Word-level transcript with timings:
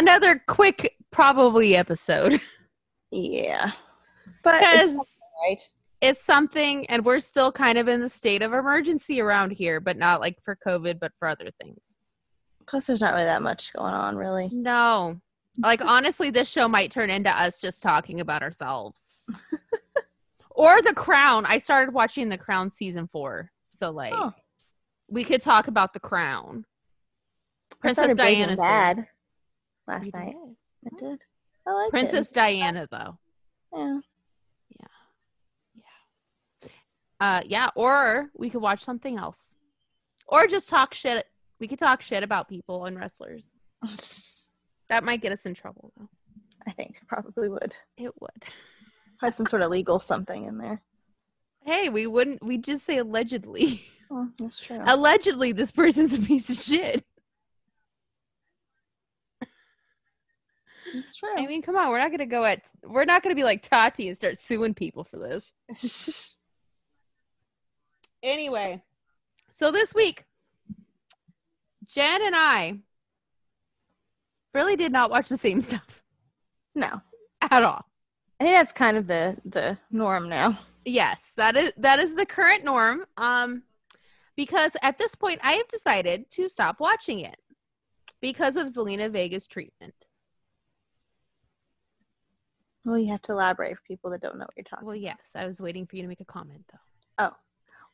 Another 0.00 0.42
quick, 0.48 0.96
probably 1.10 1.76
episode. 1.76 2.40
Yeah. 3.12 3.72
But 4.44 4.60
it's 4.62 5.20
right. 5.42 5.60
it's 6.00 6.24
something, 6.24 6.86
and 6.86 7.04
we're 7.04 7.18
still 7.18 7.50
kind 7.50 7.76
of 7.76 7.88
in 7.88 7.98
the 8.00 8.08
state 8.08 8.40
of 8.40 8.52
emergency 8.52 9.20
around 9.20 9.50
here, 9.50 9.80
but 9.80 9.96
not 9.96 10.20
like 10.20 10.36
for 10.44 10.56
COVID, 10.64 11.00
but 11.00 11.10
for 11.18 11.26
other 11.26 11.50
things. 11.60 11.98
Plus, 12.68 12.86
there's 12.86 13.00
not 13.00 13.14
really 13.14 13.24
that 13.24 13.42
much 13.42 13.72
going 13.72 13.92
on, 13.92 14.16
really. 14.16 14.48
No. 14.52 15.20
Like, 15.58 15.84
honestly, 15.84 16.30
this 16.30 16.46
show 16.48 16.68
might 16.68 16.92
turn 16.92 17.10
into 17.10 17.30
us 17.36 17.60
just 17.60 17.82
talking 17.82 18.20
about 18.20 18.44
ourselves. 18.44 19.24
or 20.50 20.80
The 20.82 20.94
Crown. 20.94 21.44
I 21.46 21.58
started 21.58 21.92
watching 21.92 22.28
The 22.28 22.38
Crown 22.38 22.70
season 22.70 23.08
four. 23.10 23.50
So, 23.64 23.90
like, 23.90 24.14
Oh. 24.14 24.32
we 25.08 25.24
could 25.24 25.42
talk 25.42 25.66
about 25.66 25.94
The 25.94 26.00
Crown. 26.00 26.64
Princess 27.80 28.14
Diana's 28.14 28.56
Bad 28.56 28.98
there. 28.98 29.08
Last 29.90 30.06
You 30.06 30.12
night. 30.20 30.34
did. 30.92 31.06
I 31.06 31.10
did. 31.10 31.24
I 31.66 31.72
like 31.72 31.90
Princess 31.90 32.30
Diana, 32.32 32.88
though. 32.90 33.18
Yeah. 33.74 34.00
Yeah. 34.70 34.86
Yeah. 36.62 36.68
Uh, 37.20 37.40
yeah, 37.46 37.68
or 37.76 38.30
we 38.36 38.48
could 38.50 38.62
watch 38.62 38.82
something 38.84 39.18
else, 39.18 39.54
or 40.26 40.46
just 40.46 40.68
talk 40.68 40.94
shit. 40.94 41.26
We 41.58 41.68
could 41.68 41.78
talk 41.78 42.00
shit 42.00 42.22
about 42.22 42.48
people 42.48 42.86
and 42.86 42.96
wrestlers. 42.98 43.46
That 44.88 45.04
might 45.04 45.22
get 45.22 45.30
us 45.30 45.46
in 45.46 45.54
trouble, 45.54 45.92
though. 45.96 46.08
I 46.66 46.72
think 46.72 46.96
I 47.00 47.04
probably 47.06 47.48
would 47.48 47.76
It 47.96 48.10
would. 48.20 48.44
have 49.20 49.32
some 49.32 49.46
sort 49.46 49.62
of 49.62 49.70
legal 49.70 50.00
something 50.00 50.42
in 50.46 50.58
there. 50.58 50.82
Hey, 51.64 51.88
we 51.90 52.08
wouldn't. 52.08 52.42
We 52.44 52.58
just 52.58 52.84
say 52.86 52.98
allegedly. 52.98 53.82
Oh, 54.10 54.28
that's 54.40 54.58
true. 54.58 54.80
allegedly, 54.84 55.52
this 55.52 55.70
person's 55.70 56.12
a 56.14 56.18
piece 56.18 56.50
of 56.50 56.56
shit. 56.56 57.04
That's 60.94 61.16
true. 61.16 61.36
I 61.36 61.46
mean, 61.46 61.62
come 61.62 61.76
on. 61.76 61.88
We're 61.88 61.98
not 61.98 62.10
gonna 62.10 62.26
go 62.26 62.44
at. 62.44 62.70
We're 62.82 63.04
not 63.04 63.22
gonna 63.22 63.34
be 63.34 63.44
like 63.44 63.62
Tati 63.62 64.08
and 64.08 64.16
start 64.16 64.38
suing 64.38 64.74
people 64.74 65.04
for 65.04 65.18
this. 65.18 66.36
Anyway, 68.22 68.82
so 69.50 69.70
this 69.70 69.94
week, 69.94 70.26
Jen 71.86 72.22
and 72.22 72.36
I 72.36 72.80
really 74.52 74.76
did 74.76 74.92
not 74.92 75.10
watch 75.10 75.30
the 75.30 75.38
same 75.38 75.62
stuff 75.62 76.00
no, 76.74 77.00
at 77.40 77.62
all. 77.62 77.84
I 78.38 78.44
think 78.44 78.56
that's 78.56 78.72
kind 78.72 78.96
of 78.96 79.06
the 79.06 79.36
the 79.44 79.78
norm 79.90 80.28
now. 80.28 80.58
Yes, 80.84 81.32
that 81.36 81.56
is 81.56 81.72
that 81.76 81.98
is 81.98 82.14
the 82.14 82.26
current 82.26 82.64
norm. 82.64 83.04
Um, 83.16 83.62
because 84.36 84.72
at 84.82 84.98
this 84.98 85.14
point, 85.14 85.40
I 85.42 85.52
have 85.52 85.68
decided 85.68 86.30
to 86.32 86.48
stop 86.48 86.80
watching 86.80 87.20
it 87.20 87.38
because 88.20 88.56
of 88.56 88.68
Zelina 88.68 89.10
Vega's 89.10 89.46
treatment. 89.46 89.94
Well, 92.84 92.98
you 92.98 93.10
have 93.12 93.22
to 93.22 93.32
elaborate 93.32 93.76
for 93.76 93.82
people 93.86 94.10
that 94.10 94.22
don't 94.22 94.38
know 94.38 94.44
what 94.44 94.54
you're 94.56 94.64
talking. 94.64 94.86
Well, 94.86 94.96
yes, 94.96 95.18
I 95.34 95.46
was 95.46 95.60
waiting 95.60 95.86
for 95.86 95.96
you 95.96 96.02
to 96.02 96.08
make 96.08 96.20
a 96.20 96.24
comment 96.24 96.64
though. 96.72 97.26
Oh, 97.30 97.36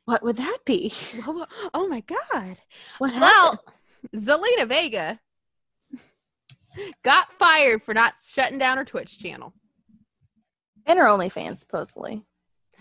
what 0.05 0.23
would 0.23 0.37
that 0.37 0.59
be? 0.65 0.93
Well, 1.27 1.49
oh 1.75 1.89
my 1.89 2.01
god! 2.01 2.59
What 2.99 3.13
Well. 3.15 3.61
Zelina 4.15 4.69
Vega 4.69 5.19
got 7.03 7.33
fired 7.39 7.83
for 7.83 7.95
not 7.95 8.15
shutting 8.25 8.59
down 8.59 8.77
her 8.77 8.85
Twitch 8.85 9.19
channel. 9.19 9.53
and 10.87 10.99
her 10.99 11.07
OnlyFans 11.07 11.59
supposedly. 11.59 12.25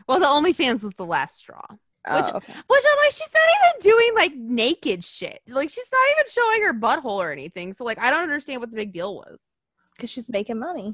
Well, 0.08 0.20
the 0.20 0.26
OnlyFans 0.28 0.84
was 0.84 0.94
the 0.96 1.06
last 1.06 1.38
straw. 1.40 1.66
Oh, 2.08 2.22
Which- 2.22 2.34
okay. 2.36 2.54
Which 2.68 2.84
I'm 2.92 2.98
like, 3.00 3.12
she's 3.14 3.32
not 3.34 3.82
even 3.82 3.92
doing 3.92 4.12
like 4.16 4.36
naked 4.36 5.04
shit. 5.04 5.42
Like 5.48 5.72
she's 5.72 5.90
not 5.92 6.12
even 6.12 6.30
showing 6.30 6.62
her 6.64 6.74
butthole 6.74 7.18
or 7.18 7.32
anything. 7.32 7.74
So 7.74 7.84
like, 7.84 7.98
I 7.98 8.12
don't 8.12 8.22
understand 8.22 8.60
what 8.62 8.70
the 8.70 8.76
big 8.76 8.94
deal 8.94 9.16
was. 9.16 9.40
Because 9.96 10.12
she's 10.12 10.30
making 10.30 10.60
money. 10.60 10.94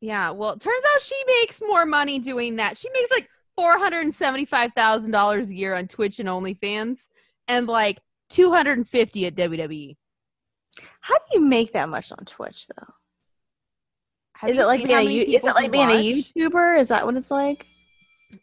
Yeah, 0.00 0.30
well, 0.30 0.52
it 0.52 0.60
turns 0.60 0.84
out 0.94 1.02
she 1.02 1.22
makes 1.26 1.60
more 1.60 1.84
money 1.84 2.18
doing 2.18 2.56
that. 2.56 2.78
She 2.78 2.88
makes 2.90 3.10
like 3.10 3.28
four 3.56 3.78
hundred 3.78 4.00
and 4.00 4.14
seventy-five 4.14 4.72
thousand 4.74 5.10
dollars 5.10 5.50
a 5.50 5.54
year 5.54 5.74
on 5.74 5.88
Twitch 5.88 6.20
and 6.20 6.28
OnlyFans, 6.28 7.08
and 7.48 7.66
like 7.66 7.98
two 8.30 8.50
hundred 8.50 8.78
and 8.78 8.88
fifty 8.88 9.26
at 9.26 9.34
WWE. 9.34 9.96
How 11.00 11.14
do 11.16 11.24
you 11.34 11.40
make 11.40 11.72
that 11.72 11.88
much 11.88 12.12
on 12.12 12.24
Twitch 12.24 12.66
though? 12.68 12.94
Have 14.36 14.50
is 14.50 14.58
it 14.58 14.64
like 14.64 14.84
being 14.86 14.98
a 14.98 15.02
you- 15.02 15.24
is 15.24 15.44
it 15.44 15.54
like 15.54 15.70
being 15.70 15.90
a? 15.90 16.22
YouTuber? 16.22 16.78
Is 16.78 16.88
that 16.88 17.04
what 17.04 17.16
it's 17.16 17.30
like? 17.30 17.66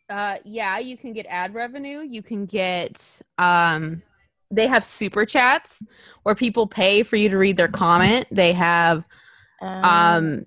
Uh, 0.09 0.35
yeah, 0.44 0.78
you 0.78 0.97
can 0.97 1.13
get 1.13 1.25
ad 1.28 1.56
revenue. 1.56 2.01
You 2.01 2.22
can 2.22 2.45
get 2.45 3.19
um, 3.39 4.03
they 4.51 4.68
have 4.68 4.85
super 4.85 5.25
chats 5.25 5.81
where 6.22 6.35
people 6.35 6.68
pay 6.68 7.01
for 7.01 7.16
you 7.16 7.29
to 7.29 7.38
read 7.38 7.57
their 7.57 7.68
comment. 7.68 8.28
They 8.29 8.53
have 8.53 9.03
um 9.59 10.45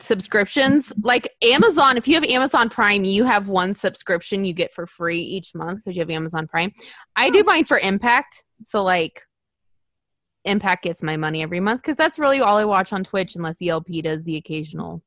subscriptions. 0.00 0.92
Like 1.02 1.30
amazon 1.42 1.96
if 1.96 2.08
you 2.08 2.14
have 2.14 2.24
amazon 2.24 2.68
prime 2.68 3.04
you 3.04 3.24
have 3.24 3.48
one 3.48 3.74
subscription 3.74 4.44
you 4.44 4.52
get 4.52 4.74
for 4.74 4.86
free 4.86 5.20
each 5.20 5.54
month 5.54 5.80
because 5.84 5.96
you 5.96 6.00
have 6.00 6.10
amazon 6.10 6.46
prime. 6.46 6.72
I 7.16 7.30
do 7.30 7.42
mine 7.44 7.64
for 7.64 7.78
impact 7.78 8.44
so 8.62 8.82
like 8.82 9.22
impact 10.44 10.84
gets 10.84 11.02
my 11.02 11.16
money 11.16 11.42
every 11.42 11.60
month 11.60 11.80
because 11.82 11.96
that's 11.96 12.18
really 12.18 12.40
all 12.40 12.56
i 12.58 12.64
watch 12.64 12.92
on 12.92 13.02
twitch 13.02 13.34
unless 13.34 13.56
elp 13.62 13.86
does 14.02 14.24
the 14.24 14.36
occasional 14.36 15.02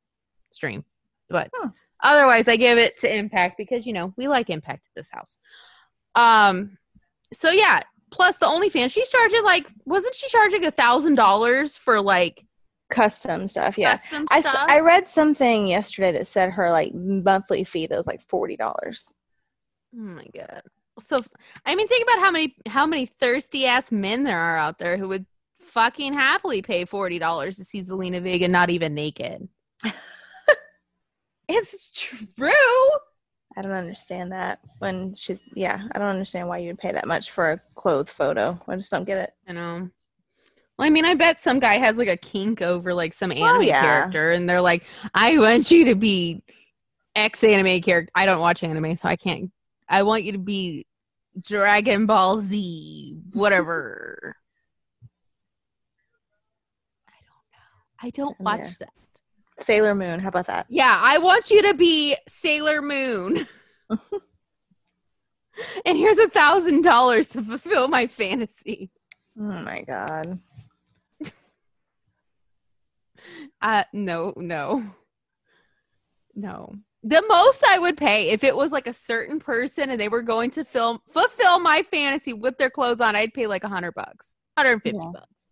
stream. 0.51 0.83
But 1.29 1.49
Huh. 1.53 1.69
otherwise 2.01 2.47
i 2.47 2.55
give 2.55 2.77
it 2.77 2.97
to 2.99 3.13
impact 3.13 3.57
because 3.57 3.85
you 3.85 3.93
know 3.93 4.13
we 4.17 4.27
like 4.27 4.49
impact 4.49 4.87
at 4.87 4.95
this 4.95 5.09
house. 5.11 5.37
Um 6.15 6.77
so 7.33 7.51
yeah 7.51 7.81
plus 8.09 8.37
the 8.37 8.47
only 8.47 8.69
fan 8.69 8.89
she's 8.89 9.09
charging 9.09 9.43
like 9.43 9.67
wasn't 9.85 10.15
she 10.15 10.29
charging 10.29 10.65
a 10.65 10.71
thousand 10.71 11.15
dollars 11.15 11.77
for 11.77 11.99
like 11.99 12.46
custom 12.89 13.47
stuff. 13.47 13.77
Yeah, 13.77 13.97
custom 13.97 14.27
I, 14.31 14.41
stuff. 14.41 14.65
I 14.67 14.79
read 14.79 15.07
something 15.07 15.67
yesterday 15.67 16.11
that 16.13 16.27
said 16.27 16.51
her 16.51 16.71
like 16.71 16.93
monthly 16.93 17.63
fee 17.63 17.87
that 17.87 17.97
was 17.97 18.07
like 18.07 18.21
forty 18.21 18.55
dollars. 18.55 19.13
oh 19.95 20.01
my 20.01 20.25
god. 20.33 20.61
So 20.99 21.21
I 21.65 21.75
mean, 21.75 21.87
think 21.87 22.03
about 22.03 22.19
how 22.19 22.31
many 22.31 22.55
how 22.67 22.85
many 22.85 23.05
thirsty 23.05 23.65
ass 23.65 23.91
men 23.91 24.23
there 24.23 24.39
are 24.39 24.57
out 24.57 24.79
there 24.79 24.97
who 24.97 25.07
would 25.09 25.25
fucking 25.61 26.13
happily 26.13 26.61
pay 26.61 26.85
forty 26.85 27.19
dollars 27.19 27.57
to 27.57 27.65
see 27.65 27.81
Zelina 27.81 28.21
Vega 28.21 28.47
not 28.47 28.69
even 28.69 28.93
naked. 28.93 29.47
it's 31.47 31.91
true. 31.93 32.49
I 33.55 33.61
don't 33.61 33.71
understand 33.71 34.31
that 34.33 34.59
when 34.79 35.15
she's 35.15 35.41
yeah. 35.55 35.87
I 35.91 35.99
don't 35.99 36.09
understand 36.09 36.47
why 36.47 36.59
you 36.59 36.67
would 36.67 36.79
pay 36.79 36.91
that 36.91 37.07
much 37.07 37.31
for 37.31 37.51
a 37.51 37.61
clothed 37.75 38.09
photo. 38.09 38.59
I 38.67 38.75
just 38.75 38.91
don't 38.91 39.05
get 39.05 39.17
it. 39.17 39.31
You 39.47 39.53
know. 39.55 39.89
Well, 40.77 40.85
I 40.85 40.89
mean, 40.89 41.05
I 41.05 41.15
bet 41.15 41.41
some 41.41 41.59
guy 41.59 41.77
has 41.77 41.97
like 41.97 42.07
a 42.07 42.17
kink 42.17 42.61
over 42.61 42.93
like 42.93 43.13
some 43.13 43.31
anime 43.31 43.47
Oh, 43.47 43.61
yeah. 43.61 43.81
character, 43.81 44.31
and 44.31 44.47
they're 44.47 44.61
like, 44.61 44.83
"I 45.13 45.37
want 45.37 45.71
you 45.71 45.85
to 45.85 45.95
be 45.95 46.43
X 47.15 47.43
anime 47.43 47.81
character." 47.81 48.11
I 48.13 48.25
don't 48.25 48.39
watch 48.39 48.63
anime, 48.63 48.95
so 48.95 49.07
I 49.07 49.15
can't. 49.15 49.51
I 49.89 50.03
want 50.03 50.23
you 50.23 50.33
to 50.33 50.37
be 50.37 50.85
Dragon 51.41 52.05
Ball 52.05 52.39
Z, 52.39 53.15
whatever. 53.33 54.35
I 57.07 57.17
don't 57.25 57.51
know. 57.51 57.57
I 58.01 58.09
don't 58.11 58.39
watch 58.39 58.59
yeah. 58.59 58.71
that. 58.79 58.89
Sailor 59.59 59.95
Moon. 59.95 60.19
How 60.19 60.29
about 60.29 60.45
that? 60.47 60.67
Yeah, 60.69 60.99
I 61.01 61.17
want 61.17 61.49
you 61.49 61.63
to 61.63 61.73
be 61.73 62.15
Sailor 62.29 62.83
Moon. 62.83 63.47
and 65.85 65.97
here's 65.97 66.17
a 66.17 66.29
thousand 66.29 66.83
dollars 66.83 67.29
to 67.29 67.41
fulfill 67.41 67.87
my 67.87 68.07
fantasy. 68.07 68.89
Oh 69.39 69.61
my 69.63 69.83
god. 69.87 70.39
Uh 73.61 73.83
no, 73.93 74.33
no. 74.37 74.83
No. 76.35 76.75
The 77.03 77.23
most 77.27 77.63
I 77.65 77.79
would 77.79 77.95
pay 77.97 78.29
if 78.31 78.43
it 78.43 78.55
was 78.55 78.71
like 78.71 78.87
a 78.87 78.93
certain 78.93 79.39
person 79.39 79.89
and 79.89 79.99
they 79.99 80.09
were 80.09 80.21
going 80.21 80.51
to 80.51 80.63
film 80.65 80.99
fulfill 81.11 81.59
my 81.59 81.83
fantasy 81.89 82.33
with 82.33 82.57
their 82.57 82.69
clothes 82.69 82.99
on, 82.99 83.15
I'd 83.15 83.33
pay 83.33 83.47
like 83.47 83.63
a 83.63 83.67
hundred 83.69 83.93
bucks. 83.93 84.35
150 84.55 84.97
Yeah. 84.97 85.11
bucks. 85.13 85.49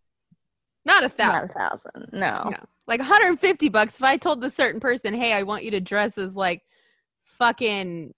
Not 0.85 1.03
a 1.03 1.09
thousand. 1.09 1.33
Not 1.33 1.43
a 1.43 1.59
thousand. 1.69 2.09
No. 2.11 2.49
No. 2.51 2.57
Like 2.87 2.99
150 2.99 3.69
bucks 3.69 3.95
if 3.95 4.03
I 4.03 4.17
told 4.17 4.41
the 4.41 4.49
certain 4.49 4.79
person, 4.79 5.13
hey, 5.13 5.33
I 5.33 5.43
want 5.43 5.63
you 5.63 5.71
to 5.71 5.79
dress 5.81 6.17
as 6.17 6.35
like 6.35 6.61
fucking 7.23 8.13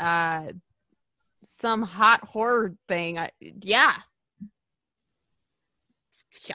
uh 0.00 0.46
some 1.58 1.82
hot 1.82 2.24
horror 2.24 2.74
thing. 2.88 3.18
I, 3.18 3.30
yeah. 3.40 3.94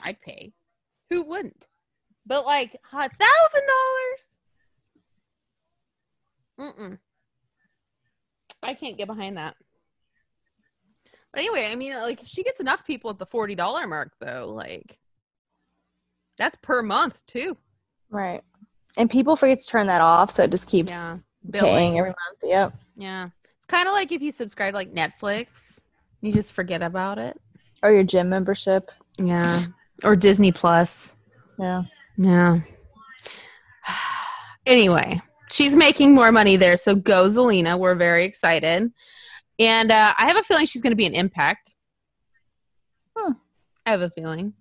I'd 0.02 0.20
pay. 0.20 0.52
Who 1.08 1.22
wouldn't? 1.22 1.66
But 2.26 2.44
like 2.46 2.76
a 2.92 3.08
thousand 3.08 3.66
dollars? 6.58 6.74
Mm-mm. 6.78 6.98
I 8.62 8.74
can't 8.74 8.98
get 8.98 9.06
behind 9.06 9.36
that. 9.38 9.56
But 11.32 11.40
anyway, 11.40 11.68
I 11.70 11.76
mean, 11.76 11.94
like, 11.94 12.22
if 12.22 12.28
she 12.28 12.42
gets 12.42 12.60
enough 12.60 12.84
people 12.84 13.10
at 13.10 13.18
the 13.18 13.26
forty 13.26 13.54
dollar 13.54 13.86
mark, 13.86 14.12
though, 14.20 14.52
like, 14.52 14.98
that's 16.36 16.56
per 16.60 16.82
month 16.82 17.24
too. 17.26 17.56
Right. 18.10 18.42
And 18.98 19.08
people 19.08 19.36
forget 19.36 19.60
to 19.60 19.66
turn 19.66 19.86
that 19.86 20.00
off, 20.00 20.30
so 20.32 20.42
it 20.42 20.50
just 20.50 20.66
keeps 20.66 20.92
Yeah, 20.92 21.18
paying 21.52 21.92
billing. 21.92 21.98
every 21.98 22.10
month. 22.10 22.38
Yep. 22.42 22.74
Yeah, 22.96 23.28
it's 23.56 23.66
kind 23.66 23.86
of 23.86 23.92
like 23.92 24.10
if 24.10 24.20
you 24.20 24.32
subscribe 24.32 24.72
to, 24.72 24.76
like 24.76 24.92
Netflix, 24.92 25.80
you 26.20 26.32
just 26.32 26.52
forget 26.52 26.82
about 26.82 27.18
it. 27.18 27.40
Or 27.82 27.92
your 27.92 28.02
gym 28.02 28.28
membership. 28.28 28.90
Yeah, 29.16 29.58
or 30.02 30.16
Disney 30.16 30.50
Plus. 30.52 31.12
Yeah. 31.58 31.84
Yeah. 32.20 32.60
anyway, 34.66 35.22
she's 35.50 35.74
making 35.74 36.14
more 36.14 36.30
money 36.30 36.56
there, 36.56 36.76
so 36.76 36.94
go 36.94 37.28
Zelina. 37.28 37.78
We're 37.78 37.94
very 37.94 38.24
excited, 38.24 38.92
and 39.58 39.90
uh, 39.90 40.12
I 40.18 40.26
have 40.26 40.36
a 40.36 40.42
feeling 40.42 40.66
she's 40.66 40.82
going 40.82 40.90
to 40.90 40.96
be 40.96 41.06
an 41.06 41.14
impact. 41.14 41.74
Hmm. 43.16 43.32
I 43.86 43.92
have 43.92 44.02
a 44.02 44.10
feeling. 44.10 44.52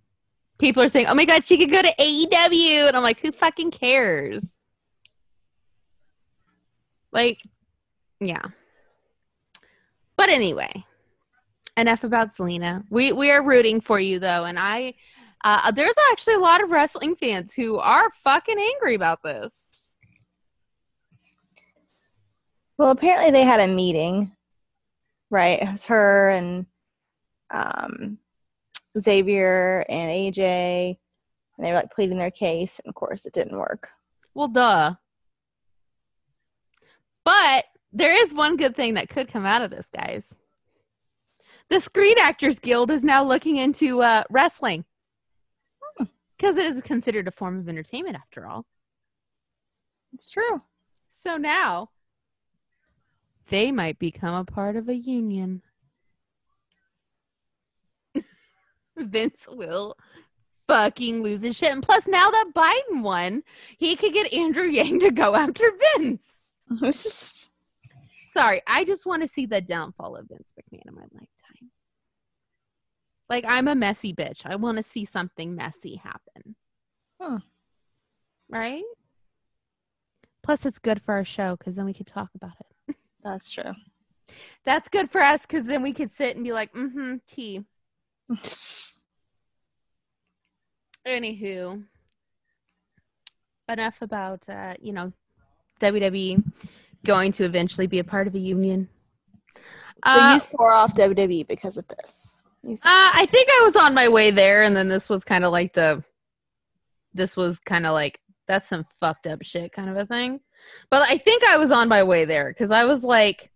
People 0.58 0.82
are 0.84 0.88
saying, 0.88 1.08
"Oh 1.10 1.14
my 1.14 1.26
god, 1.26 1.44
she 1.44 1.58
could 1.58 1.70
go 1.70 1.82
to 1.82 1.94
AEW," 2.00 2.88
and 2.88 2.96
I'm 2.96 3.04
like, 3.04 3.20
"Who 3.20 3.34
fucking 3.34 3.72
cares?" 3.72 4.54
Like, 7.12 7.42
yeah. 8.22 8.44
But 10.16 10.30
anyway, 10.30 10.86
enough 11.76 12.06
about 12.06 12.34
Zelina. 12.34 12.86
We 12.90 13.12
we 13.12 13.32
are 13.32 13.44
rooting 13.44 13.82
for 13.82 14.00
you 14.00 14.20
though, 14.20 14.46
and 14.46 14.58
I 14.58 14.94
uh, 15.44 15.72
there's 15.72 15.96
actually 16.12 16.36
a 16.36 16.40
lot 16.40 16.64
of 16.64 16.70
wrestling 16.70 17.16
fans 17.16 17.54
who 17.54 17.78
are 17.78 18.12
fucking 18.24 18.60
angry 18.60 18.96
about 18.96 19.24
this. 19.24 19.88
Well, 22.78 22.92
apparently 22.92 23.32
they 23.32 23.44
had 23.44 23.60
a 23.60 23.74
meeting, 23.74 24.32
right? 25.30 25.62
It 25.62 25.72
was 25.72 25.86
her 25.86 26.30
and 26.30 26.66
um, 27.52 28.18
Xavier 28.98 29.86
and 29.90 30.10
AJ, 30.10 30.98
and 31.58 31.66
they 31.66 31.72
were 31.72 31.78
like 31.78 31.92
pleading 31.92 32.18
their 32.18 32.32
case, 32.32 32.80
and 32.84 32.90
of 32.90 32.96
course 32.96 33.26
it 33.26 33.34
didn't 33.34 33.58
work. 33.58 33.90
Well, 34.34 34.48
duh. 34.48 34.96
But 37.26 37.66
there 37.92 38.26
is 38.26 38.34
one 38.34 38.56
good 38.56 38.76
thing 38.76 38.94
that 38.96 39.10
could 39.10 39.32
come 39.32 39.46
out 39.46 39.62
of 39.62 39.72
this, 39.72 39.90
guys. 39.94 40.36
The 41.70 41.80
Screen 41.80 42.16
Actors 42.20 42.60
Guild 42.60 42.92
is 42.92 43.04
now 43.04 43.24
looking 43.24 43.58
into 43.58 44.02
uh, 44.02 44.24
wrestling 44.30 44.86
because 46.40 46.56
it 46.56 46.66
is 46.66 46.82
considered 46.82 47.28
a 47.28 47.32
form 47.32 47.60
of 47.60 47.68
entertainment 47.68 48.16
after 48.16 48.48
all. 48.48 48.66
It's 50.14 50.30
true. 50.30 50.62
So 51.10 51.38
now 51.38 51.90
they 53.50 53.72
might 53.72 54.00
become 54.00 54.34
a 54.34 54.46
part 54.46 54.78
of 54.78 54.88
a 54.88 54.96
union. 54.96 55.62
Vince 58.98 59.42
will 59.50 59.98
fucking 60.68 61.22
lose 61.22 61.42
his 61.42 61.58
shit. 61.58 61.72
And 61.72 61.84
plus, 61.84 62.08
now 62.08 62.32
that 62.32 62.52
Biden 62.56 63.02
won, 63.02 63.44
he 63.78 63.96
could 63.96 64.14
get 64.14 64.34
Andrew 64.34 64.68
Yang 64.68 65.02
to 65.02 65.12
go 65.12 65.36
after 65.36 65.72
Vince. 65.98 66.38
Sorry, 68.32 68.62
I 68.68 68.86
just 68.86 69.06
want 69.06 69.24
to 69.24 69.28
see 69.28 69.46
the 69.46 69.60
downfall 69.60 70.16
of 70.16 70.28
Vince 70.30 70.54
McMahon 70.58 70.88
in 70.88 70.96
my 70.96 71.02
lifetime. 71.02 71.28
Like, 73.30 73.46
I'm 73.48 73.68
a 73.68 73.76
messy 73.76 74.14
bitch. 74.14 74.42
I 74.46 74.56
want 74.56 74.78
to 74.78 74.84
see 74.84 75.06
something 75.06 75.56
messy 75.56 75.98
happen. 75.98 76.56
Huh. 77.22 77.40
Right? 78.50 78.84
Plus, 80.42 80.66
it's 80.66 80.80
good 80.80 81.02
for 81.02 81.14
our 81.14 81.26
show 81.26 81.56
because 81.56 81.76
then 81.76 81.86
we 81.86 81.94
could 81.94 82.08
talk 82.08 82.30
about 82.34 82.54
it. 82.88 82.96
That's 83.24 83.52
true. 83.52 83.74
That's 84.66 84.90
good 84.90 85.12
for 85.12 85.22
us 85.22 85.42
because 85.42 85.66
then 85.66 85.84
we 85.84 85.94
could 85.94 86.12
sit 86.12 86.36
and 86.36 86.44
be 86.44 86.52
like, 86.52 86.74
mm 86.74 86.92
hmm, 86.92 87.16
tea. 87.28 87.66
Anywho, 91.08 91.84
enough 93.68 94.02
about, 94.02 94.48
uh, 94.50 94.74
you 94.82 94.94
know, 94.94 95.14
WWE 95.80 96.44
going 97.06 97.32
to 97.32 97.46
eventually 97.46 97.88
be 97.88 98.00
a 98.00 98.04
part 98.04 98.28
of 98.28 98.36
a 98.36 98.40
union. 98.40 98.90
So 100.06 100.12
Uh, 100.12 100.36
you 100.36 100.48
swore 100.48 100.74
off 100.74 100.94
WWE 100.96 101.48
because 101.48 101.78
of 101.78 101.88
this. 101.88 102.39
Uh, 102.66 102.76
I 102.84 103.28
think 103.32 103.50
I 103.50 103.62
was 103.66 103.76
on 103.76 103.94
my 103.94 104.10
way 104.10 104.32
there, 104.32 104.64
and 104.64 104.76
then 104.76 104.88
this 104.88 105.10
was 105.10 105.24
kind 105.24 105.44
of 105.46 105.52
like 105.52 105.74
the, 105.74 106.04
this 107.14 107.36
was 107.38 107.60
kind 107.60 107.86
of 107.86 107.94
like 107.94 108.20
that's 108.48 108.68
some 108.68 108.86
fucked 109.00 109.28
up 109.28 109.44
shit 109.44 109.72
kind 109.72 109.90
of 109.90 109.98
a 109.98 110.06
thing. 110.06 110.40
But 110.90 111.04
I 111.10 111.18
think 111.18 111.44
I 111.44 111.58
was 111.58 111.72
on 111.72 111.88
my 111.88 112.04
way 112.04 112.26
there 112.26 112.50
because 112.50 112.72
I 112.72 112.86
was 112.86 113.04
like 113.04 113.52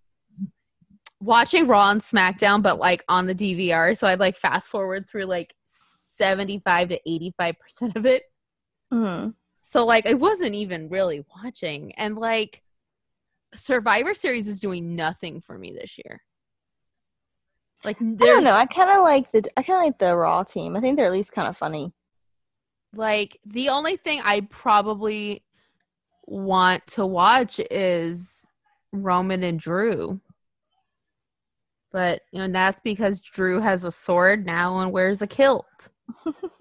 watching 1.20 1.68
Raw 1.68 1.90
and 1.92 2.02
SmackDown, 2.02 2.62
but 2.62 2.80
like 2.80 3.04
on 3.10 3.26
the 3.26 3.36
DVR, 3.36 3.98
so 3.98 4.08
I'd 4.08 4.20
like 4.20 4.38
fast 4.38 4.70
forward 4.70 5.10
through 5.10 5.26
like 5.26 5.54
seventy-five 5.66 6.90
to 6.90 7.00
eighty-five 7.10 7.60
percent 7.60 7.96
of 7.96 8.06
it. 8.06 8.24
Mhm. 8.92 9.34
So 9.64 9.86
like 9.86 10.08
I 10.08 10.14
wasn't 10.14 10.56
even 10.56 10.90
really 10.90 11.26
watching, 11.36 11.94
and 11.96 12.18
like 12.18 12.62
Survivor 13.56 14.14
Series 14.14 14.48
is 14.48 14.60
doing 14.60 14.96
nothing 14.96 15.42
for 15.42 15.58
me 15.58 15.72
this 15.72 15.98
year. 15.98 16.22
Like 17.84 18.02
I 18.02 18.16
don't 18.16 18.44
know. 18.44 18.54
I 18.54 18.66
kind 18.66 18.90
of 18.90 19.04
like 19.04 19.32
the 19.32 19.44
I 19.58 19.64
kind 19.64 19.80
of 19.80 19.86
like 19.86 19.98
the 19.98 20.16
Raw 20.16 20.44
team. 20.44 20.76
I 20.76 20.80
think 20.80 20.96
they're 20.96 21.06
at 21.06 21.12
least 21.12 21.34
kind 21.34 21.48
of 21.48 21.58
funny. 21.58 21.92
Like 22.96 23.40
the 23.46 23.70
only 23.70 23.98
thing 23.98 24.22
I 24.24 24.42
probably 24.50 25.44
want 26.26 26.86
to 26.88 27.06
watch 27.06 27.60
is 27.72 28.46
Roman 28.92 29.44
and 29.44 29.60
Drew. 29.60 30.22
But 31.92 32.22
you 32.32 32.40
know, 32.40 32.48
that's 32.48 32.80
because 32.80 33.20
Drew 33.20 33.60
has 33.60 33.84
a 33.84 33.92
sword 33.92 34.46
now 34.46 34.80
and 34.80 34.92
wears 34.92 35.22
a 35.22 35.28
kilt. 35.28 35.66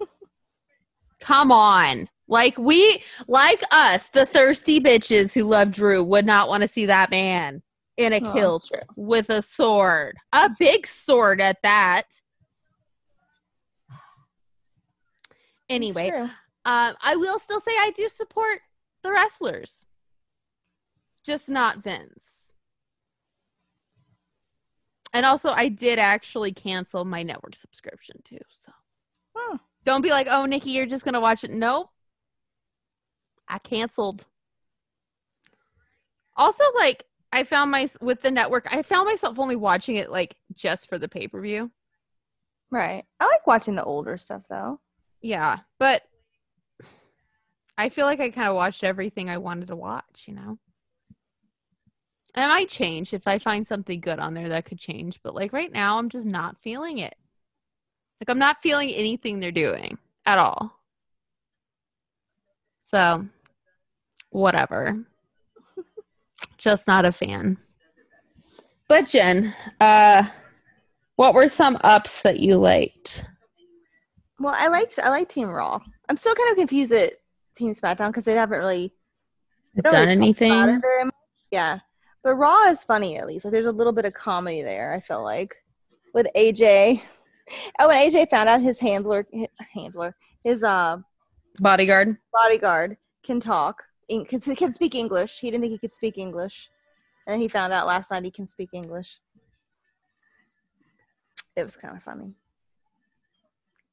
Come 1.21 1.51
on. 1.51 2.09
Like 2.27 2.57
we 2.57 3.01
like 3.27 3.61
us, 3.71 4.09
the 4.09 4.25
thirsty 4.25 4.79
bitches 4.79 5.33
who 5.33 5.43
love 5.43 5.71
Drew 5.71 6.03
would 6.03 6.25
not 6.25 6.49
want 6.49 6.61
to 6.61 6.67
see 6.67 6.85
that 6.87 7.11
man 7.11 7.61
in 7.97 8.13
a 8.13 8.21
Oh, 8.21 8.33
kilt 8.33 8.71
with 8.95 9.29
a 9.29 9.41
sword. 9.41 10.17
A 10.31 10.49
big 10.57 10.87
sword 10.87 11.41
at 11.41 11.61
that. 11.63 12.21
Anyway, 15.69 16.09
um, 16.65 16.95
I 17.01 17.15
will 17.15 17.39
still 17.39 17.59
say 17.59 17.71
I 17.71 17.91
do 17.95 18.07
support 18.09 18.59
the 19.01 19.11
wrestlers, 19.11 19.85
just 21.25 21.49
not 21.49 21.83
Vince. 21.83 22.53
And 25.13 25.25
also, 25.25 25.49
I 25.49 25.69
did 25.69 25.99
actually 25.99 26.51
cancel 26.53 27.05
my 27.05 27.21
network 27.23 27.55
subscription 27.55 28.21
too. 28.23 28.39
So 28.51 28.71
Hmm. 29.35 29.57
don't 29.83 30.01
be 30.01 30.09
like, 30.09 30.27
"Oh, 30.29 30.45
Nikki, 30.45 30.71
you're 30.71 30.85
just 30.85 31.05
gonna 31.05 31.21
watch 31.21 31.43
it." 31.43 31.51
Nope, 31.51 31.89
I 33.47 33.59
canceled. 33.59 34.25
Also, 36.35 36.63
like, 36.73 37.05
I 37.33 37.43
found 37.43 37.71
my 37.71 37.87
with 37.99 38.21
the 38.21 38.29
network, 38.29 38.67
I 38.71 38.83
found 38.83 39.07
myself 39.07 39.39
only 39.39 39.55
watching 39.55 39.95
it 39.95 40.11
like 40.11 40.35
just 40.53 40.87
for 40.87 40.99
the 40.99 41.09
pay 41.09 41.27
per 41.27 41.41
view. 41.41 41.71
Right. 42.69 43.03
I 43.19 43.25
like 43.25 43.47
watching 43.47 43.75
the 43.75 43.83
older 43.83 44.17
stuff 44.17 44.43
though. 44.49 44.79
Yeah, 45.19 45.59
but 45.79 46.03
I 47.75 47.89
feel 47.89 48.05
like 48.05 48.19
I 48.19 48.29
kind 48.29 48.49
of 48.49 48.55
watched 48.55 48.83
everything 48.83 49.29
I 49.29 49.37
wanted 49.39 49.69
to 49.69 49.75
watch, 49.75 50.25
you 50.27 50.35
know? 50.35 50.59
It 52.35 52.41
might 52.41 52.69
change 52.69 53.13
if 53.13 53.27
I 53.27 53.39
find 53.39 53.65
something 53.65 53.99
good 53.99 54.19
on 54.19 54.35
there 54.35 54.49
that 54.49 54.65
could 54.65 54.79
change, 54.79 55.19
but 55.23 55.33
like 55.33 55.53
right 55.53 55.71
now, 55.71 55.97
I'm 55.97 56.09
just 56.09 56.27
not 56.27 56.57
feeling 56.63 56.99
it. 56.99 57.15
Like, 58.21 58.29
I'm 58.29 58.39
not 58.39 58.61
feeling 58.61 58.89
anything 58.91 59.39
they're 59.39 59.51
doing 59.51 59.97
at 60.25 60.37
all. 60.37 60.79
So, 62.79 63.27
whatever. 64.29 65.03
Just 66.63 66.87
not 66.87 67.05
a 67.05 67.11
fan. 67.11 67.57
But, 68.87 69.07
Jen, 69.07 69.53
uh, 69.79 70.23
what 71.15 71.33
were 71.33 71.49
some 71.49 71.77
ups 71.83 72.21
that 72.21 72.39
you 72.39 72.57
liked? 72.57 73.25
Well, 74.39 74.55
I 74.57 74.67
liked 74.67 74.99
I 75.01 75.09
like 75.09 75.29
Team 75.29 75.47
Raw. 75.47 75.79
I'm 76.09 76.17
still 76.17 76.35
kind 76.35 76.51
of 76.51 76.57
confused 76.57 76.91
at 76.91 77.13
Team 77.55 77.71
SmackDown 77.71 78.07
because 78.07 78.25
they 78.25 78.33
haven't 78.33 78.57
really 78.57 78.93
they 79.75 79.89
Done 79.89 80.07
really 80.07 80.11
anything? 80.11 80.81
Yeah, 81.51 81.79
but 82.23 82.35
Raw 82.35 82.63
is 82.65 82.83
funny 82.83 83.17
at 83.17 83.27
least. 83.27 83.45
Like 83.45 83.51
there's 83.51 83.67
a 83.67 83.71
little 83.71 83.93
bit 83.93 84.05
of 84.05 84.13
comedy 84.13 84.61
there. 84.63 84.93
I 84.93 84.99
feel 84.99 85.23
like 85.23 85.55
with 86.13 86.27
AJ. 86.35 87.01
Oh, 87.77 87.89
when 87.89 88.09
AJ 88.09 88.29
found 88.29 88.47
out 88.47 88.61
his 88.61 88.79
handler, 88.79 89.27
his 89.29 89.49
handler, 89.73 90.15
his 90.45 90.63
uh 90.63 90.95
Bodyguard? 91.59 92.15
bodyguard 92.31 92.95
can 93.21 93.41
talk, 93.41 93.83
in- 94.09 94.25
he 94.29 94.55
can 94.55 94.73
speak 94.73 94.95
English. 94.95 95.39
He 95.39 95.49
didn't 95.49 95.61
think 95.61 95.71
he 95.73 95.77
could 95.77 95.93
speak 95.93 96.17
English, 96.17 96.69
and 97.27 97.41
he 97.41 97.47
found 97.47 97.73
out 97.73 97.87
last 97.87 98.11
night 98.11 98.25
he 98.25 98.31
can 98.31 98.47
speak 98.47 98.69
English. 98.73 99.19
It 101.55 101.63
was 101.63 101.75
kind 101.75 101.95
of 101.95 102.03
funny. 102.03 102.33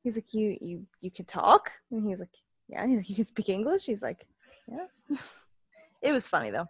He's 0.03 0.17
like, 0.17 0.33
"You, 0.33 0.57
you, 0.61 0.87
you 1.01 1.11
can 1.11 1.27
talk," 1.27 1.71
and 1.91 2.03
he 2.03 2.09
was 2.09 2.21
like, 2.21 2.35
"Yeah." 2.69 2.87
He's 2.87 2.97
like, 2.99 3.09
"You 3.11 3.17
can 3.17 3.25
speak 3.27 3.49
English." 3.51 3.85
He's 3.87 4.03
like, 4.03 4.27
"Yeah." 4.67 4.87
it 6.03 6.13
was 6.13 6.27
funny 6.27 6.51
though. 6.51 6.67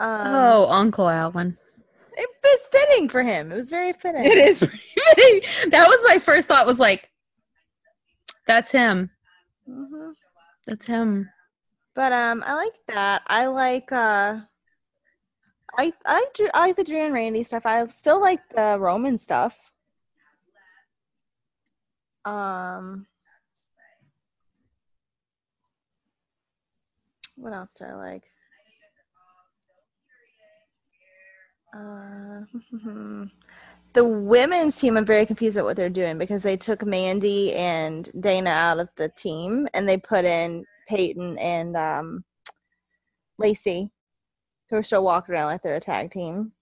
Um, 0.00 0.20
oh, 0.34 0.66
Uncle 0.68 1.08
Alan. 1.08 1.56
it 2.16 2.30
was 2.42 2.68
fitting 2.72 3.08
for 3.08 3.22
him. 3.22 3.50
It 3.52 3.56
was 3.56 3.70
very 3.70 3.92
fitting. 3.92 4.24
It 4.24 4.38
is 4.38 4.58
fitting. 4.60 5.70
That 5.70 5.86
was 5.88 5.98
my 6.06 6.18
first 6.18 6.48
thought 6.48 6.66
was 6.66 6.80
like, 6.80 7.10
that's 8.46 8.70
him. 8.72 9.10
Mhm. 9.68 10.12
That's 10.66 10.86
him. 10.86 11.28
But 11.94 12.12
um, 12.12 12.42
I 12.46 12.54
like 12.54 12.78
that. 12.88 13.22
I 13.26 13.46
like 13.46 13.92
uh, 13.92 14.40
I 15.76 15.92
I 16.06 16.26
Drew, 16.34 16.48
I 16.54 16.60
like 16.60 16.76
the 16.76 16.84
Drew 16.84 16.98
and 17.04 17.14
Randy 17.14 17.42
stuff. 17.44 17.66
I 17.66 17.86
still 17.88 18.20
like 18.20 18.48
the 18.50 18.78
Roman 18.78 19.18
stuff. 19.18 19.72
Um, 22.24 23.06
what 27.36 27.52
else 27.52 27.74
do 27.78 27.84
I 27.84 27.94
like? 27.94 28.22
Uh, 31.74 32.42
the 33.94 34.04
women's 34.04 34.78
team, 34.78 34.96
I'm 34.96 35.04
very 35.04 35.26
confused 35.26 35.56
at 35.56 35.64
what 35.64 35.76
they're 35.76 35.88
doing 35.88 36.18
because 36.18 36.42
they 36.42 36.56
took 36.56 36.84
Mandy 36.84 37.52
and 37.54 38.10
Dana 38.20 38.50
out 38.50 38.78
of 38.78 38.88
the 38.96 39.08
team 39.08 39.68
and 39.74 39.88
they 39.88 39.96
put 39.96 40.24
in 40.24 40.64
Peyton 40.96 41.38
and 41.38 41.76
um, 41.76 42.24
Lacey, 43.38 43.90
who 44.68 44.76
are 44.76 44.82
still 44.82 45.04
walking 45.04 45.34
around 45.34 45.46
like 45.46 45.62
they're 45.62 45.76
a 45.76 45.80
tag 45.80 46.10
team, 46.10 46.52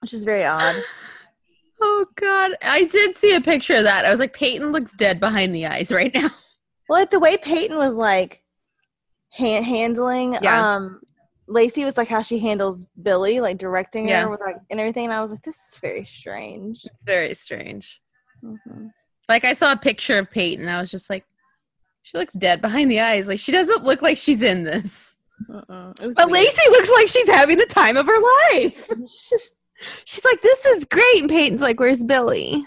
which 0.00 0.12
is 0.12 0.24
very 0.24 0.44
odd. 0.44 0.82
Oh 1.80 2.06
God, 2.16 2.56
I 2.60 2.86
did 2.86 3.16
see 3.16 3.36
a 3.36 3.40
picture 3.40 3.76
of 3.76 3.84
that. 3.84 4.04
I 4.04 4.10
was 4.10 4.18
like, 4.18 4.32
Peyton 4.34 4.72
looks 4.72 4.92
dead 4.94 5.20
behind 5.20 5.54
the 5.54 5.66
eyes 5.66 5.92
right 5.92 6.12
now. 6.12 6.28
Well, 6.88 6.98
like 6.98 7.10
the 7.10 7.20
way 7.20 7.36
Peyton 7.36 7.76
was 7.76 7.94
like 7.94 8.42
hand- 9.30 9.64
handling 9.64 10.34
Yeah. 10.42 10.74
um 10.76 11.00
Lacey 11.46 11.84
was 11.84 11.96
like 11.96 12.08
how 12.08 12.22
she 12.22 12.40
handles 12.40 12.84
Billie, 13.00 13.38
like 13.40 13.58
directing 13.58 14.08
Yeah. 14.08 14.22
her 14.22 14.30
with 14.30 14.40
like 14.40 14.56
and 14.70 14.80
everything. 14.80 15.04
And 15.04 15.12
I 15.14 15.20
was 15.20 15.30
like, 15.30 15.42
this 15.42 15.54
is 15.54 15.78
very 15.80 16.04
strange. 16.04 16.80
It's 16.84 17.02
very 17.04 17.32
strange. 17.34 18.00
Mhm. 18.42 18.90
Like 19.28 19.44
I 19.44 19.52
saw 19.52 19.70
a 19.70 19.76
picture 19.76 20.18
of 20.18 20.30
Peyton, 20.32 20.66
I 20.68 20.80
was 20.80 20.90
just 20.90 21.08
like, 21.10 21.24
she 22.08 22.16
looks 22.16 22.32
dead 22.32 22.62
behind 22.62 22.90
the 22.90 23.00
eyes. 23.00 23.28
Like 23.28 23.38
she 23.38 23.52
doesn't 23.52 23.84
look 23.84 24.00
like 24.00 24.16
she's 24.16 24.40
in 24.40 24.62
this. 24.64 25.16
Was 25.46 26.14
But 26.16 26.30
weird. 26.30 26.30
Lacey 26.30 26.70
looks 26.70 26.90
like 26.90 27.06
she's 27.08 27.28
having 27.28 27.58
the 27.58 27.66
time 27.66 27.98
of 27.98 28.06
her 28.06 28.18
life. 28.52 28.88
She's 30.04 30.24
like, 30.24 30.42
this 30.42 30.66
is 30.66 30.84
great. 30.86 31.20
And 31.20 31.28
Peyton's 31.28 31.60
like, 31.60 31.78
where's 31.78 32.02
Billie? 32.02 32.64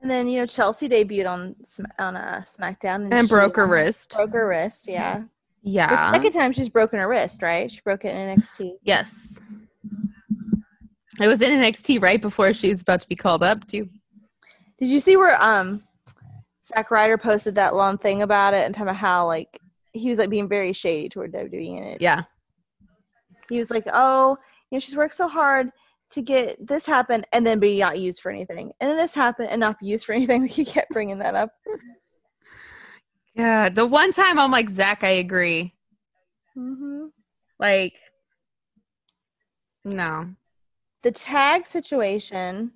and 0.00 0.08
then 0.10 0.28
you 0.28 0.38
know 0.38 0.46
Chelsea 0.46 0.88
debuted 0.88 1.28
on 1.28 1.56
on 1.98 2.14
uh, 2.16 2.42
SmackDown 2.46 3.12
And 3.12 3.26
she 3.26 3.34
broke 3.34 3.56
her 3.56 3.66
wrist. 3.66 4.12
Broke 4.14 4.30
her 4.32 4.46
wrist. 4.46 4.86
Yeah. 4.86 5.18
The 5.18 5.24
Yeah. 5.62 6.12
second 6.12 6.30
time 6.32 6.52
she's 6.52 6.68
broken 6.68 7.00
her 7.00 7.08
wrist, 7.08 7.42
right? 7.42 7.68
She 7.72 7.80
broke 7.80 8.04
it 8.04 8.14
in 8.14 8.38
NXT. 8.38 8.74
Yes. 8.84 9.40
I 11.18 11.26
was 11.26 11.40
in 11.40 11.50
NXT 11.60 12.00
right 12.00 12.20
before 12.22 12.52
she 12.52 12.68
was 12.68 12.80
about 12.82 13.00
to 13.02 13.08
be 13.08 13.16
called 13.16 13.42
up 13.42 13.66
too. 13.66 13.88
Did 14.78 14.88
you 14.88 15.00
see 15.00 15.16
where 15.16 15.40
um 15.42 15.82
Zack 16.74 16.90
Ryder 16.90 17.18
posted 17.18 17.54
that 17.56 17.74
long 17.74 17.98
thing 17.98 18.22
about 18.22 18.54
it 18.54 18.64
and 18.64 18.74
talking 18.74 18.88
about 18.88 18.96
how 18.96 19.26
like 19.26 19.60
he 19.92 20.08
was 20.08 20.18
like 20.18 20.30
being 20.30 20.48
very 20.48 20.72
shady 20.72 21.08
toward 21.08 21.32
WWE 21.32 21.78
in 21.78 21.84
it. 21.84 22.00
Yeah. 22.00 22.22
He 23.48 23.58
was 23.58 23.70
like, 23.70 23.84
"Oh, 23.92 24.36
you 24.70 24.76
know, 24.76 24.80
she's 24.80 24.96
worked 24.96 25.14
so 25.14 25.28
hard 25.28 25.70
to 26.10 26.22
get 26.22 26.64
this 26.64 26.86
happen 26.86 27.24
and 27.32 27.46
then 27.46 27.58
be 27.60 27.80
not 27.80 27.98
used 27.98 28.20
for 28.20 28.30
anything, 28.30 28.72
and 28.80 28.90
then 28.90 28.96
this 28.96 29.14
happened 29.14 29.48
and 29.50 29.60
not 29.60 29.78
be 29.80 29.86
used 29.86 30.04
for 30.06 30.12
anything." 30.12 30.42
Like 30.42 30.50
He 30.52 30.64
kept 30.64 30.90
bringing 30.90 31.18
that 31.18 31.34
up. 31.34 31.50
Yeah. 33.34 33.68
The 33.68 33.86
one 33.86 34.12
time 34.12 34.38
I'm 34.38 34.50
like, 34.50 34.70
Zack, 34.70 35.02
I 35.02 35.10
agree. 35.10 35.74
hmm 36.54 37.06
Like, 37.58 37.94
no. 39.84 40.34
The 41.02 41.10
tag 41.12 41.66
situation 41.66 42.72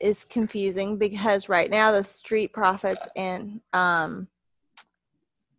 is 0.00 0.24
confusing 0.24 0.96
because 0.96 1.48
right 1.48 1.70
now 1.70 1.90
the 1.92 2.04
Street 2.04 2.52
Profits 2.52 3.08
and 3.16 3.60
um, 3.72 4.28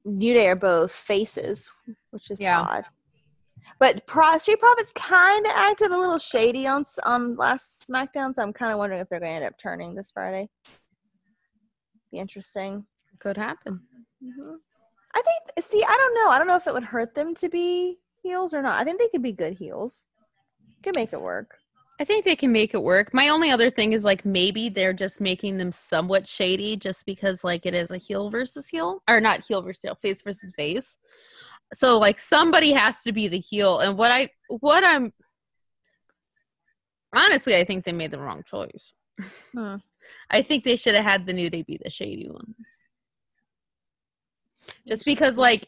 New 0.06 0.34
Day 0.34 0.48
are 0.50 0.56
both 0.56 0.92
faces, 0.92 1.72
which 2.12 2.32
is 2.32 2.40
Yeah. 2.42 2.62
odd. 2.62 2.86
But 3.80 4.06
Pro- 4.08 4.38
Street 4.40 4.60
Profits 4.60 4.92
kind 4.94 5.46
of 5.46 5.52
acted 5.56 5.92
a 5.92 5.98
little 5.98 6.18
shady 6.18 6.68
on 6.68 6.84
on 7.06 7.36
last 7.38 7.88
SmackDown, 7.90 8.36
so 8.36 8.42
I'm 8.42 8.52
kind 8.54 8.72
of 8.74 8.78
wondering 8.78 9.02
if 9.02 9.08
they're 9.10 9.20
going 9.22 9.30
to 9.32 9.36
end 9.36 9.46
up 9.46 9.58
turning 9.58 9.96
this 9.96 10.12
Friday. 10.12 10.50
Be 12.12 12.18
interesting. 12.20 12.86
Could 13.20 13.38
happen. 13.38 13.80
hmm 14.22 14.56
I 15.16 15.22
think. 15.22 15.66
See, 15.66 15.84
I 15.84 15.96
don't 15.98 16.14
know. 16.16 16.30
I 16.30 16.38
don't 16.38 16.48
know 16.48 16.56
if 16.56 16.68
it 16.68 16.74
would 16.74 16.84
hurt 16.84 17.16
them 17.16 17.34
to 17.36 17.50
be 17.50 18.00
heels 18.22 18.54
or 18.54 18.62
not. 18.62 18.76
I 18.76 18.84
think 18.84 19.00
they 19.00 19.08
could 19.10 19.24
be 19.24 19.32
good 19.32 19.54
heels. 19.54 20.06
Could 20.84 20.96
make 20.96 21.14
it 21.14 21.22
work. 21.22 21.59
I 22.00 22.06
think 22.06 22.24
they 22.24 22.36
can 22.36 22.54
make 22.54 22.74
it 22.74 22.82
work. 22.82 23.14
My 23.14 23.28
only 23.28 23.52
other 23.52 23.70
thing 23.70 23.92
is 23.92 24.06
like 24.06 24.24
maybe 24.24 24.70
they're 24.70 24.94
just 24.94 25.20
making 25.20 25.58
them 25.58 25.72
somewhat 25.72 26.28
shady 26.28 26.78
just 26.78 27.06
because 27.06 27.44
like 27.44 27.66
it 27.66 27.74
is 27.74 27.92
a 27.92 27.98
heel 27.98 28.30
versus 28.30 28.68
heel 28.68 29.04
or 29.10 29.20
not 29.20 29.42
heel 29.42 29.62
versus 29.62 29.82
heel, 29.82 29.98
face 30.02 30.22
versus 30.22 30.52
face. 30.56 30.98
So 31.74 32.00
like 32.00 32.18
somebody 32.18 32.72
has 32.72 33.00
to 33.00 33.12
be 33.12 33.28
the 33.28 33.40
heel 33.40 33.80
and 33.80 33.98
what 33.98 34.12
I 34.12 34.30
what 34.48 34.84
I'm 34.84 35.12
honestly 37.14 37.58
I 37.58 37.66
think 37.66 37.84
they 37.84 37.92
made 37.92 38.12
the 38.12 38.20
wrong 38.20 38.44
choice. 38.46 38.94
Hmm. 39.54 39.76
I 40.32 40.42
think 40.42 40.64
they 40.64 40.78
should 40.78 40.96
have 40.96 41.04
had 41.04 41.26
the 41.26 41.34
new 41.34 41.50
they 41.50 41.64
be 41.64 41.80
the 41.84 41.90
shady 41.90 42.30
ones. 42.30 42.86
Just 44.88 45.04
because 45.04 45.36
like 45.36 45.68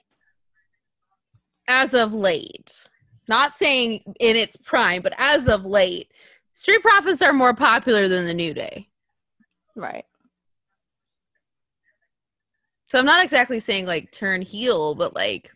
as 1.68 1.94
of 1.94 2.14
late, 2.14 2.88
not 3.28 3.56
saying 3.56 4.04
in 4.20 4.36
its 4.36 4.58
prime, 4.58 5.02
but 5.02 5.14
as 5.18 5.48
of 5.48 5.66
late, 5.66 6.12
Street 6.54 6.82
Profits 6.82 7.22
are 7.22 7.34
more 7.34 7.56
popular 7.56 8.08
than 8.08 8.26
the 8.26 8.34
New 8.34 8.54
Day. 8.54 8.90
Right. 9.76 10.06
So 12.92 13.00
I'm 13.00 13.06
not 13.06 13.24
exactly 13.24 13.60
saying 13.60 13.86
like 13.86 14.12
turn 14.12 14.42
heel, 14.42 14.96
but 14.96 15.16
like 15.16 15.50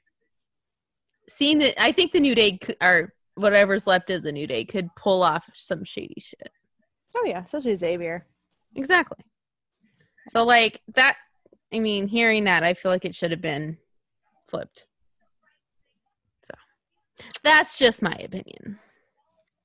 seeing 1.27 1.59
that 1.59 1.81
I 1.81 1.91
think 1.91 2.11
the 2.11 2.19
New 2.19 2.33
Day 2.33 2.57
c- 2.63 2.75
or 2.81 3.13
whatever's 3.35 3.85
left 3.85 4.09
of 4.09 4.23
the 4.23 4.31
New 4.31 4.47
Day 4.47 4.63
could 4.63 4.87
pull 4.95 5.21
off 5.21 5.43
some 5.53 5.83
shady 5.83 6.19
shit. 6.19 6.49
Oh 7.17 7.25
yeah, 7.25 7.43
especially 7.43 7.75
Xavier. 7.75 8.25
Exactly. 8.75 9.23
So 10.29 10.45
like 10.45 10.81
that 10.95 11.17
I 11.73 11.79
mean, 11.79 12.07
hearing 12.07 12.45
that 12.45 12.63
I 12.63 12.73
feel 12.73 12.91
like 12.91 13.03
it 13.03 13.15
should 13.15 13.31
have 13.31 13.41
been 13.41 13.77
flipped. 14.47 14.85
That's 17.43 17.77
just 17.77 18.01
my 18.01 18.15
opinion. 18.23 18.79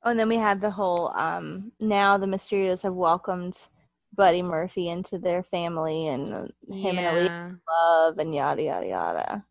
Oh, 0.03 0.11
and 0.11 0.19
then 0.19 0.29
we 0.29 0.37
have 0.37 0.61
the 0.61 0.71
whole 0.71 1.09
um 1.17 1.73
now 1.81 2.17
the 2.17 2.27
Mysterios 2.27 2.83
have 2.83 2.95
welcomed 2.95 3.69
Buddy 4.15 4.43
Murphy 4.43 4.89
into 4.89 5.19
their 5.19 5.43
family 5.43 6.09
and 6.09 6.51
him 6.69 6.99
and 6.99 7.17
Elite 7.17 7.59
love 7.69 8.19
and 8.19 8.35
yada 8.35 8.63
yada 8.63 8.87
yada. 8.87 9.45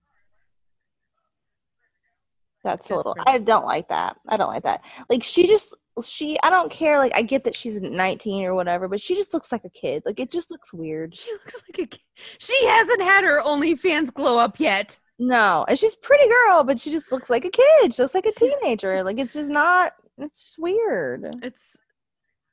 That's 2.63 2.89
a 2.89 2.95
little 2.95 3.15
I 3.25 3.37
don't 3.37 3.65
like 3.65 3.87
that. 3.89 4.17
I 4.27 4.37
don't 4.37 4.49
like 4.49 4.63
that. 4.63 4.81
Like 5.09 5.23
she 5.23 5.47
just 5.47 5.75
she 6.03 6.37
I 6.43 6.49
don't 6.49 6.71
care 6.71 6.97
like 6.97 7.13
I 7.15 7.21
get 7.21 7.43
that 7.45 7.55
she's 7.55 7.81
19 7.81 8.45
or 8.45 8.55
whatever, 8.55 8.87
but 8.87 9.01
she 9.01 9.15
just 9.15 9.33
looks 9.33 9.51
like 9.51 9.63
a 9.65 9.69
kid. 9.69 10.03
Like 10.05 10.19
it 10.19 10.31
just 10.31 10.51
looks 10.51 10.73
weird. 10.73 11.15
She 11.15 11.31
looks 11.31 11.61
like 11.67 11.79
a 11.79 11.87
kid. 11.87 12.01
She 12.39 12.65
hasn't 12.65 13.01
had 13.01 13.23
her 13.23 13.41
OnlyFans 13.41 14.13
glow 14.13 14.37
up 14.37 14.59
yet. 14.59 14.97
No, 15.21 15.65
and 15.67 15.77
she's 15.77 15.95
a 15.95 15.99
pretty 15.99 16.27
girl, 16.29 16.63
but 16.63 16.79
she 16.79 16.91
just 16.91 17.11
looks 17.11 17.29
like 17.29 17.43
a 17.43 17.49
kid. 17.49 17.93
She 17.93 18.01
looks 18.01 18.15
like 18.15 18.25
a 18.25 18.31
teenager. 18.31 19.03
Like 19.03 19.19
it's 19.19 19.33
just 19.33 19.49
not 19.49 19.91
it's 20.17 20.43
just 20.43 20.59
weird. 20.59 21.35
It's 21.43 21.75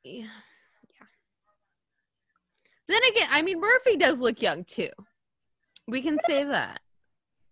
yeah. 0.02 0.22
yeah. 0.22 1.06
Then 2.88 3.00
again, 3.10 3.28
I 3.30 3.42
mean 3.42 3.60
Murphy 3.60 3.96
does 3.96 4.18
look 4.20 4.42
young 4.42 4.64
too. 4.64 4.90
We 5.88 6.02
can 6.02 6.18
say 6.26 6.44
that. 6.44 6.80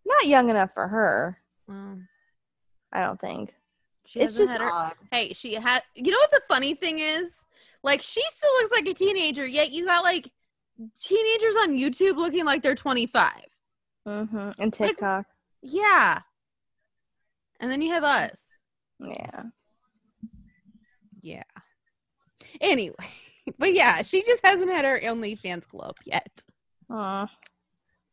Not 0.04 0.26
young 0.26 0.50
enough 0.50 0.74
for 0.74 0.86
her, 0.88 1.38
Well, 1.66 1.98
I 2.92 3.02
don't 3.04 3.20
think. 3.20 3.54
she 4.04 4.20
It's 4.20 4.36
just 4.36 4.52
her- 4.52 4.68
odd. 4.70 4.94
Hey, 5.12 5.32
she 5.32 5.54
had. 5.54 5.82
You 5.94 6.10
know 6.10 6.18
what 6.18 6.30
the 6.32 6.42
funny 6.48 6.74
thing 6.74 6.98
is? 6.98 7.42
Like 7.82 8.02
she 8.02 8.22
still 8.30 8.50
looks 8.60 8.72
like 8.72 8.86
a 8.88 8.94
teenager, 8.94 9.46
yet 9.46 9.70
you 9.70 9.86
got 9.86 10.02
like 10.04 10.30
teenagers 11.00 11.54
on 11.62 11.70
YouTube 11.76 12.16
looking 12.16 12.44
like 12.44 12.62
they're 12.62 12.74
25. 12.74 13.30
Mm-hmm. 14.06 14.50
And 14.58 14.72
TikTok. 14.72 15.26
Yeah. 15.62 16.20
And 17.60 17.70
then 17.70 17.80
you 17.80 17.92
have 17.92 18.04
us. 18.04 18.40
Yeah. 19.00 19.44
Yeah. 21.20 21.42
Anyway, 22.60 22.94
but 23.58 23.72
yeah, 23.72 24.02
she 24.02 24.22
just 24.22 24.44
hasn't 24.44 24.70
had 24.70 24.84
her 24.84 25.00
OnlyFans 25.00 25.66
glow 25.68 25.88
up 25.88 25.98
yet. 26.04 26.44
Aw, 26.90 27.30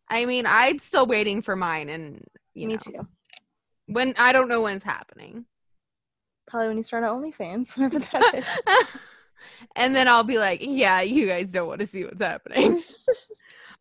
I 0.10 0.26
mean, 0.26 0.46
I'm 0.48 0.80
still 0.80 1.06
waiting 1.06 1.42
for 1.42 1.56
mine, 1.56 1.90
and 1.90 2.24
you 2.54 2.68
me 2.68 2.74
know, 2.74 2.80
too. 2.80 3.08
when 3.88 4.14
I 4.18 4.32
don't 4.32 4.50
know 4.50 4.62
when's 4.62 4.84
happening. 4.84 5.46
Probably 6.48 6.70
when 6.70 6.78
you 6.78 6.84
start 6.84 7.04
at 7.04 7.12
OnlyFans, 7.12 7.76
whenever 7.76 8.00
that 8.00 8.36
is. 8.36 8.88
and 9.76 9.96
then 9.96 10.08
I'll 10.08 10.24
be 10.24 10.38
like, 10.38 10.60
yeah, 10.62 11.02
you 11.02 11.28
guys 11.28 11.52
don't 11.52 11.68
want 11.68 11.80
to 11.80 11.86
see 11.86 12.04
what's 12.04 12.22
happening. 12.22 12.82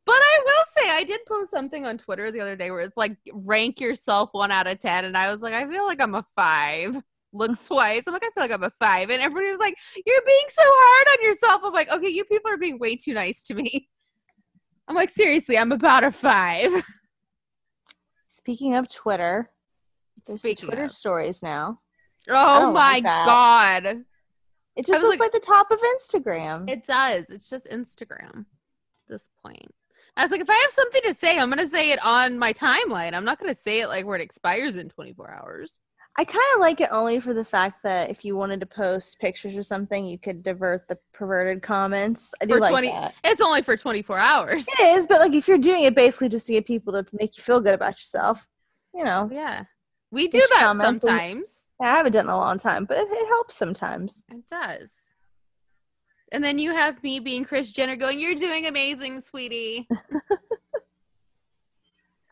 But 0.06 0.16
I 0.16 0.40
will 0.44 0.64
say, 0.82 0.90
I 0.90 1.04
did 1.04 1.20
post 1.26 1.50
something 1.50 1.86
on 1.86 1.98
Twitter 1.98 2.32
the 2.32 2.40
other 2.40 2.56
day 2.56 2.70
where 2.70 2.80
it's 2.80 2.96
like, 2.96 3.16
rank 3.32 3.80
yourself 3.80 4.30
one 4.32 4.50
out 4.50 4.66
of 4.66 4.78
10. 4.78 5.04
And 5.04 5.16
I 5.16 5.30
was 5.30 5.42
like, 5.42 5.54
I 5.54 5.68
feel 5.68 5.86
like 5.86 6.00
I'm 6.00 6.14
a 6.14 6.26
five. 6.34 6.96
Looks 7.32 7.66
twice. 7.66 8.02
I'm 8.06 8.12
like, 8.12 8.24
I 8.24 8.30
feel 8.34 8.42
like 8.42 8.50
I'm 8.50 8.64
a 8.64 8.70
five. 8.70 9.10
And 9.10 9.22
everybody 9.22 9.52
was 9.52 9.60
like, 9.60 9.76
You're 10.04 10.22
being 10.26 10.44
so 10.48 10.62
hard 10.64 11.18
on 11.18 11.24
yourself. 11.24 11.60
I'm 11.64 11.72
like, 11.72 11.90
Okay, 11.92 12.08
you 12.08 12.24
people 12.24 12.50
are 12.50 12.56
being 12.56 12.78
way 12.80 12.96
too 12.96 13.14
nice 13.14 13.44
to 13.44 13.54
me. 13.54 13.88
I'm 14.88 14.96
like, 14.96 15.10
Seriously, 15.10 15.56
I'm 15.56 15.70
about 15.70 16.02
a 16.02 16.10
five. 16.10 16.72
Speaking 18.30 18.74
of 18.74 18.88
Twitter, 18.88 19.48
there's 20.26 20.40
Speaking 20.40 20.66
Twitter 20.66 20.84
of. 20.84 20.92
stories 20.92 21.40
now. 21.40 21.78
Oh 22.28 22.72
my 22.72 22.94
like. 22.94 23.04
God. 23.04 23.86
It 24.74 24.86
just 24.86 25.02
looks 25.02 25.20
like, 25.20 25.20
like- 25.20 25.32
the 25.32 25.40
top 25.46 25.70
of 25.70 25.78
Instagram. 25.80 26.68
It 26.68 26.84
does. 26.84 27.30
It's 27.30 27.48
just 27.48 27.68
Instagram 27.68 28.38
at 28.40 29.08
this 29.08 29.28
point. 29.44 29.70
I 30.20 30.24
was 30.24 30.30
like, 30.30 30.42
if 30.42 30.50
I 30.50 30.52
have 30.52 30.72
something 30.72 31.00
to 31.06 31.14
say, 31.14 31.38
I'm 31.38 31.48
gonna 31.48 31.66
say 31.66 31.92
it 31.92 32.04
on 32.04 32.38
my 32.38 32.52
timeline. 32.52 33.14
I'm 33.14 33.24
not 33.24 33.40
gonna 33.40 33.54
say 33.54 33.80
it 33.80 33.88
like 33.88 34.04
where 34.04 34.16
it 34.16 34.22
expires 34.22 34.76
in 34.76 34.90
24 34.90 35.30
hours. 35.30 35.80
I 36.18 36.24
kind 36.24 36.44
of 36.54 36.60
like 36.60 36.82
it 36.82 36.90
only 36.92 37.20
for 37.20 37.32
the 37.32 37.44
fact 37.44 37.82
that 37.84 38.10
if 38.10 38.22
you 38.22 38.36
wanted 38.36 38.60
to 38.60 38.66
post 38.66 39.18
pictures 39.18 39.56
or 39.56 39.62
something, 39.62 40.04
you 40.04 40.18
could 40.18 40.42
divert 40.42 40.86
the 40.88 40.98
perverted 41.14 41.62
comments. 41.62 42.34
I 42.42 42.44
do 42.44 42.52
For 42.54 42.60
like 42.60 42.84
that. 42.84 43.14
It's 43.24 43.40
only 43.40 43.62
for 43.62 43.78
24 43.78 44.18
hours. 44.18 44.66
It 44.68 44.82
is, 44.98 45.06
but 45.06 45.20
like 45.20 45.32
if 45.32 45.48
you're 45.48 45.56
doing 45.56 45.84
it 45.84 45.94
basically 45.94 46.28
just 46.28 46.46
to 46.48 46.52
get 46.52 46.66
people 46.66 46.92
to 46.92 47.06
make 47.14 47.38
you 47.38 47.42
feel 47.42 47.60
good 47.62 47.72
about 47.72 47.92
yourself, 47.92 48.46
you 48.94 49.04
know. 49.04 49.26
Yeah, 49.32 49.64
we 50.10 50.28
do 50.28 50.38
that 50.50 50.60
comment 50.60 50.86
and- 50.86 51.00
sometimes. 51.00 51.68
I 51.80 51.96
haven't 51.96 52.12
done 52.12 52.26
it 52.26 52.28
in 52.28 52.34
a 52.34 52.36
long 52.36 52.58
time, 52.58 52.84
but 52.84 52.98
it, 52.98 53.08
it 53.10 53.26
helps 53.28 53.56
sometimes. 53.56 54.22
It 54.30 54.46
does. 54.50 54.90
And 56.32 56.44
then 56.44 56.58
you 56.58 56.72
have 56.72 57.02
me 57.02 57.18
being 57.20 57.44
Kris 57.44 57.72
Jenner 57.72 57.96
going, 57.96 58.20
You're 58.20 58.34
doing 58.34 58.66
amazing, 58.66 59.20
sweetie. 59.20 59.88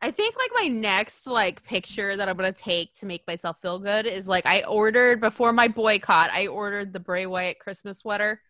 I 0.00 0.12
think 0.12 0.36
like 0.36 0.50
my 0.54 0.68
next 0.68 1.26
like 1.26 1.64
picture 1.64 2.16
that 2.16 2.28
I'm 2.28 2.36
gonna 2.36 2.52
take 2.52 2.92
to 2.94 3.06
make 3.06 3.26
myself 3.26 3.56
feel 3.60 3.80
good 3.80 4.06
is 4.06 4.28
like 4.28 4.46
I 4.46 4.62
ordered 4.62 5.20
before 5.20 5.52
my 5.52 5.66
boycott, 5.66 6.30
I 6.32 6.46
ordered 6.46 6.92
the 6.92 7.00
Bray 7.00 7.26
Wyatt 7.26 7.58
Christmas 7.58 7.98
sweater. 7.98 8.40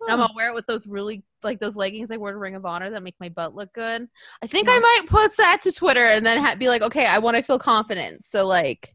And 0.00 0.10
I'm 0.10 0.18
gonna 0.18 0.32
wear 0.34 0.48
it 0.50 0.54
with 0.54 0.66
those 0.66 0.86
really 0.86 1.22
like 1.44 1.60
those 1.60 1.76
leggings 1.76 2.10
I 2.10 2.16
wore 2.16 2.32
to 2.32 2.38
Ring 2.38 2.56
of 2.56 2.66
Honor 2.66 2.90
that 2.90 3.04
make 3.04 3.14
my 3.20 3.28
butt 3.28 3.54
look 3.54 3.72
good. 3.72 4.08
I 4.42 4.46
think 4.48 4.66
I 4.68 4.78
might 4.78 5.08
post 5.08 5.36
that 5.36 5.62
to 5.62 5.72
Twitter 5.72 6.04
and 6.04 6.26
then 6.26 6.42
ha- 6.42 6.56
be 6.56 6.68
like, 6.68 6.82
okay, 6.82 7.06
I 7.06 7.18
want 7.18 7.36
to 7.36 7.42
feel 7.44 7.58
confident. 7.60 8.24
So 8.24 8.44
like, 8.44 8.94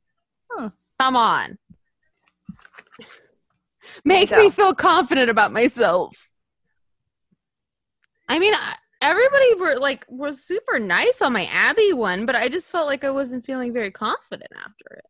Hmm. 0.51 0.67
come 0.99 1.15
on, 1.15 1.57
make 4.05 4.31
me 4.31 4.49
feel 4.49 4.73
confident 4.73 5.29
about 5.29 5.51
myself. 5.51 6.29
I 8.27 8.39
mean, 8.39 8.53
everybody 9.01 9.55
were 9.55 9.75
like 9.77 10.05
was 10.07 10.43
super 10.43 10.79
nice 10.79 11.21
on 11.21 11.33
my 11.33 11.45
Abby 11.51 11.93
one, 11.93 12.25
but 12.25 12.35
I 12.35 12.47
just 12.47 12.69
felt 12.69 12.87
like 12.87 13.03
I 13.03 13.09
wasn't 13.09 13.45
feeling 13.45 13.73
very 13.73 13.91
confident 13.91 14.51
after 14.55 14.95
it. 14.95 15.05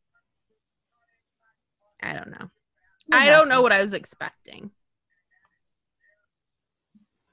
I 2.01 2.13
don't 2.13 2.31
know. 2.31 2.49
I 3.11 3.29
don't 3.29 3.49
know 3.49 3.61
what 3.61 3.73
I 3.73 3.81
was 3.81 3.93
expecting. 3.93 4.71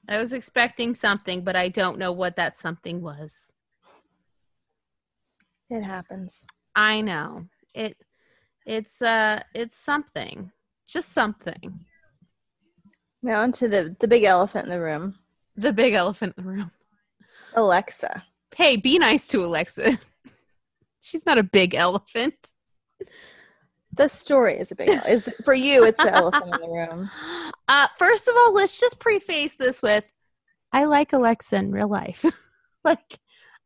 I 0.07 0.19
was 0.19 0.33
expecting 0.33 0.95
something, 0.95 1.43
but 1.43 1.55
I 1.55 1.69
don't 1.69 1.97
know 1.99 2.11
what 2.11 2.35
that 2.35 2.57
something 2.57 3.01
was. 3.01 3.53
It 5.69 5.83
happens. 5.83 6.45
I 6.75 7.01
know. 7.01 7.45
It 7.73 7.97
it's 8.65 9.01
uh 9.01 9.41
it's 9.53 9.77
something. 9.77 10.51
Just 10.89 11.13
something. 11.13 11.85
Now 13.21 13.41
onto 13.41 13.67
the 13.67 13.95
the 13.99 14.07
big 14.07 14.23
elephant 14.23 14.65
in 14.65 14.71
the 14.71 14.79
room, 14.79 15.19
The 15.55 15.71
big 15.71 15.93
elephant 15.93 16.33
in 16.37 16.43
the 16.43 16.49
room. 16.49 16.71
Alexa. 17.53 18.23
Hey, 18.55 18.75
be 18.75 18.97
nice 18.97 19.27
to 19.27 19.43
Alexa. 19.45 19.99
She's 21.01 21.25
not 21.25 21.37
a 21.37 21.43
big 21.43 21.75
elephant. 21.75 22.35
The 23.93 24.07
story 24.07 24.57
is 24.57 24.71
a 24.71 24.75
big 24.75 24.89
is 25.07 25.29
for 25.43 25.53
you. 25.53 25.85
It's 25.85 25.97
the 25.97 26.13
elephant 26.13 26.45
in 26.55 26.61
the 26.61 26.67
room. 26.89 27.09
Uh 27.67 27.87
first 27.97 28.27
of 28.27 28.35
all, 28.35 28.53
let's 28.53 28.79
just 28.79 28.99
preface 28.99 29.53
this 29.53 29.81
with 29.83 30.05
I 30.71 30.85
like 30.85 31.13
Alexa 31.13 31.55
in 31.55 31.71
real 31.71 31.87
life. 31.89 32.25
like 32.83 33.19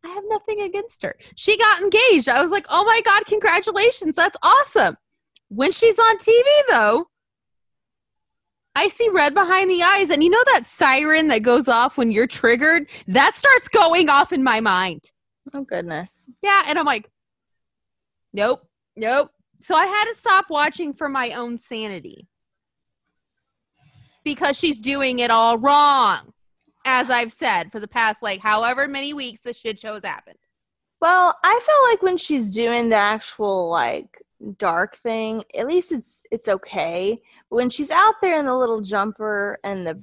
I 0.04 0.10
have 0.10 0.24
nothing 0.28 0.62
against 0.62 1.04
her. 1.04 1.16
She 1.36 1.58
got 1.58 1.82
engaged. 1.82 2.28
I 2.28 2.42
was 2.42 2.52
like, 2.52 2.66
"Oh 2.70 2.84
my 2.84 3.02
god, 3.06 3.26
congratulations. 3.26 4.16
That's 4.16 4.36
awesome." 4.44 4.98
When 5.48 5.72
she's 5.72 5.98
on 6.00 6.18
TV 6.18 6.44
though, 6.70 7.08
I 8.76 8.88
see 8.88 9.08
red 9.10 9.34
behind 9.34 9.70
the 9.70 9.84
eyes 9.84 10.10
and 10.10 10.24
you 10.24 10.30
know 10.30 10.44
that 10.54 10.66
siren 10.66 11.28
that 11.28 11.44
goes 11.44 11.68
off 11.68 11.98
when 11.98 12.12
you're 12.12 12.28
triggered? 12.28 12.90
That 13.08 13.36
starts 13.36 13.68
going 13.68 14.10
off 14.10 14.34
in 14.34 14.44
my 14.44 14.60
mind. 14.60 15.12
Oh 15.54 15.64
goodness. 15.64 16.30
Yeah, 16.42 16.64
and 16.68 16.80
I'm 16.80 16.86
like, 16.86 17.10
nope, 18.34 18.68
nope. 18.96 19.32
So 19.62 19.76
I 19.76 19.86
had 19.86 20.06
to 20.06 20.16
stop 20.16 20.46
watching 20.50 20.94
for 20.94 21.08
my 21.08 21.32
own 21.32 21.60
sanity 21.60 22.28
because 24.24 24.58
she's 24.58 24.78
doing 24.78 25.20
it 25.20 25.32
all 25.32 25.58
wrong. 25.58 26.34
As 26.86 27.10
I've 27.10 27.32
said 27.32 27.72
for 27.72 27.80
the 27.80 27.88
past 27.88 28.22
like 28.22 28.42
however 28.42 28.88
many 28.88 29.14
weeks 29.14 29.42
the 29.42 29.54
shit 29.54 29.80
shows 29.80 30.04
happened. 30.04 30.38
Well, 31.00 31.38
I 31.44 31.60
feel 31.66 31.92
like 31.92 32.02
when 32.02 32.18
she's 32.18 32.50
doing 32.50 32.90
the 32.90 32.96
actual 32.96 33.70
like 33.70 34.22
dark 34.58 34.96
thing, 34.96 35.44
at 35.58 35.68
least 35.68 35.92
it's 35.92 36.26
it's 36.32 36.48
okay. 36.48 37.22
When 37.54 37.70
she's 37.70 37.92
out 37.92 38.16
there 38.22 38.40
in 38.40 38.46
the 38.46 38.56
little 38.56 38.82
jumper 38.82 39.58
and 39.64 39.86
the 39.86 40.02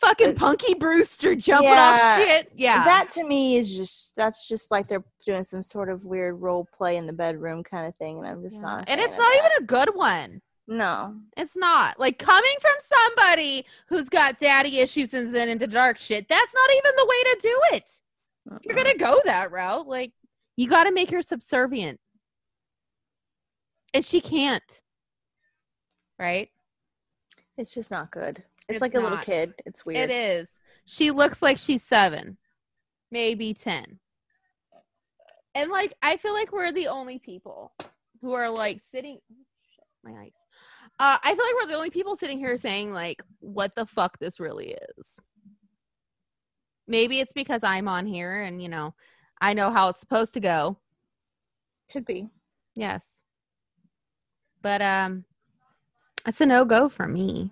Fucking 0.00 0.30
Uh, 0.30 0.34
Punky 0.34 0.74
Brewster 0.74 1.34
jumping 1.36 1.68
yeah, 1.70 2.16
off 2.18 2.26
shit. 2.26 2.50
Yeah. 2.56 2.84
that 2.84 3.08
to 3.10 3.24
me 3.24 3.56
is 3.56 3.74
just 3.74 4.16
that's 4.16 4.48
just 4.48 4.70
like 4.72 4.88
they're 4.88 5.04
doing 5.24 5.44
some 5.44 5.62
sort 5.62 5.88
of 5.88 6.04
weird 6.04 6.40
role 6.42 6.66
play 6.76 6.96
in 6.96 7.06
the 7.06 7.12
bedroom 7.12 7.62
kind 7.62 7.86
of 7.86 7.94
thing, 7.96 8.18
and 8.18 8.26
I'm 8.26 8.42
just 8.42 8.56
Yeah. 8.60 8.66
not. 8.68 8.88
And 8.88 9.00
it's 9.00 9.16
not 9.16 9.32
that. 9.32 9.38
even 9.38 9.62
a 9.62 9.66
good 9.66 9.94
one. 9.94 10.42
no. 10.66 11.14
It's 11.36 11.56
not. 11.56 12.00
Like 12.00 12.18
coming 12.18 12.54
from 12.60 12.74
somebody 12.98 13.64
who's 13.88 14.08
got 14.08 14.38
daddy 14.40 14.78
issues 14.80 15.12
and 15.14 15.32
then 15.34 15.48
into 15.48 15.66
dark 15.66 15.98
shit, 15.98 16.26
that's 16.28 16.54
not 16.54 16.70
even 16.76 16.92
the 16.96 17.06
way 17.06 17.22
to 17.34 17.38
do 17.42 17.60
it. 17.76 17.84
If 18.56 18.64
you're 18.64 18.74
gonna 18.76 18.96
go 18.96 19.20
that 19.26 19.52
route, 19.52 19.86
like 19.86 20.12
you 20.56 20.68
gotta 20.68 20.90
make 20.90 21.10
her 21.10 21.22
subservient. 21.22 22.00
And 23.94 24.04
she 24.04 24.20
can't. 24.20 24.62
Right? 26.18 26.48
It's 27.62 27.72
just 27.72 27.92
not 27.92 28.10
good. 28.10 28.38
It's, 28.68 28.70
It's 28.70 28.80
like 28.80 28.94
a 28.94 29.00
little 29.00 29.18
kid. 29.18 29.54
It's 29.64 29.86
weird. 29.86 30.10
It 30.10 30.12
is. 30.12 30.48
She 30.84 31.12
looks 31.12 31.40
like 31.40 31.58
she's 31.58 31.80
seven, 31.80 32.36
maybe 33.12 33.54
ten. 33.54 34.00
And 35.54 35.70
like 35.70 35.94
I 36.02 36.16
feel 36.16 36.32
like 36.32 36.50
we're 36.50 36.72
the 36.72 36.88
only 36.88 37.20
people 37.20 37.72
who 38.20 38.32
are 38.32 38.50
like 38.50 38.82
sitting 38.90 39.20
oh, 39.32 39.36
shit, 39.76 39.84
my 40.02 40.22
eyes. 40.22 40.34
Uh, 40.98 41.18
I 41.22 41.36
feel 41.36 41.44
like 41.44 41.54
we're 41.54 41.68
the 41.68 41.76
only 41.76 41.90
people 41.90 42.16
sitting 42.16 42.38
here 42.38 42.58
saying 42.58 42.92
like, 42.92 43.22
"What 43.38 43.76
the 43.76 43.86
fuck 43.86 44.18
this 44.18 44.40
really 44.40 44.74
is." 44.96 45.06
Maybe 46.88 47.20
it's 47.20 47.32
because 47.32 47.62
I'm 47.62 47.86
on 47.86 48.06
here 48.06 48.42
and 48.42 48.60
you 48.60 48.68
know 48.68 48.92
I 49.40 49.54
know 49.54 49.70
how 49.70 49.88
it's 49.88 50.00
supposed 50.00 50.34
to 50.34 50.40
go. 50.40 50.78
Could 51.92 52.06
be. 52.06 52.28
Yes. 52.74 53.22
But 54.62 54.82
um 54.82 55.26
it's 56.26 56.40
a 56.40 56.46
no 56.46 56.64
go 56.64 56.88
for 56.88 57.06
me. 57.08 57.50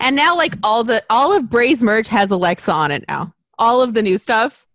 And 0.00 0.16
now 0.16 0.36
like 0.36 0.56
all 0.62 0.84
the 0.84 1.04
all 1.08 1.36
of 1.36 1.50
Bray's 1.50 1.82
merch 1.82 2.08
has 2.08 2.30
Alexa 2.30 2.72
on 2.72 2.90
it 2.90 3.04
now. 3.08 3.34
All 3.58 3.82
of 3.82 3.94
the 3.94 4.02
new 4.02 4.18
stuff. 4.18 4.66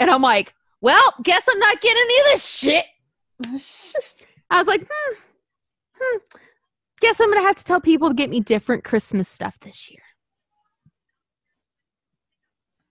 And 0.00 0.10
I'm 0.10 0.22
like, 0.22 0.54
well, 0.80 1.14
guess 1.22 1.42
I'm 1.48 1.58
not 1.58 1.80
getting 1.80 2.02
any 2.02 2.18
of 2.20 2.26
this 2.32 2.46
shit. 2.46 2.84
I 4.50 4.58
was 4.58 4.66
like, 4.66 4.86
hmm, 4.88 5.14
hmm. 5.98 6.18
Guess 7.00 7.20
I'm 7.20 7.30
gonna 7.30 7.42
have 7.42 7.56
to 7.56 7.64
tell 7.64 7.80
people 7.80 8.08
to 8.08 8.14
get 8.14 8.30
me 8.30 8.40
different 8.40 8.84
Christmas 8.84 9.28
stuff 9.28 9.58
this 9.60 9.90
year. 9.90 10.00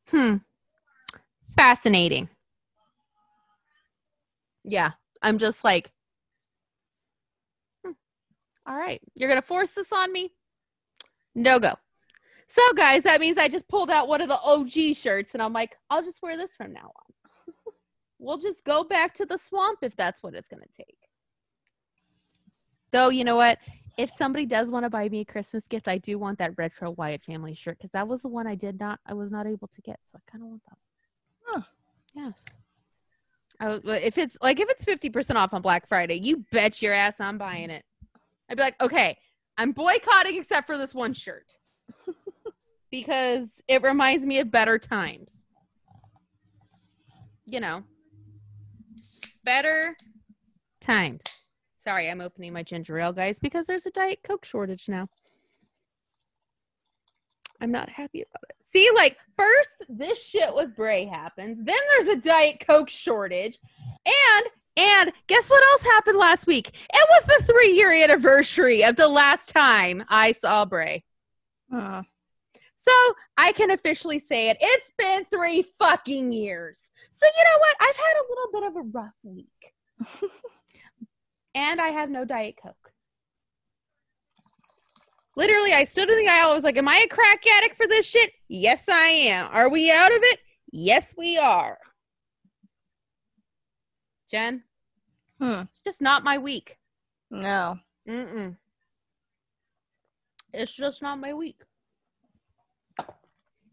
Hmm. 0.09 0.37
Fascinating. 1.55 2.29
Yeah. 4.63 4.91
I'm 5.21 5.37
just 5.37 5.63
like, 5.63 5.91
all 8.67 8.75
right, 8.75 9.01
you're 9.15 9.29
going 9.29 9.41
to 9.41 9.47
force 9.47 9.71
this 9.71 9.91
on 9.91 10.11
me? 10.11 10.31
No 11.35 11.59
go. 11.59 11.73
So, 12.47 12.61
guys, 12.75 13.03
that 13.03 13.19
means 13.19 13.37
I 13.37 13.47
just 13.47 13.67
pulled 13.67 13.89
out 13.89 14.07
one 14.07 14.21
of 14.21 14.27
the 14.27 14.39
OG 14.39 14.95
shirts 14.95 15.33
and 15.33 15.41
I'm 15.41 15.53
like, 15.53 15.75
I'll 15.89 16.03
just 16.03 16.21
wear 16.21 16.37
this 16.37 16.51
from 16.55 16.73
now 16.73 16.91
on. 16.95 17.53
we'll 18.19 18.37
just 18.37 18.63
go 18.63 18.83
back 18.83 19.13
to 19.15 19.25
the 19.25 19.37
swamp 19.37 19.79
if 19.81 19.95
that's 19.95 20.21
what 20.21 20.35
it's 20.35 20.47
going 20.47 20.61
to 20.61 20.69
take. 20.77 20.97
Though, 22.91 23.09
you 23.09 23.23
know 23.23 23.35
what? 23.35 23.57
If 23.97 24.11
somebody 24.11 24.45
does 24.45 24.69
want 24.69 24.85
to 24.85 24.89
buy 24.89 25.09
me 25.09 25.21
a 25.21 25.25
Christmas 25.25 25.65
gift, 25.65 25.87
I 25.87 25.97
do 25.97 26.19
want 26.19 26.37
that 26.39 26.53
retro 26.57 26.91
Wyatt 26.91 27.23
family 27.23 27.55
shirt 27.55 27.77
because 27.77 27.91
that 27.91 28.07
was 28.07 28.21
the 28.21 28.27
one 28.27 28.45
I 28.45 28.55
did 28.55 28.79
not, 28.79 28.99
I 29.05 29.15
was 29.15 29.31
not 29.31 29.47
able 29.47 29.67
to 29.67 29.81
get. 29.81 29.99
So 30.11 30.19
I 30.19 30.31
kind 30.31 30.43
of 30.43 30.49
want 30.49 30.61
that. 30.69 30.77
Huh. 31.45 31.61
Yes. 32.13 32.43
I, 33.59 33.79
if 33.97 34.17
it's 34.17 34.37
like 34.41 34.59
if 34.59 34.69
it's 34.69 34.83
fifty 34.83 35.09
percent 35.09 35.37
off 35.37 35.53
on 35.53 35.61
Black 35.61 35.87
Friday, 35.87 36.15
you 36.15 36.45
bet 36.51 36.81
your 36.81 36.93
ass 36.93 37.19
I'm 37.19 37.37
buying 37.37 37.69
it. 37.69 37.85
I'd 38.49 38.57
be 38.57 38.63
like, 38.63 38.81
okay, 38.81 39.17
I'm 39.57 39.71
boycotting 39.71 40.37
except 40.37 40.67
for 40.67 40.77
this 40.77 40.93
one 40.93 41.13
shirt 41.13 41.55
because 42.91 43.49
it 43.67 43.83
reminds 43.83 44.25
me 44.25 44.39
of 44.39 44.51
better 44.51 44.77
times. 44.77 45.43
You 47.45 47.59
know, 47.59 47.83
better 49.43 49.95
times. 50.81 51.21
Sorry, 51.77 52.09
I'm 52.09 52.21
opening 52.21 52.53
my 52.53 52.63
ginger 52.63 52.97
ale, 52.97 53.11
guys, 53.11 53.39
because 53.39 53.65
there's 53.65 53.85
a 53.85 53.91
Diet 53.91 54.19
Coke 54.23 54.45
shortage 54.45 54.87
now. 54.87 55.09
I'm 57.59 57.71
not 57.71 57.89
happy 57.89 58.21
about 58.21 58.43
it. 58.49 58.55
See, 58.63 58.89
like, 58.95 59.17
first 59.37 59.85
this 59.89 60.21
shit 60.21 60.55
with 60.55 60.75
Bray 60.75 61.05
happens, 61.05 61.57
then 61.61 61.77
there's 61.89 62.17
a 62.17 62.21
Diet 62.21 62.63
Coke 62.65 62.89
shortage, 62.89 63.59
and 64.05 64.45
and 64.77 65.11
guess 65.27 65.49
what 65.49 65.63
else 65.71 65.83
happened 65.83 66.17
last 66.17 66.47
week? 66.47 66.69
It 66.93 67.07
was 67.09 67.23
the 67.23 67.43
three 67.45 67.73
year 67.73 67.91
anniversary 67.91 68.83
of 68.83 68.95
the 68.95 69.07
last 69.07 69.49
time 69.49 70.03
I 70.09 70.31
saw 70.33 70.65
Bray. 70.65 71.03
Uh, 71.73 72.03
So 72.75 72.91
I 73.37 73.51
can 73.53 73.71
officially 73.71 74.19
say 74.19 74.49
it. 74.49 74.57
It's 74.59 74.91
been 74.97 75.25
three 75.31 75.65
fucking 75.79 76.33
years. 76.33 76.79
So 77.11 77.25
you 77.25 77.43
know 77.43 77.59
what? 77.59 77.75
I've 77.81 77.95
had 77.95 78.15
a 78.17 78.27
little 78.29 78.51
bit 78.51 78.63
of 78.63 78.75
a 78.75 78.99
rough 78.99 79.13
week. 79.23 80.31
and 81.55 81.79
I 81.79 81.89
have 81.89 82.09
no 82.09 82.25
Diet 82.25 82.55
Coke. 82.61 82.75
Literally, 85.35 85.73
I 85.73 85.83
stood 85.85 86.09
in 86.09 86.17
the 86.17 86.27
aisle. 86.31 86.51
I 86.51 86.53
was 86.55 86.63
like, 86.63 86.77
Am 86.77 86.87
I 86.87 86.97
a 86.97 87.07
crack 87.07 87.43
addict 87.57 87.77
for 87.77 87.87
this 87.87 88.07
shit? 88.07 88.31
Yes, 88.47 88.85
I 88.89 89.07
am. 89.07 89.49
Are 89.51 89.69
we 89.69 89.91
out 89.91 90.11
of 90.13 90.19
it? 90.21 90.39
Yes, 90.71 91.13
we 91.17 91.37
are. 91.37 91.77
Jen, 94.33 94.63
Hmm. 95.37 95.61
it's 95.69 95.81
just 95.81 96.01
not 96.01 96.23
my 96.23 96.39
week. 96.39 96.79
No. 97.29 97.77
Mm-mm. 98.09 98.57
It's 100.51 100.73
just 100.73 101.03
not 101.03 101.19
my 101.19 101.35
week. 101.35 101.61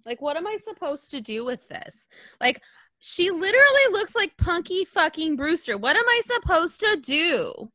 Like, 0.05 0.21
what 0.21 0.37
am 0.37 0.47
I 0.47 0.59
supposed 0.63 1.11
to 1.13 1.23
do 1.23 1.47
with 1.47 1.67
this? 1.69 2.07
Like, 2.43 2.61
she 2.99 3.31
literally 3.31 3.87
looks 3.93 4.15
like 4.15 4.37
Punky 4.37 4.85
fucking 4.85 5.37
Brewster. 5.37 5.79
What 5.79 5.97
am 5.97 6.07
I 6.07 6.21
supposed 6.27 6.79
to 6.81 6.97
do? 6.97 7.71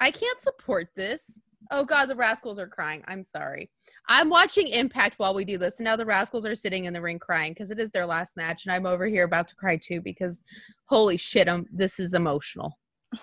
I 0.00 0.10
can't 0.10 0.40
support 0.40 0.90
this. 0.94 1.40
Oh 1.70 1.86
god, 1.86 2.06
the 2.10 2.16
rascals 2.16 2.58
are 2.58 2.68
crying. 2.68 3.02
I'm 3.08 3.24
sorry. 3.24 3.70
I'm 4.08 4.30
watching 4.30 4.68
Impact 4.68 5.18
while 5.18 5.34
we 5.34 5.44
do 5.44 5.58
this. 5.58 5.78
and 5.78 5.84
Now 5.84 5.96
the 5.96 6.06
rascals 6.06 6.46
are 6.46 6.54
sitting 6.54 6.86
in 6.86 6.94
the 6.94 7.00
ring 7.00 7.18
crying 7.18 7.52
because 7.52 7.70
it 7.70 7.78
is 7.78 7.90
their 7.90 8.06
last 8.06 8.36
match, 8.36 8.64
and 8.64 8.72
I'm 8.72 8.86
over 8.86 9.06
here 9.06 9.24
about 9.24 9.48
to 9.48 9.54
cry 9.54 9.76
too 9.76 10.00
because 10.00 10.40
holy 10.86 11.18
shit, 11.18 11.48
I'm, 11.48 11.66
this 11.72 11.98
is 12.00 12.14
emotional. 12.14 12.78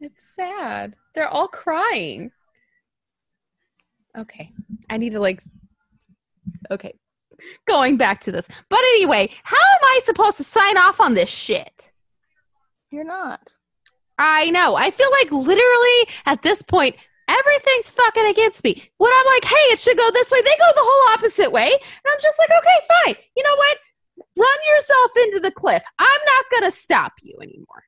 It's 0.00 0.32
sad. 0.36 0.94
They're 1.16 1.26
all 1.26 1.48
crying. 1.48 2.30
Okay. 4.16 4.52
I 4.88 4.96
need 4.96 5.10
to 5.14 5.18
like 5.18 5.42
Okay. 6.70 6.94
Going 7.66 7.96
back 7.96 8.20
to 8.22 8.32
this. 8.32 8.48
But 8.68 8.80
anyway, 8.80 9.30
how 9.42 9.56
am 9.56 9.82
I 9.82 10.00
supposed 10.04 10.36
to 10.38 10.44
sign 10.44 10.76
off 10.76 11.00
on 11.00 11.14
this 11.14 11.28
shit? 11.28 11.90
You're 12.90 13.04
not. 13.04 13.54
I 14.18 14.50
know. 14.50 14.74
I 14.74 14.90
feel 14.90 15.10
like 15.12 15.30
literally 15.30 16.14
at 16.26 16.42
this 16.42 16.62
point 16.62 16.96
everything's 17.28 17.90
fucking 17.90 18.26
against 18.26 18.64
me. 18.64 18.90
When 18.96 19.12
I'm 19.14 19.26
like, 19.26 19.44
"Hey, 19.44 19.72
it 19.72 19.78
should 19.78 19.96
go 19.96 20.10
this 20.10 20.30
way." 20.30 20.40
They 20.40 20.56
go 20.58 20.70
the 20.74 20.82
whole 20.82 21.14
opposite 21.14 21.52
way. 21.52 21.70
And 21.70 22.12
I'm 22.12 22.18
just 22.20 22.38
like, 22.38 22.50
"Okay, 22.50 22.86
fine. 23.04 23.24
You 23.36 23.42
know 23.44 23.56
what? 23.56 23.78
Run 24.36 24.58
yourself 24.74 25.10
into 25.24 25.40
the 25.40 25.52
cliff. 25.52 25.82
I'm 25.98 26.20
not 26.26 26.44
going 26.50 26.64
to 26.64 26.76
stop 26.76 27.12
you 27.22 27.38
anymore." 27.42 27.84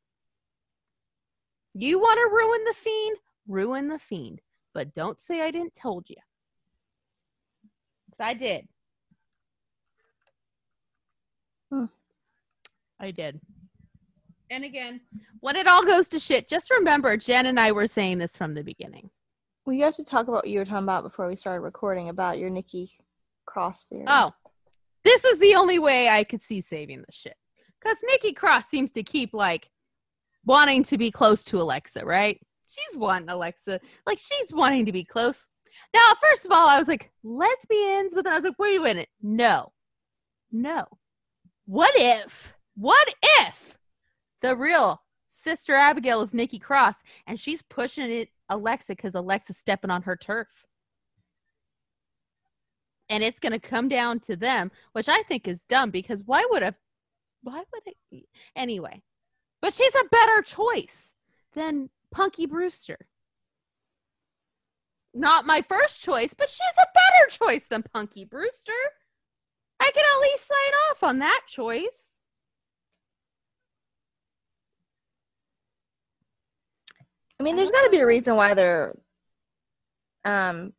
You 1.75 1.99
want 1.99 2.19
to 2.19 2.35
ruin 2.35 2.65
the 2.65 2.75
fiend? 2.75 3.19
Ruin 3.49 3.89
the 3.89 3.99
fiend. 3.99 4.41
But 4.75 4.95
don't 4.95 5.21
say 5.21 5.41
I 5.41 5.51
didn't 5.51 5.75
told 5.75 6.09
you. 6.09 6.17
Cuz 8.11 8.21
I 8.21 8.35
did. 8.35 8.69
Hmm. 11.71 11.87
I 12.99 13.11
did. 13.13 13.41
And 14.51 14.65
again, 14.65 15.01
when 15.39 15.55
it 15.55 15.69
all 15.69 15.85
goes 15.85 16.09
to 16.09 16.19
shit, 16.19 16.49
just 16.49 16.71
remember 16.71 17.17
Jen 17.17 17.47
and 17.47 17.59
I 17.59 17.71
were 17.71 17.87
saying 17.87 18.19
this 18.19 18.37
from 18.37 18.55
the 18.55 18.65
beginning. 18.65 19.11
Well, 19.65 19.77
you 19.77 19.85
have 19.85 19.95
to 19.95 20.05
talk 20.05 20.23
about 20.27 20.43
what 20.43 20.49
you 20.49 20.59
were 20.59 20.65
talking 20.65 20.83
about 20.83 21.05
before 21.05 21.29
we 21.29 21.37
started 21.37 21.61
recording 21.61 22.09
about 22.09 22.39
your 22.39 22.51
Nikki 22.51 22.91
Cross 23.47 23.85
theory. 23.85 24.05
Oh, 24.09 24.33
this 25.05 25.25
is 25.25 25.39
the 25.39 25.55
only 25.55 25.79
way 25.79 26.09
I 26.09 26.25
could 26.25 26.43
see 26.43 26.61
saving 26.61 27.03
the 27.03 27.13
shit. 27.13 27.37
Because 27.81 27.99
Nikki 28.03 28.33
Cross 28.33 28.67
seems 28.67 28.91
to 28.93 29.05
keep 29.05 29.33
like 29.33 29.71
wanting 30.45 30.83
to 30.85 30.99
be 30.99 31.13
close 31.13 31.45
to 31.45 31.61
Alexa, 31.61 32.05
right? 32.05 32.41
She's 32.69 32.99
wanting 32.99 33.29
Alexa, 33.29 33.81
like 34.07 34.19
she's 34.19 34.53
wanting 34.53 34.87
to 34.87 34.93
be 34.93 35.05
close. 35.05 35.49
Now, 35.95 36.01
first 36.21 36.45
of 36.45 36.51
all, 36.51 36.69
I 36.69 36.79
was 36.79 36.89
like, 36.89 37.11
lesbians, 37.23 38.15
but 38.15 38.25
then 38.25 38.33
I 38.33 38.37
was 38.37 38.45
like, 38.45 38.59
wait 38.59 38.81
a 38.81 38.83
minute. 38.83 39.09
No, 39.23 39.73
no. 40.51 40.87
What 41.67 41.93
if, 41.95 42.55
what 42.75 43.15
if 43.41 43.79
the 44.43 44.57
real 44.57 45.01
sister 45.27 45.75
Abigail 45.75 46.21
is 46.23 46.35
Nikki 46.35 46.59
Cross 46.59 47.03
and 47.27 47.39
she's 47.39 47.63
pushing 47.63 48.11
it 48.11 48.31
Alexa 48.49 48.95
because 48.95 49.15
Alexa's 49.15 49.57
stepping 49.57 49.91
on 49.91 50.03
her 50.03 50.17
turf? 50.17 50.67
and 53.11 53.25
it's 53.25 53.41
going 53.41 53.53
to 53.53 53.59
come 53.59 53.89
down 53.89 54.21
to 54.21 54.37
them, 54.37 54.71
which 54.93 55.09
I 55.09 55.23
think 55.25 55.47
is 55.47 55.65
dumb 55.69 55.91
because 55.91 56.23
why 56.25 56.47
would 56.51 56.63
a 56.63 56.75
why 57.43 57.59
would 57.59 57.83
it 57.87 57.97
Be? 58.11 58.29
anyway? 58.57 59.03
But 59.61 59.75
she's 59.75 59.95
a 59.95 60.09
better 60.11 60.43
choice 60.43 61.13
than 61.55 61.91
Punky 62.13 62.47
Brewster. 62.47 62.99
Not 65.13 65.45
my 65.45 65.63
first 65.69 66.01
choice, 66.01 66.35
but 66.35 66.49
she's 66.49 66.61
a 66.79 66.87
better 66.95 67.31
choice 67.31 67.67
than 67.69 67.83
Punky 67.83 68.25
Brewster. 68.25 68.73
I 69.81 69.91
can 69.93 70.05
at 70.05 70.23
least 70.23 70.47
sign 70.47 70.75
off 70.91 71.03
on 71.03 71.19
that 71.19 71.43
choice. 71.49 72.10
I 77.41 77.43
mean, 77.43 77.57
there's 77.57 77.71
got 77.71 77.85
to 77.85 77.91
be 77.91 78.01
a 78.01 78.07
reason 78.07 78.37
why 78.37 78.53
they're 78.53 78.95
um 80.27 80.75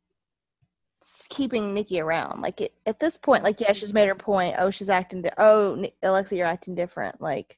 keeping 1.30 1.74
Nikki 1.74 2.00
around. 2.00 2.39
Like 2.41 2.62
it, 2.62 2.74
at 2.86 3.00
this 3.00 3.17
point, 3.17 3.43
like 3.43 3.60
yeah, 3.60 3.74
she's 3.74 3.93
made 3.93 4.08
her 4.08 4.15
point. 4.15 4.56
Oh, 4.60 4.69
she's 4.69 4.89
acting. 4.89 5.24
Di- 5.24 5.32
oh, 5.39 5.76
Ni- 5.78 5.95
Alexa, 6.04 6.36
you're 6.36 6.47
acting 6.47 6.76
different. 6.76 7.19
Like 7.19 7.58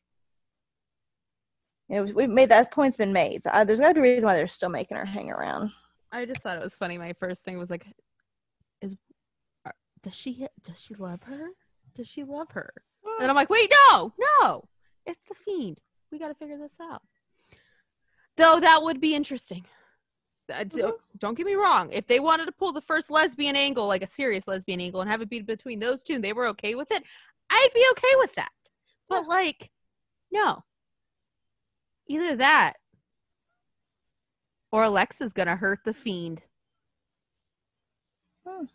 you 1.90 1.98
know, 1.98 2.14
we've 2.14 2.30
made 2.30 2.50
that 2.50 2.72
point's 2.72 2.96
been 2.96 3.12
made. 3.12 3.44
So 3.44 3.50
uh, 3.52 3.66
there's 3.66 3.82
got 3.82 3.90
to 3.90 3.94
be 3.96 4.00
a 4.00 4.14
reason 4.14 4.26
why 4.28 4.36
they're 4.36 4.48
still 4.48 4.70
making 4.70 4.96
her 4.96 5.06
hang 5.06 5.30
around. 5.30 5.72
I 6.12 6.26
just 6.26 6.42
thought 6.42 6.58
it 6.58 6.64
was 6.64 6.74
funny. 6.76 6.98
My 6.98 7.14
first 7.20 7.44
thing 7.44 7.58
was 7.60 7.70
like, 7.70 7.86
is 8.82 8.96
are- 9.66 9.76
does 10.02 10.16
she 10.16 10.48
does 10.64 10.80
she 10.80 10.96
love 10.96 11.22
her? 11.24 11.50
Does 11.96 12.08
she 12.08 12.24
love 12.24 12.48
her? 12.52 12.74
And 13.20 13.30
I'm 13.30 13.36
like, 13.36 13.50
wait, 13.50 13.72
no, 13.92 14.14
no, 14.42 14.64
it's 15.06 15.24
the 15.28 15.36
fiend. 15.36 15.80
We 16.10 16.20
got 16.20 16.30
to 16.30 16.36
figure 16.36 16.58
this 16.58 16.78
out. 16.82 17.02
Though 18.38 18.60
that 18.60 18.82
would 18.84 19.00
be 19.00 19.16
interesting. 19.16 19.66
Mhm. 20.50 20.94
Don't 21.20 21.36
get 21.36 21.46
me 21.46 21.54
wrong. 21.56 21.92
If 21.92 22.08
they 22.08 22.20
wanted 22.20 22.46
to 22.46 22.52
pull 22.52 22.74
the 22.74 22.82
first 22.82 23.10
lesbian 23.10 23.56
angle, 23.56 23.88
like 23.88 24.04
a 24.04 24.08
serious 24.08 24.48
lesbian 24.48 24.82
angle, 24.82 25.02
and 25.02 25.10
have 25.10 25.22
it 25.22 25.30
be 25.30 25.40
between 25.42 25.80
those 25.80 26.04
two, 26.04 26.16
and 26.16 26.24
they 26.24 26.34
were 26.34 26.48
okay 26.48 26.76
with 26.76 26.92
it, 26.92 27.04
I'd 27.50 27.70
be 27.74 27.86
okay 27.92 28.16
with 28.18 28.36
that. 28.36 28.52
But 29.08 29.28
like, 29.28 29.72
no. 30.32 30.64
Either 32.08 32.36
that, 32.36 32.74
or 34.72 34.84
Alexa's 34.84 35.34
gonna 35.34 35.56
hurt 35.56 35.80
the 35.86 35.94
fiend. 35.94 36.42
Hmm. 38.46 38.66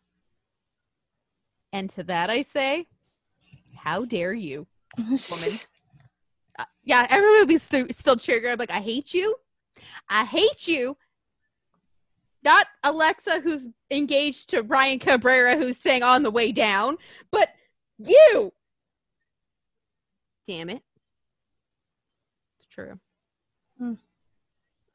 And 1.72 1.90
to 1.90 2.02
that 2.04 2.30
I 2.30 2.42
say, 2.42 2.86
how 3.76 4.04
dare 4.04 4.32
you? 4.32 4.66
woman. 4.96 5.18
Uh, 6.60 6.64
yeah, 6.82 7.06
everyone 7.08 7.38
would 7.38 7.46
be 7.46 7.56
st- 7.56 7.94
still 7.94 8.16
cheering. 8.16 8.50
I'm 8.50 8.58
like, 8.58 8.72
I 8.72 8.80
hate 8.80 9.14
you. 9.14 9.36
I 10.08 10.24
hate 10.24 10.66
you. 10.66 10.96
Not 12.42 12.66
Alexa, 12.84 13.40
who's 13.40 13.62
engaged 13.90 14.50
to 14.50 14.62
Ryan 14.62 14.98
Cabrera, 14.98 15.56
who's 15.56 15.76
saying 15.76 16.02
on 16.02 16.22
the 16.22 16.30
way 16.30 16.52
down, 16.52 16.96
but 17.30 17.48
you. 17.98 18.52
Damn 20.46 20.70
it. 20.70 20.82
It's 22.58 22.68
true. 22.68 22.98
Hmm. 23.78 23.94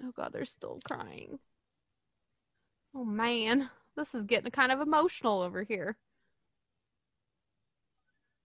Oh, 0.04 0.12
God, 0.16 0.32
they're 0.34 0.46
still 0.46 0.80
crying. 0.90 1.38
Oh, 2.96 3.06
man. 3.06 3.70
This 3.96 4.16
is 4.16 4.26
getting 4.26 4.50
kind 4.52 4.72
of 4.72 4.82
emotional 4.82 5.42
over 5.42 5.64
here. 5.64 5.98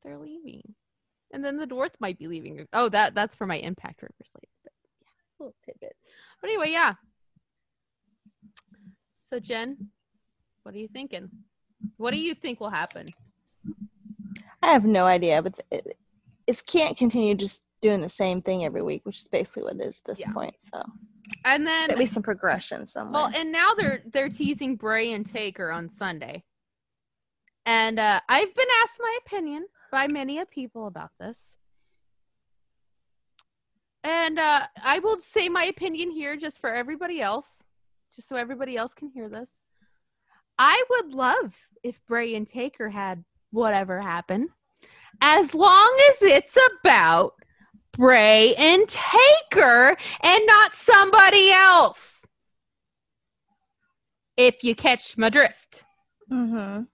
They're 0.05 0.19
leaving. 0.19 0.75
And 1.33 1.45
then 1.45 1.57
the 1.57 1.67
dwarf 1.67 1.91
might 2.01 2.19
be 2.19 2.27
leaving. 2.27 2.67
Oh, 2.73 2.89
that 2.91 3.15
that's 3.15 3.35
for 3.35 3.47
my 3.47 3.57
impact 3.57 4.03
rivers 4.03 4.33
later. 4.35 4.68
Little 5.39 5.55
tidbit. 5.65 5.97
But 6.41 6.51
anyway, 6.51 6.71
yeah. 6.71 6.95
So 9.31 9.39
Jen, 9.39 9.77
what 10.63 10.75
are 10.75 10.79
you 10.79 10.89
thinking? 10.89 11.31
What 11.97 12.13
do 12.13 12.19
you 12.19 12.35
think 12.35 12.61
will 12.61 12.71
happen? 12.71 13.07
I 14.63 14.69
have 14.69 14.85
no 14.85 15.05
idea, 15.07 15.43
but 15.43 15.59
it, 15.71 15.97
it 16.47 16.63
can't 16.67 16.97
continue 16.97 17.35
just 17.35 17.63
doing 17.81 18.01
the 18.01 18.09
same 18.09 18.43
thing 18.43 18.65
every 18.65 18.83
week, 18.83 19.03
which 19.05 19.21
is 19.21 19.29
basically 19.29 19.65
what 19.65 19.77
it 19.77 19.87
is 19.87 19.99
at 19.99 20.05
this 20.05 20.21
Yeah. 20.21 20.33
point. 20.33 20.55
So 20.73 20.83
And 21.45 21.67
then 21.67 21.91
at 21.91 21.99
least 21.99 22.15
some 22.15 22.23
progression 22.23 22.87
somewhere. 22.87 23.23
well, 23.23 23.31
and 23.37 23.53
now 23.53 23.75
they're 23.77 24.03
they're 24.13 24.29
teasing 24.29 24.77
Bray 24.77 25.13
and 25.13 25.25
Taker 25.25 25.71
on 25.71 25.89
Sunday. 25.91 26.45
And 27.67 27.99
uh, 28.01 28.21
I've 28.29 28.55
been 28.55 28.67
asked 28.83 28.99
my 28.99 29.19
opinion 29.27 29.67
by 29.93 30.09
many 30.09 30.39
a 30.39 30.47
people 30.47 30.87
about 30.87 31.11
this. 31.21 31.55
And 34.09 34.39
uh, 34.39 34.67
I 34.83 35.01
will 35.01 35.21
say 35.21 35.51
my 35.51 35.65
opinion 35.65 36.11
here 36.11 36.35
just 36.35 36.63
for 36.63 36.75
everybody 36.75 37.21
else, 37.21 37.63
just 38.17 38.27
so 38.27 38.37
everybody 38.37 38.75
else 38.75 38.95
can 38.95 39.11
hear 39.11 39.29
this. 39.29 39.51
I 40.59 40.83
would 40.89 41.13
love 41.13 41.55
if 41.83 42.01
Bray 42.07 42.35
and 42.35 42.47
Taker 42.47 42.89
had 42.89 43.23
whatever 43.51 44.01
happen, 44.01 44.49
as 45.21 45.53
long 45.53 45.95
as 46.09 46.23
it's 46.23 46.57
about 46.81 47.35
Bray 47.93 48.55
and 48.57 48.89
Taker 48.89 49.95
and 50.23 50.47
not 50.47 50.73
somebody 50.73 51.51
else. 51.51 52.23
If 54.39 54.65
you 54.65 54.75
catch 54.75 55.19
my 55.19 55.29
drift. 55.29 55.85
Mm-hmm. 56.33 56.85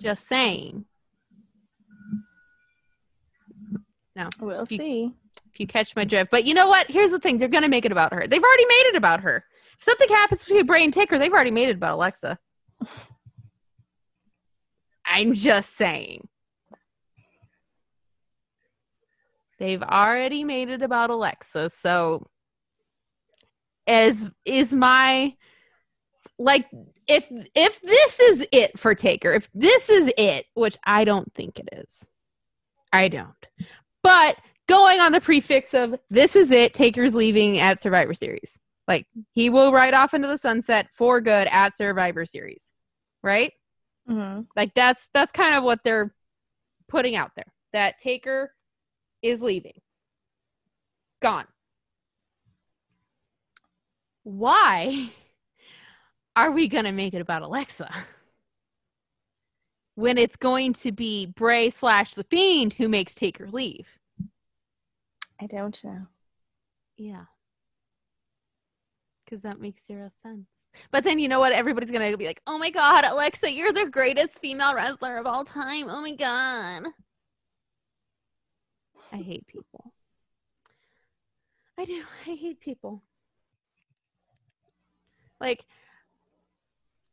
Just 0.00 0.26
saying. 0.26 0.86
We'll 4.40 4.66
You- 4.68 4.78
see. 4.78 5.12
If 5.52 5.60
you 5.60 5.66
catch 5.66 5.94
my 5.94 6.04
drift. 6.04 6.30
But 6.30 6.44
you 6.46 6.54
know 6.54 6.66
what? 6.66 6.86
Here's 6.86 7.10
the 7.10 7.18
thing. 7.18 7.36
They're 7.36 7.48
going 7.48 7.62
to 7.62 7.68
make 7.68 7.84
it 7.84 7.92
about 7.92 8.12
her. 8.14 8.26
They've 8.26 8.42
already 8.42 8.64
made 8.64 8.84
it 8.86 8.96
about 8.96 9.20
her. 9.20 9.44
If 9.78 9.84
something 9.84 10.08
happens 10.08 10.44
between 10.44 10.64
Bray 10.64 10.82
and 10.82 10.92
Taker, 10.94 11.18
they've 11.18 11.32
already 11.32 11.50
made 11.50 11.68
it 11.68 11.76
about 11.76 11.94
Alexa. 11.94 12.38
I'm 15.04 15.34
just 15.34 15.76
saying. 15.76 16.28
They've 19.58 19.82
already 19.82 20.42
made 20.42 20.70
it 20.70 20.82
about 20.82 21.10
Alexa. 21.10 21.70
So 21.70 22.26
as 23.86 24.30
is 24.44 24.72
my 24.72 25.34
like 26.38 26.66
if 27.06 27.26
if 27.54 27.80
this 27.82 28.20
is 28.20 28.46
it 28.52 28.78
for 28.78 28.94
Taker, 28.94 29.32
if 29.32 29.48
this 29.54 29.88
is 29.88 30.10
it, 30.16 30.46
which 30.54 30.76
I 30.84 31.04
don't 31.04 31.32
think 31.34 31.58
it 31.58 31.68
is. 31.72 32.04
I 32.92 33.08
don't. 33.08 33.28
But 34.02 34.36
going 34.68 35.00
on 35.00 35.12
the 35.12 35.20
prefix 35.20 35.74
of 35.74 35.94
this 36.10 36.36
is 36.36 36.50
it, 36.50 36.74
Taker's 36.74 37.14
leaving 37.14 37.58
at 37.58 37.80
Survivor 37.80 38.14
Series. 38.14 38.58
Like 38.88 39.06
he 39.32 39.50
will 39.50 39.72
ride 39.72 39.94
off 39.94 40.14
into 40.14 40.28
the 40.28 40.38
sunset 40.38 40.88
for 40.92 41.20
good 41.20 41.46
at 41.48 41.76
Survivor 41.76 42.26
Series. 42.26 42.72
Right? 43.22 43.52
Mm-hmm. 44.08 44.42
Like 44.56 44.74
that's 44.74 45.08
that's 45.14 45.32
kind 45.32 45.54
of 45.54 45.62
what 45.62 45.80
they're 45.84 46.14
putting 46.88 47.16
out 47.16 47.30
there. 47.36 47.52
That 47.72 47.98
Taker 47.98 48.52
is 49.22 49.40
leaving. 49.40 49.80
Gone. 51.20 51.46
Why 54.24 55.10
are 56.36 56.50
we 56.50 56.68
going 56.68 56.84
to 56.84 56.92
make 56.92 57.14
it 57.14 57.20
about 57.20 57.42
Alexa? 57.42 57.90
When 59.94 60.16
it's 60.16 60.36
going 60.36 60.72
to 60.74 60.92
be 60.92 61.26
Bray 61.26 61.68
slash 61.70 62.14
the 62.14 62.24
Fiend 62.24 62.74
who 62.74 62.88
makes 62.88 63.14
Taker 63.14 63.48
leave. 63.48 63.86
I 65.40 65.46
don't 65.46 65.82
know. 65.84 66.06
Yeah. 66.96 67.24
Because 69.24 69.42
that 69.42 69.60
makes 69.60 69.86
zero 69.86 70.10
sense. 70.22 70.46
But 70.90 71.04
then 71.04 71.18
you 71.18 71.28
know 71.28 71.40
what? 71.40 71.52
Everybody's 71.52 71.90
going 71.90 72.10
to 72.10 72.16
be 72.16 72.26
like, 72.26 72.40
oh 72.46 72.58
my 72.58 72.70
God, 72.70 73.04
Alexa, 73.04 73.50
you're 73.52 73.72
the 73.72 73.90
greatest 73.90 74.38
female 74.38 74.74
wrestler 74.74 75.16
of 75.16 75.26
all 75.26 75.44
time. 75.44 75.88
Oh 75.88 76.00
my 76.00 76.14
God. 76.14 76.84
I 79.12 79.16
hate 79.16 79.46
people. 79.46 79.92
I 81.76 81.84
do. 81.84 82.02
I 82.26 82.30
hate 82.30 82.60
people. 82.60 83.02
Like, 85.40 85.66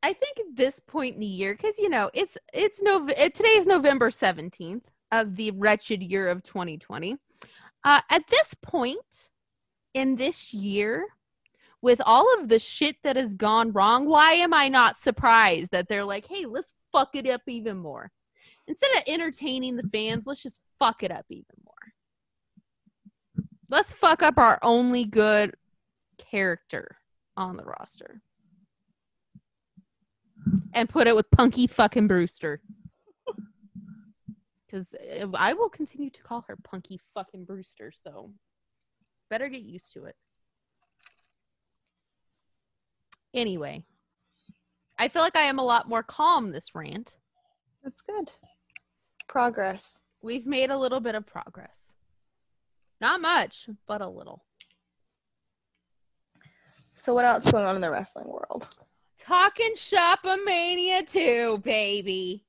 I 0.01 0.13
think 0.13 0.39
at 0.39 0.55
this 0.55 0.79
point 0.88 1.15
in 1.15 1.21
the 1.21 1.25
year, 1.25 1.53
because 1.55 1.77
you 1.77 1.89
know 1.89 2.09
it's 2.13 2.38
it's 2.53 2.81
it, 2.83 3.35
today 3.35 3.49
is 3.49 3.67
November 3.67 4.09
seventeenth 4.09 4.89
of 5.12 5.35
the 5.35 5.51
wretched 5.51 6.01
year 6.03 6.29
of 6.29 6.43
2020. 6.43 7.17
Uh, 7.83 8.01
at 8.09 8.27
this 8.29 8.53
point 8.62 9.29
in 9.93 10.15
this 10.15 10.53
year, 10.53 11.07
with 11.81 12.01
all 12.05 12.27
of 12.39 12.49
the 12.49 12.59
shit 12.59 12.97
that 13.03 13.15
has 13.15 13.33
gone 13.33 13.71
wrong, 13.71 14.05
why 14.05 14.33
am 14.33 14.53
I 14.53 14.67
not 14.67 14.97
surprised 14.97 15.71
that 15.71 15.88
they're 15.88 16.03
like, 16.03 16.27
hey, 16.27 16.45
let's 16.45 16.73
fuck 16.91 17.09
it 17.15 17.27
up 17.27 17.41
even 17.47 17.77
more? 17.77 18.12
Instead 18.67 18.91
of 18.97 19.03
entertaining 19.07 19.77
the 19.77 19.89
fans, 19.91 20.27
let's 20.27 20.43
just 20.43 20.59
fuck 20.77 21.03
it 21.03 21.12
up 21.12 21.25
even 21.29 21.45
more. 21.65 21.73
Let's 23.69 23.93
fuck 23.93 24.21
up 24.21 24.38
our 24.38 24.59
only 24.62 25.05
good 25.05 25.55
character 26.17 26.97
on 27.38 27.57
the 27.57 27.63
roster. 27.63 28.21
And 30.73 30.89
put 30.89 31.07
it 31.07 31.15
with 31.15 31.29
Punky 31.31 31.67
fucking 31.67 32.07
Brewster. 32.07 32.62
Because 34.65 34.93
uh, 34.93 35.25
I 35.33 35.53
will 35.53 35.69
continue 35.69 36.12
to 36.12 36.21
call 36.21 36.45
her 36.47 36.55
Punky 36.55 36.99
fucking 37.15 37.45
Brewster, 37.45 37.91
so 37.91 38.29
better 39.27 39.49
get 39.49 39.63
used 39.63 39.93
to 39.93 40.05
it. 40.05 40.15
Anyway, 43.33 43.83
I 44.99 45.07
feel 45.07 45.23
like 45.23 45.35
I 45.35 45.41
am 45.41 45.57
a 45.57 45.63
lot 45.63 45.89
more 45.89 46.03
calm 46.03 46.51
this 46.51 46.75
rant. 46.75 47.15
That's 47.83 48.01
good. 48.01 48.31
Progress. 49.27 50.03
We've 50.21 50.45
made 50.45 50.69
a 50.69 50.77
little 50.77 50.99
bit 50.99 51.15
of 51.15 51.25
progress. 51.25 51.93
Not 52.99 53.21
much, 53.21 53.69
but 53.88 54.01
a 54.01 54.09
little. 54.09 54.43
So 56.95 57.13
what 57.13 57.23
else 57.23 57.45
is 57.45 57.51
going 57.51 57.65
on 57.65 57.75
in 57.75 57.81
the 57.81 57.89
wrestling 57.89 58.27
world? 58.27 58.67
Talking 59.19 59.73
Shopomania 59.75 61.05
too, 61.10 61.60
baby. 61.63 62.45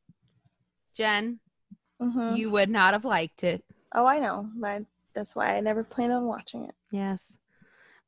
Jen, 0.95 1.41
Mm-hmm. 2.01 2.37
you 2.37 2.51
would 2.51 2.71
not 2.71 2.95
have 2.95 3.05
liked 3.05 3.45
it. 3.45 3.63
Oh, 3.95 4.07
I 4.07 4.19
know, 4.21 4.49
but 4.57 4.85
that's 5.13 5.37
why 5.37 5.55
I 5.55 5.61
never 5.61 5.85
planned 5.85 6.15
on 6.15 6.25
watching 6.25 6.65
it. 6.65 6.75
Yes. 6.91 7.37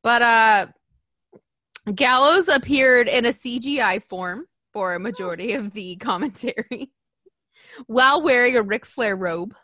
But 0.02 0.22
uh 0.22 0.66
Gallows 1.94 2.48
appeared 2.48 3.06
in 3.08 3.26
a 3.26 3.32
CGI 3.32 4.02
form 4.08 4.46
for 4.72 4.94
a 4.94 5.00
majority 5.00 5.52
of 5.52 5.72
the 5.74 5.96
commentary 6.00 6.90
while 7.86 8.22
wearing 8.22 8.56
a 8.56 8.62
Ric 8.62 8.86
Flair 8.86 9.14
robe. 9.14 9.54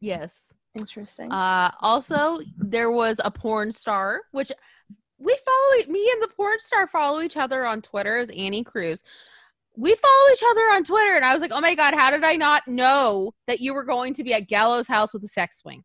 Yes. 0.00 0.52
Interesting. 0.78 1.30
Uh 1.30 1.70
also 1.80 2.38
there 2.56 2.90
was 2.90 3.20
a 3.24 3.30
porn 3.30 3.70
star 3.72 4.22
which 4.32 4.50
we 5.18 5.36
follow 5.44 5.92
me 5.92 6.10
and 6.12 6.22
the 6.22 6.34
porn 6.34 6.58
star 6.60 6.86
follow 6.86 7.20
each 7.20 7.36
other 7.36 7.64
on 7.64 7.82
Twitter 7.82 8.18
as 8.18 8.30
Annie 8.30 8.64
Cruz. 8.64 9.02
We 9.76 9.94
follow 9.94 10.32
each 10.32 10.44
other 10.50 10.62
on 10.72 10.84
Twitter 10.84 11.14
and 11.14 11.24
I 11.24 11.32
was 11.32 11.40
like, 11.40 11.52
"Oh 11.52 11.60
my 11.60 11.74
god, 11.74 11.94
how 11.94 12.10
did 12.10 12.24
I 12.24 12.36
not 12.36 12.66
know 12.66 13.34
that 13.46 13.60
you 13.60 13.74
were 13.74 13.84
going 13.84 14.14
to 14.14 14.24
be 14.24 14.34
at 14.34 14.48
Gallows 14.48 14.88
house 14.88 15.12
with 15.12 15.24
a 15.24 15.28
sex 15.28 15.58
swing?" 15.58 15.84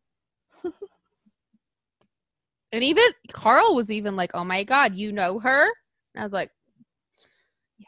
And 2.74 2.82
even 2.82 3.04
Karl 3.32 3.76
was 3.76 3.88
even 3.88 4.16
like, 4.16 4.32
"Oh 4.34 4.42
my 4.42 4.64
god, 4.64 4.96
you 4.96 5.12
know 5.12 5.38
her?" 5.38 5.62
And 5.62 6.20
I 6.20 6.24
was 6.24 6.32
like, 6.32 6.50
"Yeah." 7.78 7.86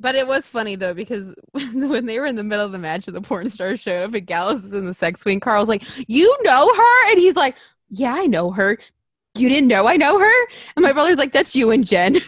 But 0.00 0.16
it 0.16 0.26
was 0.26 0.48
funny 0.48 0.74
though 0.74 0.92
because 0.92 1.32
when 1.52 2.04
they 2.06 2.18
were 2.18 2.26
in 2.26 2.34
the 2.34 2.42
middle 2.42 2.66
of 2.66 2.72
the 2.72 2.78
match 2.78 3.06
and 3.06 3.16
the 3.16 3.20
porn 3.20 3.48
star 3.48 3.76
showed 3.76 4.02
up 4.02 4.12
and 4.12 4.26
Gallows 4.26 4.62
was 4.62 4.72
in 4.72 4.86
the 4.86 4.92
sex 4.92 5.20
swing, 5.20 5.38
Karl 5.38 5.60
was 5.60 5.68
like, 5.68 5.84
"You 6.08 6.36
know 6.42 6.74
her?" 6.74 7.10
And 7.12 7.20
he's 7.20 7.36
like, 7.36 7.54
"Yeah, 7.90 8.14
I 8.14 8.26
know 8.26 8.50
her." 8.50 8.76
You 9.36 9.48
didn't 9.48 9.68
know 9.68 9.86
I 9.86 9.96
know 9.96 10.18
her? 10.18 10.46
And 10.76 10.82
my 10.82 10.92
brother's 10.92 11.18
like, 11.18 11.32
"That's 11.32 11.56
you 11.56 11.70
and 11.70 11.84
Jen." 11.84 12.20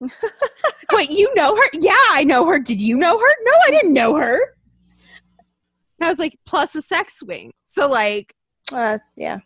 Wait, 0.92 1.10
you 1.10 1.32
know 1.34 1.54
her? 1.56 1.68
Yeah, 1.74 1.92
I 2.10 2.24
know 2.24 2.46
her. 2.46 2.58
Did 2.58 2.80
you 2.80 2.96
know 2.96 3.18
her? 3.18 3.34
No, 3.42 3.52
I 3.66 3.70
didn't 3.70 3.92
know 3.92 4.16
her. 4.16 4.38
And 5.98 6.06
I 6.06 6.08
was 6.08 6.18
like, 6.18 6.38
plus 6.46 6.74
a 6.74 6.82
sex 6.82 7.18
swing. 7.18 7.52
So 7.64 7.88
like, 7.88 8.34
uh, 8.72 8.98
yeah, 9.16 9.38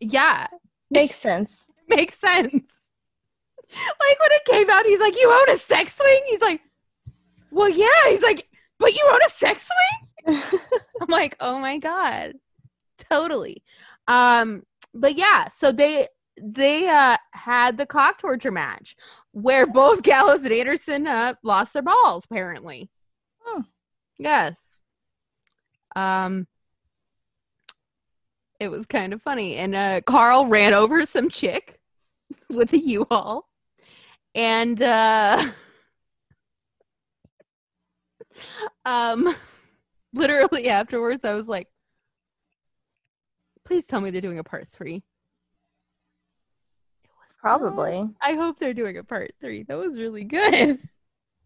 yeah, 0.00 0.46
makes 0.90 1.16
sense. 1.16 1.66
makes 1.88 2.18
sense. 2.18 2.74
Like 3.68 4.20
when 4.20 4.30
it 4.30 4.44
came 4.44 4.70
out, 4.70 4.86
he's 4.86 5.00
like, 5.00 5.16
"You 5.16 5.28
own 5.28 5.54
a 5.54 5.58
sex 5.58 5.96
swing?" 5.96 6.22
He's 6.28 6.40
like, 6.40 6.60
"Well, 7.50 7.68
yeah." 7.68 7.88
He's 8.08 8.22
like, 8.22 8.48
"But 8.78 8.94
you 8.94 9.04
own 9.12 9.18
a 9.26 9.28
sex 9.28 9.66
swing?" 9.66 10.60
I'm 11.00 11.08
like, 11.08 11.36
"Oh 11.40 11.58
my 11.58 11.76
god, 11.78 12.34
totally." 13.10 13.64
Um, 14.06 14.62
but 14.94 15.18
yeah, 15.18 15.48
so 15.48 15.72
they 15.72 16.06
they 16.40 16.88
uh 16.88 17.16
had 17.32 17.78
the 17.78 17.86
cock 17.86 18.18
torture 18.18 18.52
match 18.52 18.96
where 19.32 19.66
both 19.72 20.02
Gallows 20.02 20.44
and 20.44 20.52
Anderson 20.52 21.06
uh 21.06 21.34
lost 21.42 21.72
their 21.72 21.82
balls. 21.82 22.24
Apparently, 22.24 22.90
yes. 24.18 24.76
Um, 25.94 26.46
it 28.60 28.68
was 28.68 28.86
kind 28.86 29.12
of 29.12 29.22
funny, 29.22 29.56
and 29.56 29.74
uh, 29.74 30.00
Karl 30.02 30.46
ran 30.46 30.74
over 30.74 31.04
some 31.06 31.28
chick 31.28 31.80
with 32.50 32.72
a 32.72 32.78
U-Haul, 32.78 33.48
and 34.34 34.80
uh, 34.80 35.50
um, 38.84 39.34
literally 40.12 40.68
afterwards, 40.68 41.24
I 41.24 41.34
was 41.34 41.48
like, 41.48 41.68
"Please 43.64 43.86
tell 43.86 44.00
me 44.00 44.10
they're 44.10 44.20
doing 44.20 44.38
a 44.38 44.44
part 44.44 44.68
three. 44.68 45.02
Probably. 47.46 48.10
I 48.20 48.32
hope 48.34 48.58
they're 48.58 48.74
doing 48.74 48.98
a 48.98 49.04
part 49.04 49.32
three. 49.40 49.62
That 49.62 49.78
was 49.78 50.00
really 50.00 50.24
good. 50.24 50.80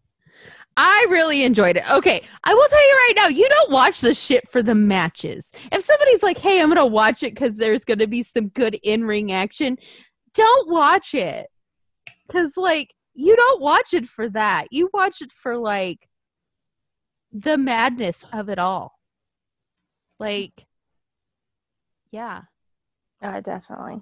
I 0.77 1.05
really 1.11 1.43
enjoyed 1.43 1.77
it. 1.77 1.83
Okay, 1.91 2.23
I 2.43 2.55
will 2.55 2.67
tell 2.67 2.89
you 2.89 2.93
right 2.95 3.13
now, 3.17 3.27
you 3.27 3.47
don't 3.47 3.69
watch 3.69 4.01
the 4.01 4.15
shit 4.15 4.49
for 4.49 4.63
the 4.63 4.73
matches. 4.73 5.51
If 5.71 5.83
somebody's 5.83 6.23
like, 6.23 6.39
hey, 6.39 6.59
I'm 6.59 6.69
going 6.69 6.77
to 6.77 6.87
watch 6.87 7.21
it 7.21 7.35
because 7.35 7.53
there's 7.53 7.85
going 7.85 7.99
to 7.99 8.07
be 8.07 8.23
some 8.23 8.47
good 8.47 8.79
in 8.81 9.03
ring 9.03 9.31
action, 9.31 9.77
don't 10.33 10.71
watch 10.71 11.13
it. 11.13 11.45
Because, 12.25 12.57
like, 12.57 12.95
you 13.13 13.35
don't 13.35 13.61
watch 13.61 13.93
it 13.93 14.07
for 14.07 14.27
that. 14.29 14.69
You 14.71 14.89
watch 14.95 15.21
it 15.21 15.31
for, 15.31 15.55
like, 15.55 16.09
the 17.31 17.59
madness 17.59 18.25
of 18.33 18.49
it 18.49 18.57
all. 18.57 18.97
Like, 20.17 20.65
yeah. 22.11 22.41
Uh, 23.21 23.39
definitely. 23.41 24.01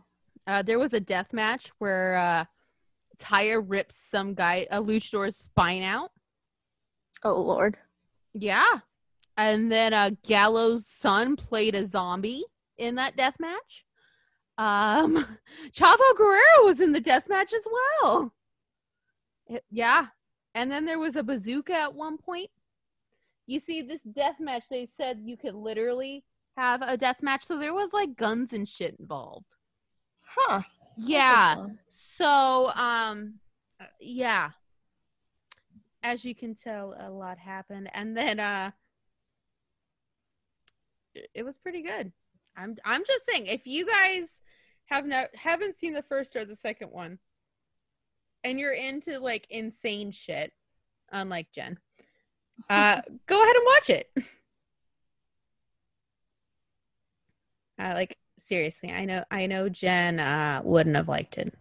Uh, 0.50 0.64
there 0.64 0.80
was 0.80 0.94
a 0.94 1.00
death 1.00 1.32
match 1.32 1.72
where 1.78 2.18
uh, 2.18 2.46
Taya 3.20 3.64
rips 3.64 3.96
some 3.96 4.34
guy 4.34 4.66
a 4.72 4.82
luchador's 4.82 5.36
spine 5.36 5.84
out. 5.84 6.10
Oh 7.24 7.40
lord. 7.40 7.78
Yeah. 8.34 8.80
And 9.38 9.72
then 9.72 9.94
uh 9.94 10.12
Gallows' 10.24 10.88
son 10.88 11.36
played 11.36 11.76
a 11.76 11.86
zombie 11.88 12.44
in 12.80 12.96
that 12.96 13.16
death 13.16 13.36
match. 13.40 13.86
Um 14.58 15.38
Chavo 15.72 16.16
Guerrero 16.18 16.64
was 16.64 16.82
in 16.82 16.94
the 16.94 17.00
death 17.02 17.30
match 17.30 17.54
as 17.54 17.68
well. 18.02 18.34
It- 19.48 19.66
yeah. 19.70 20.08
And 20.56 20.72
then 20.72 20.86
there 20.86 21.00
was 21.00 21.16
a 21.16 21.22
bazooka 21.24 21.74
at 21.74 21.94
one 21.94 22.18
point. 22.18 22.50
You 23.46 23.60
see, 23.60 23.84
this 23.84 24.02
death 24.02 24.40
match, 24.40 24.64
they 24.72 24.90
said 24.98 25.20
you 25.24 25.38
could 25.38 25.54
literally 25.54 26.24
have 26.58 26.82
a 26.82 26.98
death 26.98 27.22
match. 27.22 27.46
So 27.46 27.60
there 27.60 27.74
was 27.74 27.90
like 27.94 28.16
guns 28.16 28.54
and 28.54 28.68
shit 28.68 28.96
involved. 29.00 29.46
Huh. 30.32 30.62
Yeah. 30.96 31.56
So, 31.88 32.72
um, 32.76 33.36
uh, 33.80 33.86
yeah. 34.00 34.52
As 36.04 36.24
you 36.24 36.34
can 36.36 36.56
tell, 36.56 36.96
a 37.00 37.10
lot 37.10 37.38
happened, 37.38 37.90
and 37.94 38.16
then 38.16 38.40
uh, 38.40 38.72
it- 41.14 41.30
it 41.34 41.44
was 41.44 41.58
pretty 41.58 41.82
good. 41.82 42.12
I'm 42.56 42.78
I'm 42.86 43.04
just 43.06 43.26
saying, 43.30 43.48
if 43.48 43.66
you 43.68 43.86
guys 43.86 44.40
have 44.86 45.06
not 45.06 45.34
haven't 45.36 45.78
seen 45.78 45.94
the 45.94 46.02
first 46.04 46.36
or 46.36 46.46
the 46.46 46.56
second 46.56 46.92
one, 46.92 47.20
and 48.44 48.60
you're 48.60 48.74
into 48.74 49.20
like 49.20 49.46
insane 49.50 50.12
shit, 50.12 50.54
unlike 51.12 51.52
Jen, 51.52 51.78
uh, 52.70 53.02
go 53.28 53.42
ahead 53.42 53.56
and 53.56 53.66
watch 53.66 53.90
it. 53.90 54.12
I 57.78 57.94
like 57.94 58.18
seriously, 58.40 58.92
I 58.92 59.06
know 59.06 59.24
I 59.32 59.46
know 59.48 59.70
Jen 59.70 60.20
uh, 60.20 60.62
wouldn't 60.64 60.96
have 60.96 61.08
liked 61.08 61.38
it. 61.38 61.54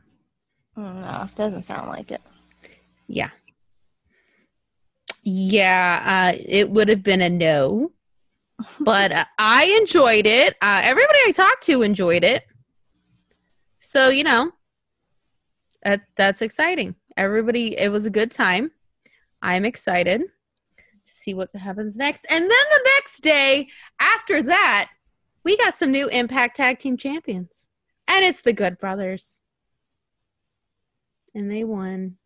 Mm, 0.77 1.03
No, 1.03 1.29
doesn't 1.37 1.63
sound 1.63 1.89
like 1.89 2.11
it. 2.11 2.21
Yeah. 3.07 3.31
Yeah, 5.23 6.33
uh, 6.35 6.39
it 6.47 6.71
would 6.71 6.89
have 6.89 7.03
been 7.03 7.21
a 7.21 7.29
no, 7.29 7.93
but 8.81 9.13
uh, 9.13 9.25
I 9.39 9.65
enjoyed 9.81 10.27
it. 10.27 10.57
Uh, 10.63 10.81
everybody 10.83 11.19
I 11.27 11.33
talked 11.33 11.65
to 11.65 11.83
enjoyed 11.83 12.25
it. 12.25 12.45
So, 13.81 14.09
you 14.09 14.25
know, 14.25 14.53
that, 15.83 16.03
that's 16.17 16.43
exciting. 16.43 16.95
Everybody, 17.17 17.79
it 17.79 17.91
was 17.91 18.07
a 18.07 18.11
good 18.11 18.31
time. 18.31 18.71
I'm 19.43 19.65
excited 19.65 20.21
to 20.23 21.11
see 21.11 21.35
what 21.35 21.55
happens 21.55 21.97
next. 21.97 22.27
And 22.31 22.43
then 22.43 22.49
the 22.49 22.91
next 22.97 23.21
day 23.21 23.69
after 24.01 24.43
that, 24.45 24.91
we 25.49 25.57
got 25.57 25.75
some 25.75 25.91
new 25.91 26.09
Impact 26.09 26.59
Tag 26.59 26.79
Team 26.79 26.99
Champions. 26.99 27.69
And 28.07 28.23
it's 28.23 28.43
the 28.43 28.53
Good 28.53 28.77
Brothers. 28.79 29.41
And 31.35 31.51
they 31.51 31.65
won. 31.65 32.19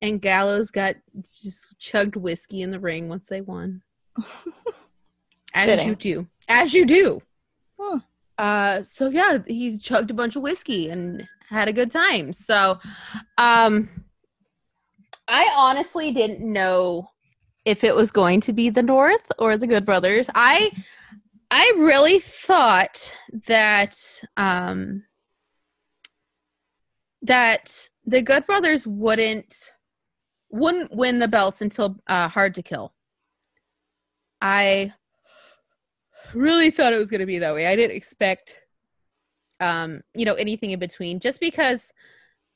And 0.00 0.22
Gallows 0.22 0.70
got 0.70 0.94
just 1.20 1.76
chugged 1.80 2.14
whiskey 2.14 2.62
in 2.62 2.70
the 2.70 2.78
ring 2.78 3.08
once 3.08 3.26
they 3.26 3.40
won. 3.40 3.82
As 5.52 5.68
Fitting. 5.68 5.88
you 5.88 5.96
do. 5.96 6.26
As 6.48 6.72
you 6.72 6.86
do. 6.86 7.20
Hmm. 7.76 7.98
Uh 8.38 8.84
so 8.84 9.08
yeah, 9.08 9.38
he 9.44 9.76
chugged 9.76 10.12
a 10.12 10.14
bunch 10.14 10.36
of 10.36 10.42
whiskey 10.42 10.90
and 10.90 11.26
had 11.48 11.66
a 11.66 11.72
good 11.72 11.90
time. 11.90 12.32
So 12.32 12.78
um 13.36 14.04
I 15.26 15.52
honestly 15.56 16.12
didn't 16.12 16.40
know 16.40 17.10
if 17.64 17.82
it 17.82 17.96
was 17.96 18.12
going 18.12 18.40
to 18.42 18.52
be 18.52 18.70
the 18.70 18.84
North 18.84 19.32
or 19.40 19.56
the 19.56 19.66
Good 19.66 19.84
Brothers. 19.84 20.30
I 20.36 20.70
I 21.50 21.72
really 21.76 22.18
thought 22.20 23.14
that 23.46 23.96
um 24.36 25.04
that 27.22 27.88
the 28.04 28.22
Good 28.22 28.46
Brothers 28.46 28.86
wouldn't 28.86 29.72
wouldn't 30.50 30.94
win 30.94 31.18
the 31.18 31.28
belts 31.28 31.60
until 31.60 31.96
uh, 32.06 32.28
Hard 32.28 32.54
to 32.54 32.62
Kill. 32.62 32.94
I 34.40 34.94
really 36.34 36.70
thought 36.70 36.92
it 36.92 36.98
was 36.98 37.10
going 37.10 37.20
to 37.20 37.26
be 37.26 37.38
that 37.38 37.54
way. 37.54 37.66
I 37.66 37.76
didn't 37.76 37.96
expect, 37.96 38.58
um, 39.60 40.00
you 40.14 40.24
know, 40.24 40.34
anything 40.34 40.70
in 40.70 40.78
between. 40.78 41.20
Just 41.20 41.40
because, 41.40 41.92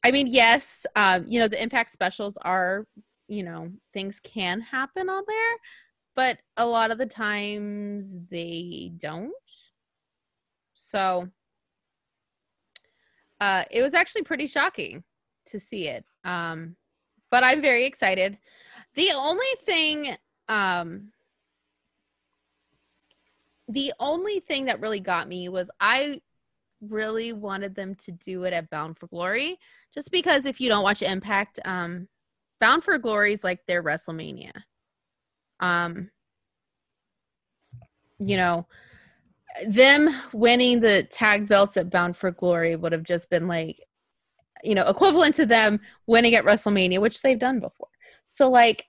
I 0.04 0.10
mean, 0.10 0.26
yes, 0.26 0.86
um, 0.96 1.26
you 1.28 1.38
know, 1.38 1.48
the 1.48 1.62
Impact 1.62 1.90
specials 1.90 2.38
are, 2.42 2.86
you 3.28 3.42
know, 3.42 3.70
things 3.92 4.20
can 4.22 4.60
happen 4.60 5.08
on 5.08 5.22
there, 5.26 5.56
but 6.14 6.38
a 6.56 6.66
lot 6.66 6.90
of 6.90 6.98
the 6.98 7.06
times 7.06 8.14
they 8.30 8.92
don't. 8.96 9.32
So, 10.74 11.28
uh, 13.40 13.64
it 13.70 13.82
was 13.82 13.94
actually 13.94 14.22
pretty 14.22 14.46
shocking 14.46 15.02
to 15.46 15.58
see 15.58 15.88
it. 15.88 16.04
Um, 16.24 16.76
but 17.30 17.42
I'm 17.42 17.62
very 17.62 17.84
excited. 17.84 18.38
The 18.94 19.10
only 19.14 19.46
thing, 19.64 20.16
um, 20.48 21.12
the 23.68 23.92
only 23.98 24.40
thing 24.40 24.66
that 24.66 24.80
really 24.80 25.00
got 25.00 25.28
me 25.28 25.48
was 25.48 25.70
I 25.80 26.20
really 26.80 27.32
wanted 27.32 27.74
them 27.74 27.94
to 27.94 28.12
do 28.12 28.44
it 28.44 28.52
at 28.52 28.68
Bound 28.70 28.98
for 28.98 29.06
Glory, 29.06 29.58
just 29.94 30.10
because 30.10 30.46
if 30.46 30.60
you 30.60 30.68
don't 30.68 30.82
watch 30.82 31.00
Impact, 31.00 31.58
um, 31.64 32.08
Bound 32.60 32.84
for 32.84 32.98
Glory 32.98 33.32
is 33.32 33.42
like 33.42 33.60
their 33.66 33.82
WrestleMania. 33.82 34.52
Um, 35.62 36.10
you 38.18 38.36
know, 38.36 38.66
them 39.66 40.10
winning 40.32 40.80
the 40.80 41.04
tag 41.04 41.48
belts 41.48 41.76
at 41.76 41.90
Bound 41.90 42.16
for 42.16 42.30
Glory 42.30 42.76
would 42.76 42.92
have 42.92 43.04
just 43.04 43.30
been 43.30 43.48
like, 43.48 43.78
you 44.62 44.74
know, 44.74 44.86
equivalent 44.86 45.34
to 45.36 45.46
them 45.46 45.80
winning 46.06 46.34
at 46.34 46.44
WrestleMania, 46.44 47.00
which 47.00 47.22
they've 47.22 47.38
done 47.38 47.60
before. 47.60 47.88
So 48.26 48.50
like, 48.50 48.84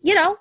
you 0.00 0.14
know, 0.14 0.36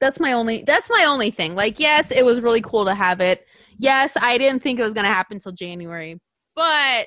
that's 0.00 0.18
my 0.18 0.32
only 0.32 0.62
that's 0.62 0.90
my 0.90 1.04
only 1.04 1.30
thing. 1.30 1.54
Like, 1.54 1.78
yes, 1.78 2.10
it 2.10 2.24
was 2.24 2.40
really 2.40 2.62
cool 2.62 2.84
to 2.86 2.94
have 2.94 3.20
it. 3.20 3.46
Yes, 3.78 4.16
I 4.20 4.38
didn't 4.38 4.62
think 4.62 4.78
it 4.78 4.82
was 4.82 4.94
gonna 4.94 5.08
happen 5.08 5.36
until 5.36 5.52
January, 5.52 6.20
but 6.54 7.06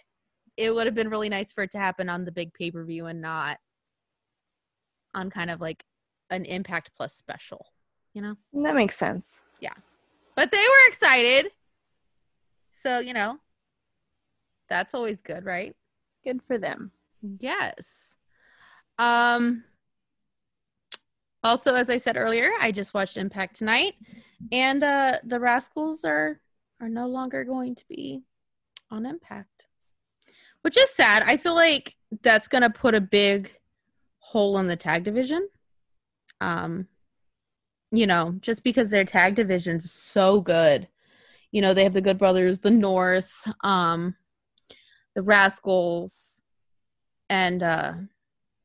it 0.57 0.73
would 0.73 0.85
have 0.85 0.95
been 0.95 1.09
really 1.09 1.29
nice 1.29 1.51
for 1.51 1.63
it 1.63 1.71
to 1.71 1.79
happen 1.79 2.09
on 2.09 2.25
the 2.25 2.31
big 2.31 2.53
pay 2.53 2.71
per 2.71 2.83
view 2.83 3.07
and 3.07 3.21
not 3.21 3.57
on 5.15 5.29
kind 5.29 5.49
of 5.49 5.61
like 5.61 5.83
an 6.33 6.45
Impact 6.45 6.91
Plus 6.95 7.13
special, 7.13 7.67
you 8.13 8.21
know. 8.21 8.35
That 8.53 8.75
makes 8.75 8.97
sense. 8.97 9.37
Yeah. 9.59 9.73
But 10.35 10.51
they 10.51 10.57
were 10.57 10.87
excited, 10.87 11.51
so 12.81 12.99
you 12.99 13.13
know, 13.13 13.37
that's 14.69 14.93
always 14.93 15.21
good, 15.21 15.45
right? 15.45 15.75
Good 16.23 16.41
for 16.47 16.57
them. 16.57 16.91
Yes. 17.39 18.15
Um 18.97 19.63
also 21.43 21.75
as 21.75 21.89
I 21.89 21.97
said 21.97 22.17
earlier, 22.17 22.51
I 22.59 22.71
just 22.71 22.93
watched 22.93 23.17
Impact 23.17 23.55
tonight 23.55 23.93
and 24.51 24.83
uh 24.83 25.19
the 25.23 25.39
Rascalz 25.39 26.03
are 26.03 26.39
are 26.81 26.89
no 26.89 27.07
longer 27.07 27.43
going 27.43 27.75
to 27.75 27.85
be 27.87 28.23
on 28.89 29.05
Impact. 29.05 29.67
Which 30.61 30.77
is 30.77 30.89
sad. 30.89 31.23
I 31.25 31.37
feel 31.37 31.55
like 31.55 31.95
that's 32.21 32.47
going 32.47 32.61
to 32.61 32.69
put 32.69 32.95
a 32.95 33.01
big 33.01 33.51
hole 34.19 34.57
in 34.59 34.67
the 34.67 34.75
tag 34.77 35.03
division. 35.03 35.47
Um 36.41 36.87
you 37.91 38.07
know, 38.07 38.35
just 38.41 38.63
because 38.63 38.89
their 38.89 39.05
tag 39.05 39.35
division's 39.35 39.91
so 39.91 40.41
good. 40.41 40.87
You 41.51 41.61
know, 41.61 41.75
they 41.75 41.83
have 41.83 41.93
the 41.93 42.01
Good 42.01 42.17
Brothers, 42.17 42.59
the 42.59 42.71
North, 42.71 43.31
um 43.63 44.15
the 45.15 45.21
Rascalz, 45.21 46.41
and 47.29 47.63
uh, 47.63 47.93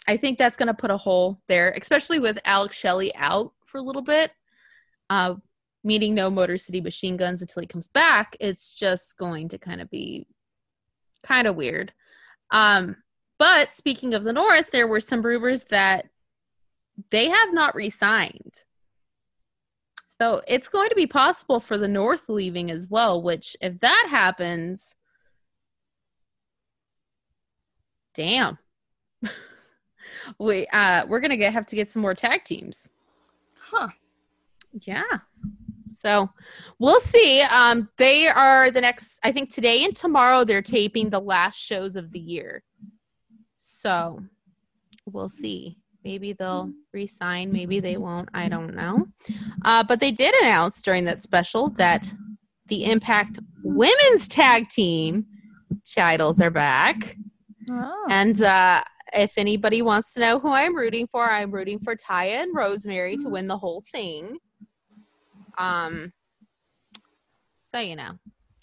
I 0.07 0.17
think 0.17 0.39
that's 0.39 0.57
going 0.57 0.69
to 0.69 0.75
put 0.75 0.91
a 0.91 0.97
hole 0.97 1.41
there, 1.49 1.75
especially 1.81 2.19
with 2.19 2.39
Alex 2.45 2.77
Shelley 2.77 3.15
out 3.15 3.53
for 3.65 3.79
a 3.79 3.83
little 3.83 4.03
bit, 4.03 4.33
uh, 5.11 5.35
meaning 5.85 6.15
no 6.15 6.31
Motor 6.31 6.59
City 6.59 6.81
Machine 6.81 7.17
Guns 7.17 7.43
until 7.43 7.61
he 7.61 7.67
comes 7.67 7.89
back. 7.89 8.37
It's 8.41 8.73
just 8.73 9.17
going 9.17 9.51
to 9.51 9.59
kind 9.59 9.81
of 9.81 9.91
be 9.91 10.27
kind 11.23 11.47
of 11.47 11.57
weird. 11.57 11.93
Um, 12.51 12.97
but 13.39 13.73
speaking 13.73 14.15
of 14.15 14.25
the 14.25 14.33
North, 14.33 14.71
there 14.71 14.89
were 14.89 15.01
some 15.01 15.23
rumors 15.23 15.65
that 15.65 16.07
they 17.11 17.29
have 17.29 17.53
not 17.53 17.75
re-signed. 17.75 18.65
So 20.07 20.43
it's 20.49 20.69
going 20.69 20.89
to 20.89 20.97
be 20.97 21.07
possible 21.07 21.61
for 21.61 21.79
the 21.79 21.87
North 21.87 22.29
leaving 22.29 22.71
as 22.71 22.89
well, 22.89 23.23
which 23.23 23.57
if 23.61 23.79
that 23.81 24.09
happens, 24.11 24.97
damn. 28.15 28.59
we 30.39 30.67
uh 30.73 31.07
we're 31.07 31.21
gonna 31.21 31.37
get 31.37 31.53
have 31.53 31.67
to 31.67 31.77
get 31.77 31.89
some 31.89 32.03
more 32.03 32.15
tag 32.15 32.45
teams. 32.45 32.91
Huh. 33.71 33.89
Yeah. 34.73 35.19
So 35.89 36.31
we'll 36.79 37.01
see. 37.01 37.43
Um 37.43 37.89
they 37.97 38.27
are 38.27 38.71
the 38.73 38.81
next 38.81 39.21
I 39.23 39.31
think 39.31 39.53
today 39.53 39.85
and 39.85 39.95
tomorrow 39.95 40.45
they're 40.45 40.63
taping 40.63 41.11
the 41.11 41.21
last 41.21 41.57
shows 41.57 41.95
of 41.95 42.11
the 42.11 42.19
year. 42.19 42.65
So 43.57 44.21
we'll 45.07 45.29
see. 45.29 45.79
Maybe 46.09 46.33
they'll 46.33 46.73
resign, 46.95 47.53
maybe 47.53 47.81
they 47.81 47.99
won't. 47.99 48.31
I 48.33 48.49
don't 48.49 48.75
know. 48.75 49.09
Uh 49.63 49.85
but 49.85 50.01
they 50.01 50.11
did 50.11 50.35
announce 50.43 50.81
during 50.81 51.05
that 51.05 51.23
special 51.23 51.69
that 51.77 52.13
the 52.69 52.85
Impact 52.85 53.41
women's 53.63 54.27
tag 54.27 54.71
team 54.71 55.27
titles 55.95 56.41
are 56.41 56.51
back. 56.51 57.17
Oh. 57.71 58.07
And 58.09 58.41
uh, 58.41 58.83
if 59.13 59.37
anybody 59.37 59.83
wants 59.83 60.15
to 60.15 60.21
know 60.21 60.39
who 60.39 60.51
I'm 60.51 60.75
rooting 60.75 61.09
for, 61.11 61.29
I'm 61.29 61.51
rooting 61.51 61.79
for 61.79 61.95
Taya 61.95 62.43
and 62.43 62.55
Rosemary 62.55 63.17
to 63.19 63.29
win 63.29 63.47
the 63.47 63.59
whole 63.59 63.85
thing. 63.93 64.39
Um, 65.59 66.13
so 67.73 67.81
you 67.81 67.97
know, 67.97 68.13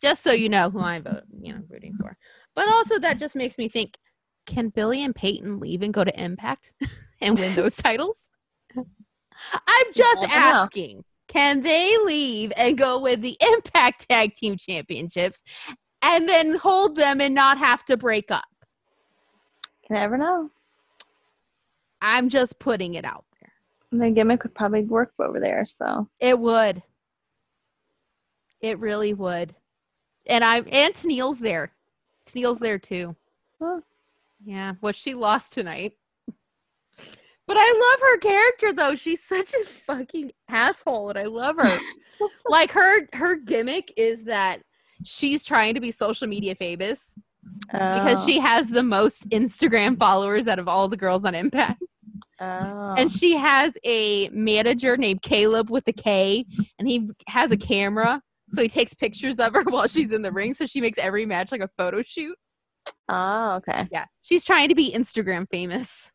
just 0.02 0.24
so 0.24 0.32
you 0.32 0.50
know 0.50 0.70
who 0.70 0.80
I'm 0.80 1.04
voting, 1.04 1.42
you 1.42 1.54
know, 1.54 1.62
rooting 1.70 1.96
for. 2.00 2.18
But 2.56 2.68
also, 2.70 2.98
that 3.00 3.20
just 3.20 3.36
makes 3.36 3.58
me 3.58 3.68
think: 3.70 3.98
Can 4.46 4.70
Billie 4.70 5.04
and 5.04 5.16
Peyton 5.16 5.60
leave 5.60 5.82
and 5.82 5.94
go 5.94 6.04
to 6.04 6.24
Impact 6.24 6.74
and 7.22 7.38
win 7.40 7.56
those 7.56 7.76
titles? 7.76 8.30
I'm 8.76 9.94
just 9.94 10.22
know. 10.22 10.28
asking. 10.30 11.04
Can 11.28 11.62
they 11.62 11.98
leave 12.06 12.54
and 12.56 12.78
go 12.78 13.00
with 13.00 13.22
the 13.22 13.38
Impact 13.42 14.08
Tag 14.10 14.36
Team 14.36 14.58
Championships 14.58 15.42
and 16.02 16.30
then 16.30 16.56
hold 16.56 16.96
them 16.96 17.20
and 17.22 17.34
not 17.34 17.58
have 17.58 17.84
to 17.86 17.98
break 17.98 18.32
up? 18.32 18.46
You 19.90 19.96
never 19.96 20.18
know. 20.18 20.50
I'm 22.02 22.30
just 22.30 22.60
putting 22.60 22.96
it 22.96 23.06
out 23.06 23.26
there. 23.40 23.52
Their 23.92 24.12
gimmick 24.12 24.44
would 24.44 24.56
probably 24.56 24.84
work 24.84 25.14
over 25.20 25.40
there. 25.40 25.66
So 25.66 26.08
It 26.20 26.38
would. 26.38 26.82
It 28.62 28.80
really 28.80 29.14
would. 29.14 29.56
And 30.28 30.44
I'm 30.44 30.68
and 30.72 30.94
Tenille's 30.94 31.40
there. 31.40 31.72
Tenille's 32.26 32.60
there 32.60 32.80
too. 32.80 33.16
Huh. 33.62 33.82
Yeah. 34.44 34.74
Well, 34.82 34.94
she 34.94 35.14
lost 35.14 35.54
tonight. 35.54 35.94
But 37.48 37.58
I 37.60 37.92
love 37.92 38.02
her 38.02 38.18
character 38.18 38.74
though. 38.74 38.96
She's 38.96 39.24
such 39.24 39.54
a 39.54 39.66
fucking 39.86 40.32
asshole 40.50 41.10
and 41.10 41.20
I 41.20 41.26
love 41.26 41.58
her. 41.58 41.78
like 42.50 42.72
her 42.72 43.08
her 43.14 43.36
gimmick 43.36 43.94
is 43.98 44.24
that 44.26 44.62
she's 45.04 45.44
trying 45.44 45.74
to 45.76 45.82
be 45.82 45.92
social 45.92 46.28
media 46.28 46.56
famous 46.56 47.14
because 47.72 48.24
Oh. 48.24 48.26
she 48.26 48.40
has 48.40 48.68
the 48.70 48.82
most 48.84 49.30
Instagram 49.30 49.98
followers 50.00 50.48
out 50.48 50.58
of 50.60 50.68
all 50.68 50.88
the 50.88 50.98
girls 50.98 51.24
on 51.24 51.36
Impact. 51.36 51.82
Oh. 52.40 52.96
And 52.98 53.12
she 53.12 53.36
has 53.36 53.78
a 53.86 54.30
manager 54.30 54.98
named 54.98 55.22
Caleb 55.22 55.70
with 55.70 55.88
a 55.88 55.94
K, 55.94 56.46
and 56.80 56.88
he 56.88 57.10
has 57.28 57.52
a 57.52 57.58
camera. 57.58 58.22
So 58.54 58.62
he 58.62 58.68
takes 58.68 58.94
pictures 58.94 59.40
of 59.40 59.54
her 59.54 59.62
while 59.68 59.88
she's 59.88 60.12
in 60.12 60.22
the 60.22 60.32
ring. 60.32 60.54
So 60.54 60.66
she 60.66 60.82
makes 60.82 60.98
every 60.98 61.26
match 61.26 61.52
like 61.52 61.62
a 61.62 61.70
photo 61.78 62.02
shoot. 62.06 62.36
oh, 63.10 63.56
okay. 63.58 63.88
Yeah. 63.92 64.06
She's 64.22 64.44
trying 64.44 64.70
to 64.70 64.76
be 64.76 64.92
Instagram 64.92 65.48
famous, 65.50 66.12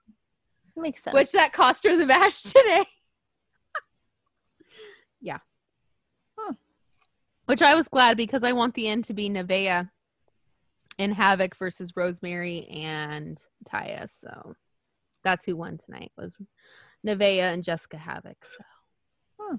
Makes 0.80 1.02
sense. 1.04 1.14
which 1.14 1.32
that 1.32 1.52
cost 1.52 1.84
her 1.84 1.96
the 1.96 2.06
match 2.06 2.42
today. 2.52 2.84
yeah. 5.20 5.38
Huh. 6.38 6.54
Which 7.46 7.62
I 7.62 7.74
was 7.74 7.88
glad 7.88 8.16
because 8.16 8.42
I 8.44 8.52
want 8.52 8.74
the 8.74 8.88
end 8.88 9.04
to 9.06 9.14
be 9.14 9.28
Nevaeh 9.28 9.88
and 10.98 11.14
Havok 11.14 11.54
versus 11.56 11.92
Rosemary 11.96 12.66
and 12.68 13.40
Taya. 13.68 14.08
So 14.08 14.54
that's 15.22 15.44
who 15.44 15.56
won 15.56 15.78
tonight 15.78 16.12
was 16.16 16.34
Nevaeh 17.06 17.40
and 17.52 17.64
Jessicka 17.64 17.98
Havok. 17.98 18.36
So. 18.42 18.64
Hmm. 19.40 19.56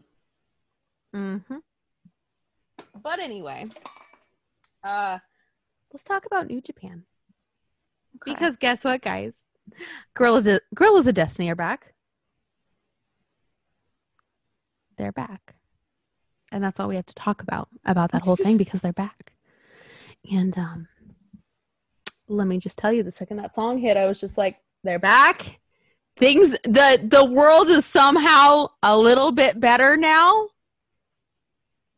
Mm-hmm. 1.15 1.57
But 3.03 3.19
anyway, 3.19 3.67
uh, 4.83 5.19
let's 5.91 6.03
talk 6.03 6.25
about 6.25 6.47
New 6.47 6.61
Japan 6.61 7.03
Okay. 8.15 8.33
because 8.33 8.55
guess 8.55 8.83
what, 8.83 9.01
guys? 9.01 9.35
Guerrillas, 10.15 10.47
of- 10.47 10.61
Guerrillas 10.75 11.07
of 11.07 11.15
Destiny 11.15 11.49
are 11.49 11.55
back. 11.55 11.93
They're 14.97 15.11
back, 15.11 15.55
and 16.51 16.63
that's 16.63 16.79
all 16.79 16.87
we 16.87 16.95
have 16.95 17.05
to 17.07 17.15
talk 17.15 17.41
about 17.41 17.69
about 17.85 18.11
that 18.11 18.23
whole 18.23 18.35
thing 18.35 18.57
because 18.57 18.81
they're 18.81 18.93
back. 18.93 19.33
And 20.31 20.55
um, 20.57 20.87
let 22.27 22.45
me 22.45 22.59
just 22.59 22.77
tell 22.77 22.93
you, 22.93 23.01
the 23.01 23.11
second 23.11 23.37
that 23.37 23.55
song 23.55 23.79
hit, 23.79 23.97
I 23.97 24.05
was 24.05 24.19
just 24.19 24.37
like, 24.37 24.57
"They're 24.83 24.99
back." 24.99 25.59
Things 26.17 26.51
the 26.63 26.99
the 27.03 27.25
world 27.25 27.69
is 27.69 27.85
somehow 27.85 28.67
a 28.83 28.95
little 28.97 29.31
bit 29.31 29.59
better 29.59 29.97
now. 29.97 30.49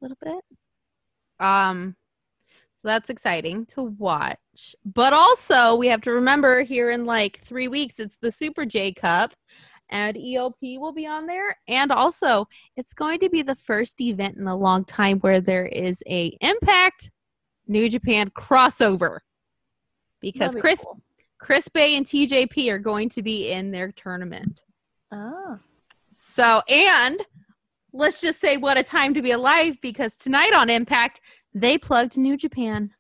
A 0.02 0.06
little 0.06 0.18
bit. 0.22 1.46
Um, 1.46 1.96
so 2.84 2.90
that's 2.90 3.10
exciting 3.10 3.66
to 3.68 3.84
watch. 3.84 4.76
But 4.84 5.14
also, 5.14 5.76
we 5.76 5.88
have 5.88 6.02
to 6.02 6.12
remember 6.12 6.64
here 6.64 6.92
in 6.92 7.06
like 7.06 7.40
three 7.46 7.70
weeks, 7.70 7.98
it's 7.98 8.18
the 8.20 8.30
Super 8.30 8.66
J 8.66 8.92
Cup, 8.92 9.34
and 9.90 10.18
ELP 10.18 10.58
will 10.62 10.92
be 10.92 11.08
on 11.08 11.26
there. 11.26 11.58
And 11.70 11.94
also, 11.94 12.46
it's 12.76 12.94
going 12.94 13.22
to 13.22 13.30
be 13.30 13.42
the 13.42 13.56
first 13.56 14.02
event 14.02 14.36
in 14.36 14.48
a 14.48 14.56
long 14.56 14.84
time 14.84 15.20
where 15.20 15.40
there 15.40 15.66
is 15.66 16.04
a 16.08 16.38
Impact 16.42 17.10
New 17.68 17.90
Japan 17.90 18.30
crossover 18.32 19.20
because 20.20 20.54
be 20.54 20.60
Chris 20.60 20.82
cool. 20.84 21.00
Chris 21.40 21.70
Bey 21.70 21.96
and 21.96 22.06
TJP 22.06 22.70
are 22.70 22.80
going 22.80 23.08
to 23.10 23.24
be 23.24 23.50
in 23.50 23.72
their 23.72 23.94
tournament. 23.94 24.64
Oh. 25.10 25.58
So, 26.16 26.62
and 26.68 27.22
let's 27.94 28.20
just 28.20 28.42
say 28.42 28.58
what 28.58 28.78
a 28.78 28.84
time 28.84 29.14
to 29.14 29.22
be 29.22 29.32
alive 29.32 29.78
because 29.82 30.18
tonight 30.18 30.54
on 30.54 30.70
Impact, 30.70 31.22
they 31.54 31.78
plugged 31.78 32.18
New 32.18 32.38
Japan. 32.38 32.92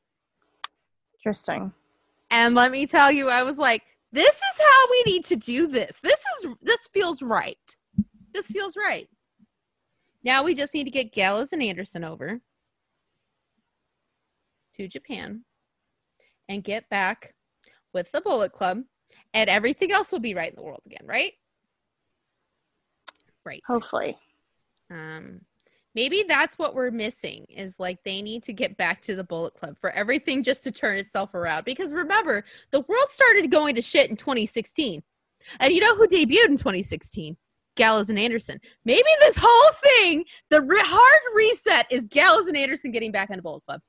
Interesting. 1.19 1.73
And 2.29 2.55
let 2.55 2.71
me 2.71 2.85
tell 2.85 3.11
you, 3.11 3.29
I 3.29 3.43
was 3.43 3.57
like, 3.57 3.83
this 4.11 4.35
is 4.35 4.59
how 4.59 4.87
we 4.91 5.03
need 5.05 5.25
to 5.25 5.35
do 5.35 5.67
this. 5.67 5.99
This 6.03 6.19
is 6.37 6.53
this 6.61 6.79
feels 6.93 7.21
right. 7.21 7.57
This 8.33 8.47
feels 8.47 8.75
right. 8.77 9.07
Now 10.23 10.43
we 10.43 10.53
just 10.53 10.73
need 10.73 10.85
to 10.85 10.91
get 10.91 11.13
Gallows 11.13 11.53
and 11.53 11.61
Anderson 11.61 12.03
over 12.03 12.41
to 14.75 14.87
Japan 14.87 15.43
and 16.49 16.63
get 16.63 16.89
back 16.89 17.33
with 17.93 18.11
the 18.11 18.21
Bullet 18.21 18.51
Club, 18.51 18.81
and 19.33 19.49
everything 19.49 19.91
else 19.91 20.11
will 20.11 20.19
be 20.19 20.33
right 20.33 20.49
in 20.49 20.55
the 20.55 20.63
world 20.63 20.81
again, 20.85 21.05
right? 21.05 21.33
Right. 23.45 23.61
Hopefully. 23.67 24.17
Um, 24.89 25.41
maybe 25.95 26.23
that's 26.27 26.57
what 26.57 26.75
we're 26.75 26.91
missing 26.91 27.45
is 27.49 27.79
like 27.79 28.03
they 28.03 28.21
need 28.21 28.43
to 28.43 28.53
get 28.53 28.77
back 28.77 29.01
to 29.03 29.15
the 29.15 29.23
Bullet 29.23 29.53
Club 29.53 29.77
for 29.79 29.91
everything 29.91 30.43
just 30.43 30.63
to 30.63 30.71
turn 30.71 30.97
itself 30.97 31.33
around. 31.33 31.65
Because 31.65 31.91
remember, 31.91 32.43
the 32.71 32.81
world 32.81 33.09
started 33.09 33.51
going 33.51 33.75
to 33.75 33.81
shit 33.81 34.09
in 34.09 34.15
2016, 34.15 35.03
and 35.59 35.73
you 35.73 35.81
know 35.81 35.95
who 35.95 36.07
debuted 36.07 36.45
in 36.45 36.57
2016? 36.57 37.37
Gallows 37.75 38.09
and 38.09 38.19
Anderson. 38.19 38.59
Maybe 38.85 39.09
this 39.19 39.37
whole 39.41 39.71
thing, 39.83 40.25
the 40.49 40.61
re- 40.61 40.79
hard 40.83 41.35
reset, 41.35 41.87
is 41.89 42.05
Gallows 42.05 42.47
and 42.47 42.55
Anderson 42.55 42.91
getting 42.91 43.11
back 43.11 43.29
on 43.31 43.37
the 43.37 43.41
Bullet 43.41 43.63
Club. 43.65 43.81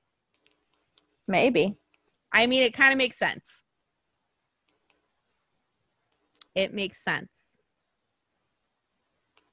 Maybe. 1.29 1.77
I 2.33 2.47
mean, 2.47 2.63
it 2.63 2.75
kind 2.75 2.93
of 2.93 2.99
makes 2.99 3.19
sense. 3.19 3.45
It 6.55 6.73
makes 6.73 7.03
sense. 7.03 7.31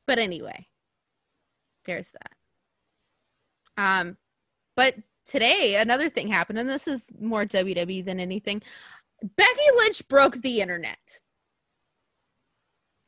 But 0.08 0.20
anyway, 0.20 0.68
there's 1.86 2.12
that. 2.12 2.32
Um, 3.82 4.18
but 4.76 4.96
today 5.26 5.76
another 5.76 6.10
thing 6.10 6.28
happened, 6.28 6.60
and 6.60 6.70
this 6.70 6.88
is 6.88 7.06
more 7.20 7.46
WWE 7.46 8.06
than 8.06 8.20
anything. 8.20 8.62
Becky 9.36 9.62
Lynch 9.78 10.08
broke 10.08 10.42
the 10.42 10.62
internet 10.62 10.98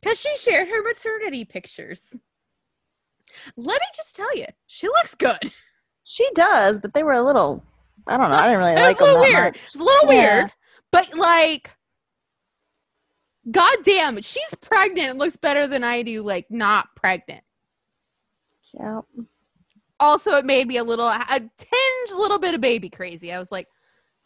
because 0.02 0.20
she 0.20 0.36
shared 0.38 0.68
her 0.68 0.82
maternity 0.84 1.46
pictures. 1.46 2.02
Let 3.56 3.82
me 3.82 3.88
just 3.96 4.16
tell 4.16 4.36
you, 4.38 4.46
she 4.68 4.88
looks 4.88 5.16
good. 5.16 5.52
She 6.06 6.28
does, 6.36 6.80
but 6.80 6.94
they 6.94 7.02
were 7.04 7.14
a 7.14 7.24
little. 7.24 7.64
I 8.08 8.18
don't 8.18 8.30
know. 8.30 8.36
I 8.36 8.48
didn't 8.48 8.60
really 8.60 8.76
like 8.76 9.00
a 9.00 9.06
them 9.06 9.20
weird. 9.22 9.56
It's 9.56 9.80
a 9.80 9.84
little 9.84 10.14
Yeah. 10.14 10.38
weird, 10.42 10.52
but 10.92 11.16
like, 11.16 11.72
god 13.50 13.78
damn 13.84 14.22
she's 14.22 14.54
pregnant. 14.62 15.12
and 15.12 15.20
looks 15.20 15.38
better 15.38 15.66
than 15.68 15.84
I 15.84 16.02
do. 16.04 16.22
Like, 16.22 16.52
not 16.52 16.94
pregnant. 16.96 17.44
Yeah. 18.74 19.02
Also, 20.04 20.32
it 20.32 20.44
made 20.44 20.68
me 20.68 20.76
a 20.76 20.84
little, 20.84 21.08
a 21.08 21.40
tinge, 21.40 22.12
little 22.14 22.38
bit 22.38 22.54
of 22.54 22.60
baby 22.60 22.90
crazy. 22.90 23.32
I 23.32 23.40
was 23.40 23.50
like, 23.50 23.70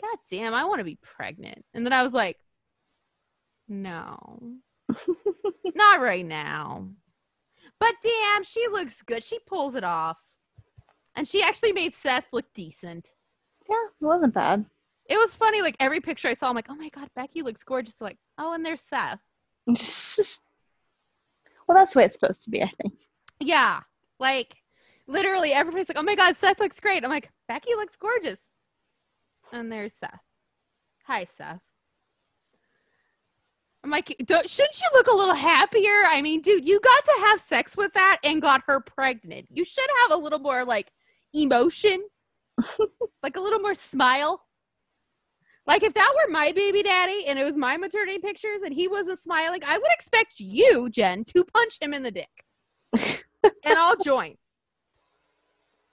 god 0.01 0.17
damn, 0.28 0.55
I 0.55 0.65
want 0.65 0.80
to 0.80 0.84
be 0.84 0.97
pregnant. 1.03 1.63
And 1.75 1.86
then 1.86 1.93
I 1.93 2.01
was 2.01 2.13
like, 2.13 2.36
no, 3.67 4.39
not 5.75 6.01
right 6.01 6.25
now. 6.25 6.89
But 7.80 7.93
damn, 8.01 8.43
she 8.43 8.67
looks 8.71 9.03
good. 9.03 9.23
She 9.23 9.38
pulls 9.45 9.75
it 9.75 9.84
off. 9.84 10.17
And 11.15 11.28
she 11.28 11.43
actually 11.43 11.73
made 11.73 11.93
Seth 11.93 12.25
look 12.34 12.45
decent. 12.55 13.07
Yeah, 13.69 13.75
it 14.01 14.03
wasn't 14.03 14.34
bad. 14.34 14.65
It 15.07 15.17
was 15.17 15.36
funny. 15.36 15.61
Like 15.61 15.75
every 15.80 16.01
picture 16.01 16.28
I 16.28 16.34
saw, 16.34 16.49
I'm 16.49 16.55
like, 16.55 16.69
oh 16.69 16.75
my 16.75 16.89
god, 16.89 17.09
Becky 17.15 17.43
looks 17.43 17.63
gorgeous. 17.63 18.01
Like, 18.01 18.17
oh, 18.39 18.53
and 18.53 18.65
there's 18.65 18.82
Seth. 18.82 19.19
well, 21.67 21.78
that's 21.78 21.93
the 21.93 21.99
way 21.99 22.05
it's 22.05 22.15
supposed 22.19 22.45
to 22.45 22.49
be, 22.49 22.63
I 22.63 22.71
think. 22.82 22.95
Yeah, 23.39 23.82
like 24.19 24.55
literally 25.08 25.53
everybody's 25.53 25.89
like, 25.89 25.97
oh 25.97 26.03
my 26.03 26.16
god, 26.16 26.38
Seth 26.38 26.60
looks 26.60 26.80
great. 26.80 27.03
I'm 27.03 27.10
like, 27.10 27.30
Becky 27.47 27.76
looks 27.76 27.95
gorgeous. 27.95 28.39
And 29.51 29.72
there's 29.72 29.93
Seth. 29.93 30.20
Hi, 31.05 31.26
Seth. 31.38 31.62
I'm 33.84 33.91
like, 33.91 34.16
don't, 34.26 34.49
shouldn't 34.49 34.80
you 34.82 34.89
look 34.93 35.08
a 35.08 35.16
little 35.16 35.34
happier? 35.34 36.03
I 36.05 36.22
mean, 36.22 36.41
dude, 36.41 36.68
you 36.68 36.80
got 36.82 37.05
to 37.05 37.22
have 37.28 37.39
sex 37.39 37.78
with 37.78 37.93
that 37.93 38.18
and 38.24 38.41
got 38.41 38.64
her 38.68 38.82
pregnant. 38.82 39.47
You 39.49 39.64
should 39.64 39.88
have 40.01 40.12
a 40.12 40.22
little 40.22 40.39
more 40.39 40.66
like 40.66 40.91
emotion, 41.34 42.03
like 43.24 43.38
a 43.38 43.41
little 43.41 43.60
more 43.60 43.76
smile. 43.76 44.43
Like 45.66 45.84
if 45.84 45.93
that 45.93 46.14
were 46.16 46.32
my 46.32 46.51
baby 46.51 46.84
daddy 46.84 47.26
and 47.28 47.38
it 47.39 47.45
was 47.45 47.55
my 47.55 47.78
maternity 47.78 48.20
pictures 48.20 48.62
and 48.66 48.74
he 48.74 48.88
wasn't 48.88 49.22
smiling, 49.22 49.62
I 49.66 49.78
would 49.78 49.91
expect 49.91 50.39
you, 50.39 50.89
Jen, 50.89 51.24
to 51.26 51.45
punch 51.45 51.78
him 51.80 51.93
in 51.93 52.03
the 52.03 52.12
dick. 52.12 52.45
and 53.43 53.78
I'll 53.78 53.97
join. 53.97 54.36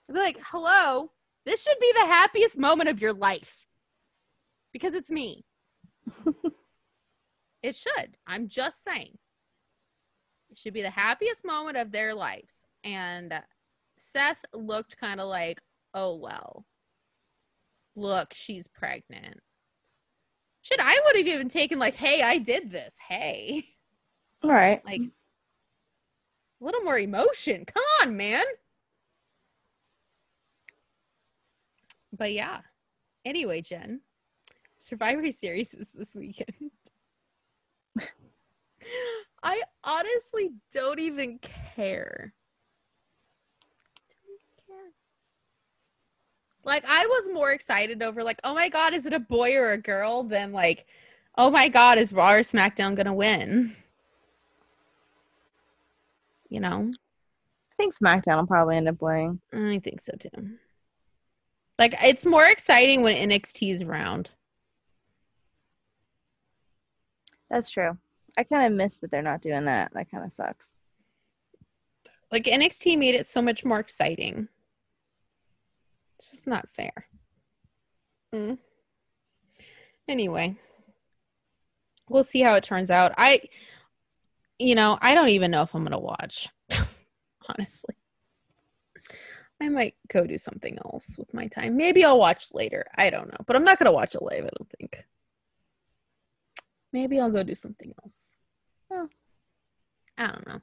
I'd 0.09 0.13
be 0.13 0.19
like, 0.19 0.37
hello, 0.51 1.11
this 1.45 1.61
should 1.61 1.79
be 1.79 1.91
the 1.93 2.05
happiest 2.05 2.57
moment 2.57 2.89
of 2.89 3.01
your 3.01 3.13
life. 3.13 3.65
Because 4.73 4.93
it's 4.93 5.09
me. 5.09 5.45
it 7.63 7.75
should. 7.75 8.17
I'm 8.27 8.47
just 8.47 8.83
saying. 8.83 9.17
It 10.49 10.57
should 10.57 10.73
be 10.73 10.81
the 10.81 10.89
happiest 10.89 11.45
moment 11.45 11.77
of 11.77 11.91
their 11.91 12.13
lives. 12.13 12.65
And 12.83 13.33
Seth 13.97 14.37
looked 14.53 14.97
kind 14.97 15.19
of 15.19 15.27
like, 15.27 15.59
oh, 15.93 16.15
well, 16.15 16.65
look, 17.95 18.33
she's 18.33 18.67
pregnant. 18.67 19.39
Should 20.61 20.79
I 20.79 20.99
would 21.05 21.17
have 21.17 21.27
even 21.27 21.49
taken, 21.49 21.79
like, 21.79 21.95
hey, 21.95 22.21
I 22.21 22.37
did 22.37 22.71
this. 22.71 22.95
Hey. 23.07 23.65
All 24.43 24.51
right. 24.51 24.83
Like, 24.85 25.01
a 25.01 26.65
little 26.65 26.81
more 26.81 26.97
emotion. 26.97 27.65
Come 27.65 27.83
on, 28.01 28.17
man. 28.17 28.43
But 32.17 32.33
yeah. 32.33 32.61
Anyway, 33.23 33.61
Jen, 33.61 34.01
Survivor 34.77 35.31
Series 35.31 35.73
is 35.73 35.91
this 35.91 36.15
weekend. 36.15 36.71
I 39.43 39.61
honestly 39.83 40.51
don't 40.73 40.99
even 40.99 41.39
care. 41.39 42.33
Like 46.63 46.83
I 46.87 47.05
was 47.05 47.29
more 47.31 47.51
excited 47.51 48.01
over 48.01 48.23
like, 48.23 48.39
oh 48.43 48.55
my 48.55 48.69
god, 48.69 48.93
is 48.93 49.05
it 49.05 49.13
a 49.13 49.19
boy 49.19 49.55
or 49.55 49.71
a 49.71 49.77
girl 49.77 50.23
than 50.23 50.51
like, 50.51 50.87
oh 51.37 51.51
my 51.51 51.69
god, 51.69 51.99
is 51.99 52.11
Raw 52.11 52.33
or 52.33 52.39
SmackDown 52.39 52.95
gonna 52.95 53.13
win? 53.13 53.75
You 56.49 56.59
know? 56.59 56.91
I 56.91 57.75
think 57.77 57.93
SmackDown 57.95 58.37
will 58.37 58.47
probably 58.47 58.77
end 58.77 58.87
up 58.87 59.01
winning. 59.01 59.41
I 59.53 59.79
think 59.79 60.01
so 60.01 60.13
too. 60.19 60.57
Like 61.77 61.95
it's 62.01 62.25
more 62.25 62.45
exciting 62.45 63.01
when 63.01 63.29
NXT 63.29 63.71
is 63.71 63.83
around. 63.83 64.29
That's 67.49 67.69
true. 67.69 67.97
I 68.37 68.43
kind 68.43 68.65
of 68.65 68.77
miss 68.77 68.97
that 68.97 69.11
they're 69.11 69.21
not 69.21 69.41
doing 69.41 69.65
that. 69.65 69.93
That 69.93 70.09
kind 70.09 70.25
of 70.25 70.31
sucks. 70.31 70.75
Like 72.31 72.45
NXT 72.45 72.97
made 72.97 73.15
it 73.15 73.27
so 73.27 73.41
much 73.41 73.63
more 73.63 73.79
exciting. 73.79 74.47
It's 76.17 76.31
just 76.31 76.47
not 76.47 76.67
fair. 76.75 77.07
Mm. 78.33 78.57
Anyway, 80.07 80.55
we'll 82.09 82.23
see 82.23 82.41
how 82.41 82.55
it 82.55 82.63
turns 82.63 82.91
out. 82.91 83.13
I, 83.17 83.41
you 84.59 84.75
know, 84.75 84.97
I 85.01 85.13
don't 85.15 85.29
even 85.29 85.51
know 85.51 85.61
if 85.63 85.73
I'm 85.73 85.83
going 85.83 85.91
to 85.91 85.99
watch, 85.99 86.49
honestly. 87.49 87.95
I 89.65 89.69
might 89.69 89.95
go 90.07 90.27
do 90.27 90.37
something 90.37 90.77
else 90.85 91.15
with 91.17 91.33
my 91.33 91.47
time. 91.47 91.75
Maybe 91.75 92.05
I'll 92.05 92.19
watch 92.19 92.53
later. 92.53 92.85
I 92.95 93.09
don't 93.09 93.27
know. 93.27 93.43
But 93.47 93.55
I'm 93.55 93.63
not 93.63 93.79
going 93.79 93.87
to 93.87 93.91
watch 93.91 94.13
it 94.13 94.21
live, 94.21 94.45
I 94.45 94.49
don't 94.57 94.71
think. 94.79 95.05
Maybe 96.93 97.19
I'll 97.19 97.31
go 97.31 97.41
do 97.43 97.55
something 97.55 97.93
else. 98.03 98.35
Oh. 98.91 99.09
I 100.17 100.27
don't 100.27 100.47
know. 100.47 100.61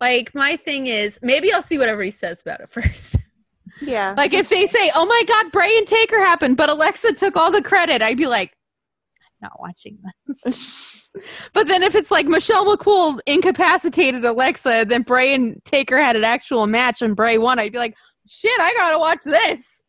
Like, 0.00 0.34
my 0.34 0.56
thing 0.56 0.88
is, 0.88 1.20
maybe 1.22 1.52
I'll 1.52 1.62
see 1.62 1.78
what 1.78 1.88
everybody 1.88 2.10
says 2.10 2.42
about 2.42 2.60
it 2.60 2.70
first. 2.72 3.16
Yeah. 3.80 4.14
Like 4.16 4.32
if 4.32 4.48
they 4.48 4.66
say, 4.66 4.90
"Oh 4.94 5.04
my 5.04 5.22
God, 5.26 5.50
Bray 5.50 5.76
and 5.76 5.86
Taker 5.86 6.20
happened," 6.20 6.56
but 6.56 6.68
Alexa 6.68 7.14
took 7.14 7.36
all 7.36 7.50
the 7.50 7.62
credit, 7.62 8.02
I'd 8.02 8.16
be 8.16 8.28
like, 8.28 8.50
"I'm 8.50 8.56
not 9.44 9.60
watching 9.60 9.98
this." 10.44 11.12
but 11.52 11.68
then 11.68 11.82
if 11.82 11.94
it's 11.94 12.10
like 12.10 12.26
Michelle 12.26 12.64
McCool 12.66 13.20
incapacitated 13.26 14.24
Alexa, 14.24 14.86
then 14.88 15.02
Bray 15.02 15.34
and 15.34 15.64
Taker 15.64 15.98
had 15.98 16.16
an 16.16 16.24
actual 16.24 16.66
match 16.66 17.02
and 17.02 17.14
Bray 17.14 17.38
won, 17.38 17.58
I'd 17.58 17.72
be 17.72 17.78
like, 17.78 17.96
"Shit, 18.26 18.58
I 18.60 18.72
gotta 18.74 18.98
watch 18.98 19.20
this." 19.24 19.82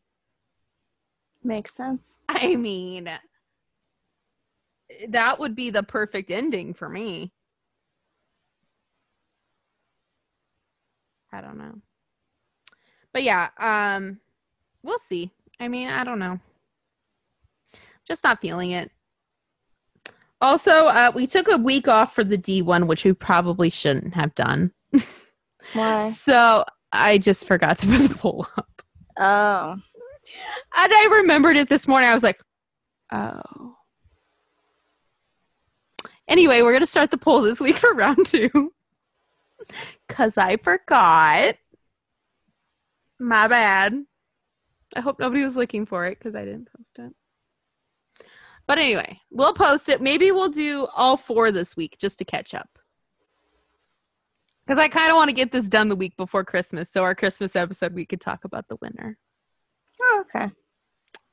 Makes 1.42 1.74
sense. 1.74 2.02
I 2.28 2.56
mean, 2.56 3.08
that 5.08 5.38
would 5.38 5.54
be 5.54 5.70
the 5.70 5.82
perfect 5.82 6.30
ending 6.30 6.74
for 6.74 6.88
me. 6.88 7.32
I 11.32 11.40
don't 11.40 11.58
know 11.58 11.80
but 13.16 13.22
yeah, 13.22 13.48
um, 13.58 14.20
we'll 14.82 14.98
see. 14.98 15.30
I 15.58 15.68
mean, 15.68 15.88
I 15.88 16.04
don't 16.04 16.18
know. 16.18 16.38
Just 18.06 18.22
not 18.22 18.42
feeling 18.42 18.72
it. 18.72 18.90
Also, 20.40 20.70
uh, 20.70 21.10
we 21.14 21.26
took 21.26 21.48
a 21.48 21.56
week 21.56 21.88
off 21.88 22.14
for 22.14 22.22
the 22.22 22.36
D1, 22.36 22.86
which 22.86 23.04
we 23.04 23.12
probably 23.12 23.70
shouldn't 23.70 24.14
have 24.14 24.34
done. 24.34 24.72
Why? 25.72 26.10
so 26.16 26.64
I 26.92 27.18
just 27.18 27.46
forgot 27.46 27.78
to 27.78 27.86
put 27.86 28.08
the 28.08 28.14
poll 28.14 28.46
up. 28.56 28.82
Oh. 29.18 29.76
And 30.76 30.92
I 30.92 31.08
remembered 31.20 31.56
it 31.56 31.68
this 31.68 31.88
morning. 31.88 32.10
I 32.10 32.14
was 32.14 32.22
like, 32.22 32.40
oh. 33.12 33.76
Anyway, 36.28 36.60
we're 36.60 36.72
going 36.72 36.80
to 36.80 36.86
start 36.86 37.10
the 37.10 37.18
poll 37.18 37.40
this 37.40 37.60
week 37.60 37.76
for 37.76 37.92
round 37.94 38.26
two. 38.26 38.72
Because 40.06 40.38
I 40.38 40.58
forgot. 40.58 41.56
My 43.18 43.48
bad. 43.48 44.04
I 44.94 45.00
hope 45.00 45.18
nobody 45.18 45.42
was 45.42 45.56
looking 45.56 45.86
for 45.86 46.06
it 46.06 46.20
because 46.20 46.36
I 46.36 46.44
didn't 46.44 46.68
post 46.76 46.92
it. 47.00 47.12
But 48.66 48.78
anyway, 48.78 49.20
we'll 49.30 49.54
post 49.54 49.88
it. 49.88 50.00
Maybe 50.00 50.32
we'll 50.32 50.48
do 50.48 50.86
all 50.94 51.16
four 51.16 51.52
this 51.52 51.76
week 51.76 51.96
just 51.98 52.18
to 52.18 52.24
catch 52.24 52.54
up. 52.54 52.68
Because 54.66 54.82
I 54.82 54.88
kind 54.88 55.10
of 55.10 55.16
want 55.16 55.28
to 55.28 55.36
get 55.36 55.52
this 55.52 55.68
done 55.68 55.88
the 55.88 55.94
week 55.94 56.16
before 56.16 56.44
Christmas. 56.44 56.90
So 56.90 57.04
our 57.04 57.14
Christmas 57.14 57.54
episode, 57.54 57.94
we 57.94 58.04
could 58.04 58.20
talk 58.20 58.44
about 58.44 58.66
the 58.68 58.76
winner. 58.82 59.16
Oh, 60.02 60.24
okay. 60.34 60.50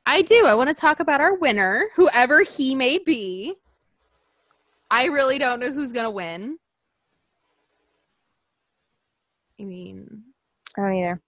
I 0.06 0.22
do. 0.22 0.46
I 0.46 0.54
want 0.54 0.70
to 0.70 0.76
talk 0.76 1.00
about 1.00 1.22
our 1.22 1.36
winner, 1.36 1.90
whoever 1.96 2.44
he 2.44 2.76
may 2.76 3.00
be. 3.00 3.56
I 4.92 5.06
really 5.06 5.40
don't 5.40 5.60
know 5.60 5.72
who's 5.72 5.92
going 5.92 6.06
to 6.06 6.12
win. 6.12 6.60
I 9.60 9.64
mean, 9.64 10.24
I 10.78 10.82
don't 10.82 10.96
either. 10.96 11.22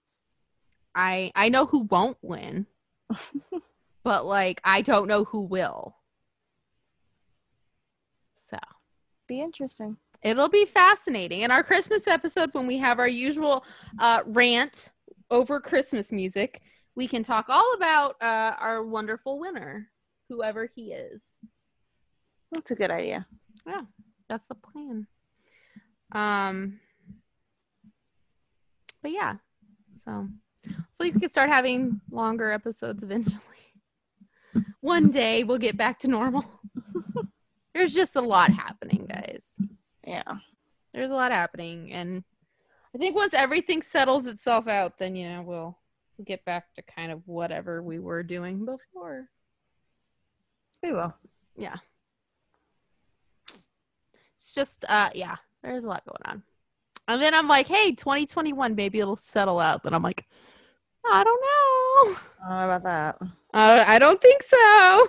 I 0.93 1.31
I 1.35 1.49
know 1.49 1.65
who 1.65 1.81
won't 1.81 2.17
win, 2.21 2.65
but 4.05 4.25
like 4.25 4.61
I 4.63 4.81
don't 4.81 5.07
know 5.07 5.25
who 5.25 5.41
will. 5.41 5.97
So, 8.49 8.57
be 9.27 9.41
interesting. 9.41 9.97
It'll 10.21 10.47
be 10.47 10.65
fascinating. 10.65 11.41
In 11.41 11.51
our 11.51 11.63
Christmas 11.63 12.07
episode, 12.07 12.51
when 12.53 12.67
we 12.67 12.77
have 12.77 12.99
our 12.99 13.07
usual 13.07 13.65
uh, 13.99 14.21
rant 14.25 14.91
over 15.29 15.59
Christmas 15.59 16.11
music, 16.11 16.61
we 16.95 17.07
can 17.07 17.23
talk 17.23 17.47
all 17.49 17.73
about 17.73 18.15
uh, 18.21 18.55
our 18.59 18.85
wonderful 18.85 19.39
winner, 19.39 19.89
whoever 20.29 20.69
he 20.73 20.93
is. 20.93 21.39
That's 22.51 22.71
a 22.71 22.75
good 22.75 22.91
idea. 22.91 23.25
Yeah, 23.67 23.81
that's 24.29 24.47
the 24.47 24.55
plan. 24.55 25.07
Um, 26.11 26.79
but 29.01 29.11
yeah, 29.11 29.35
so 30.03 30.27
Hopefully, 30.65 31.11
we 31.11 31.19
can 31.19 31.29
start 31.29 31.49
having 31.49 32.01
longer 32.11 32.51
episodes 32.51 33.03
eventually. 33.03 33.39
One 34.81 35.09
day 35.09 35.43
we'll 35.43 35.57
get 35.57 35.77
back 35.77 35.99
to 35.99 36.07
normal. 36.07 36.45
There's 37.73 37.93
just 37.93 38.15
a 38.15 38.21
lot 38.21 38.51
happening, 38.51 39.05
guys. 39.07 39.59
Yeah. 40.05 40.37
There's 40.93 41.11
a 41.11 41.15
lot 41.15 41.31
happening. 41.31 41.91
And 41.91 42.23
I 42.93 42.97
think 42.97 43.15
once 43.15 43.33
everything 43.33 43.81
settles 43.81 44.27
itself 44.27 44.67
out, 44.67 44.97
then, 44.97 45.15
you 45.15 45.27
know, 45.27 45.41
we'll 45.41 45.77
get 46.23 46.45
back 46.45 46.73
to 46.75 46.81
kind 46.81 47.11
of 47.11 47.21
whatever 47.27 47.81
we 47.81 47.99
were 47.99 48.23
doing 48.23 48.65
before. 48.65 49.27
We 50.81 50.93
will. 50.93 51.13
Yeah. 51.57 51.75
It's 53.49 54.53
just, 54.53 54.85
uh, 54.87 55.09
yeah, 55.13 55.35
there's 55.63 55.83
a 55.83 55.87
lot 55.87 56.05
going 56.05 56.21
on. 56.25 56.43
And 57.07 57.21
then 57.21 57.33
I'm 57.33 57.47
like, 57.47 57.67
hey, 57.67 57.91
2021, 57.91 58.75
maybe 58.75 58.99
it'll 58.99 59.15
settle 59.15 59.59
out. 59.59 59.83
Then 59.83 59.93
I'm 59.93 60.03
like, 60.03 60.25
I 61.05 61.23
don't 61.23 61.41
know. 61.41 62.17
I 62.43 62.49
don't 62.49 62.59
know 62.59 62.65
about 62.65 62.83
that. 62.83 63.17
Uh, 63.55 63.85
I 63.87 63.99
don't 63.99 64.21
think 64.21 64.43
so. 64.43 65.07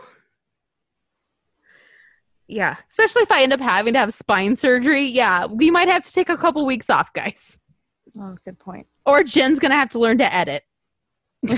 Yeah, 2.47 2.77
especially 2.89 3.23
if 3.23 3.33
I 3.33 3.43
end 3.43 3.53
up 3.53 3.61
having 3.61 3.95
to 3.95 3.99
have 3.99 4.15
spine 4.15 4.55
surgery. 4.55 5.05
Yeah, 5.05 5.47
we 5.47 5.69
might 5.73 5.89
have 5.89 6.05
to 6.05 6.13
take 6.13 6.29
a 6.29 6.37
couple 6.37 6.65
weeks 6.65 6.89
off, 6.89 7.13
guys. 7.13 7.59
Oh, 8.17 8.37
good 8.45 8.57
point. 8.61 8.87
Or 9.05 9.25
Jen's 9.25 9.59
gonna 9.59 9.75
have 9.75 9.89
to 9.91 9.99
learn 9.99 10.19
to 10.19 10.33
edit. 10.33 10.63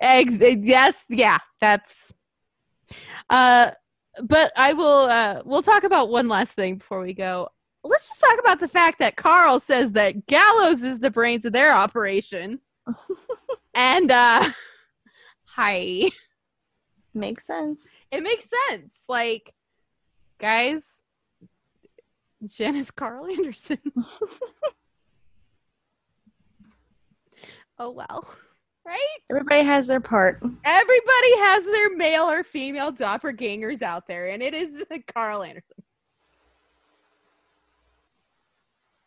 Ex- 0.00 0.38
yes, 0.40 1.04
yeah, 1.08 1.38
that's. 1.60 2.14
Uh, 3.28 3.72
but 4.22 4.52
I 4.56 4.74
will. 4.74 5.08
Uh, 5.10 5.42
we'll 5.44 5.62
talk 5.62 5.82
about 5.82 6.08
one 6.08 6.28
last 6.28 6.52
thing 6.52 6.76
before 6.76 7.02
we 7.02 7.14
go. 7.14 7.48
Let's 7.82 8.08
just 8.08 8.20
talk 8.20 8.38
about 8.38 8.60
the 8.60 8.68
fact 8.68 9.00
that 9.00 9.16
Karl 9.16 9.58
says 9.58 9.92
that 9.92 10.26
Gallows 10.26 10.84
is 10.84 11.00
the 11.00 11.10
brains 11.10 11.44
of 11.44 11.52
their 11.52 11.72
operation 11.72 12.60
and 13.74 14.10
uh 14.10 14.50
hi. 15.58 16.10
Makes 17.14 17.46
sense. 17.46 17.88
It 18.12 18.22
makes 18.22 18.46
sense. 18.68 19.02
Like, 19.08 19.52
guys, 20.38 21.02
Jen 22.46 22.76
is 22.76 22.92
Karl 22.92 23.26
Anderson. 23.26 23.78
oh 27.78 27.90
well. 27.90 28.28
Right? 28.86 29.18
Everybody 29.30 29.64
has 29.64 29.86
their 29.86 30.00
part. 30.00 30.40
Everybody 30.64 31.38
has 31.38 31.64
their 31.64 31.96
male 31.96 32.30
or 32.30 32.44
female 32.44 32.92
doppelgangers 32.92 33.82
out 33.82 34.06
there, 34.06 34.28
and 34.28 34.42
it 34.42 34.54
is 34.54 34.84
Karl 35.12 35.42
Anderson. 35.42 35.82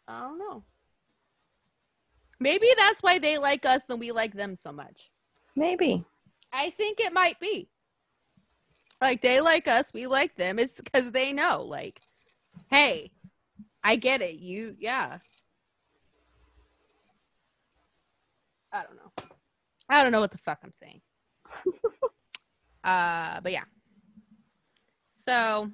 I 0.07 0.21
don't 0.21 0.37
know. 0.37 0.63
Maybe 2.39 2.67
that's 2.77 3.01
why 3.01 3.19
they 3.19 3.37
like 3.37 3.65
us 3.65 3.81
and 3.89 3.99
we 3.99 4.11
like 4.11 4.33
them 4.33 4.57
so 4.61 4.71
much. 4.71 5.09
Maybe. 5.55 6.05
I 6.53 6.71
think 6.71 6.99
it 6.99 7.13
might 7.13 7.39
be. 7.39 7.69
Like 9.01 9.21
they 9.21 9.41
like 9.41 9.67
us, 9.67 9.85
we 9.93 10.07
like 10.07 10.35
them. 10.35 10.59
It's 10.59 10.73
because 10.73 11.11
they 11.11 11.33
know, 11.33 11.63
like, 11.63 11.99
hey, 12.69 13.11
I 13.83 13.95
get 13.95 14.21
it. 14.21 14.35
You, 14.35 14.75
yeah. 14.79 15.17
I 18.71 18.83
don't 18.83 18.95
know. 18.95 19.25
I 19.89 20.03
don't 20.03 20.11
know 20.11 20.21
what 20.21 20.31
the 20.31 20.37
fuck 20.37 20.59
I'm 20.63 20.71
saying. 20.71 21.01
uh, 22.83 23.41
but 23.41 23.51
yeah. 23.51 23.63
So 25.11 25.69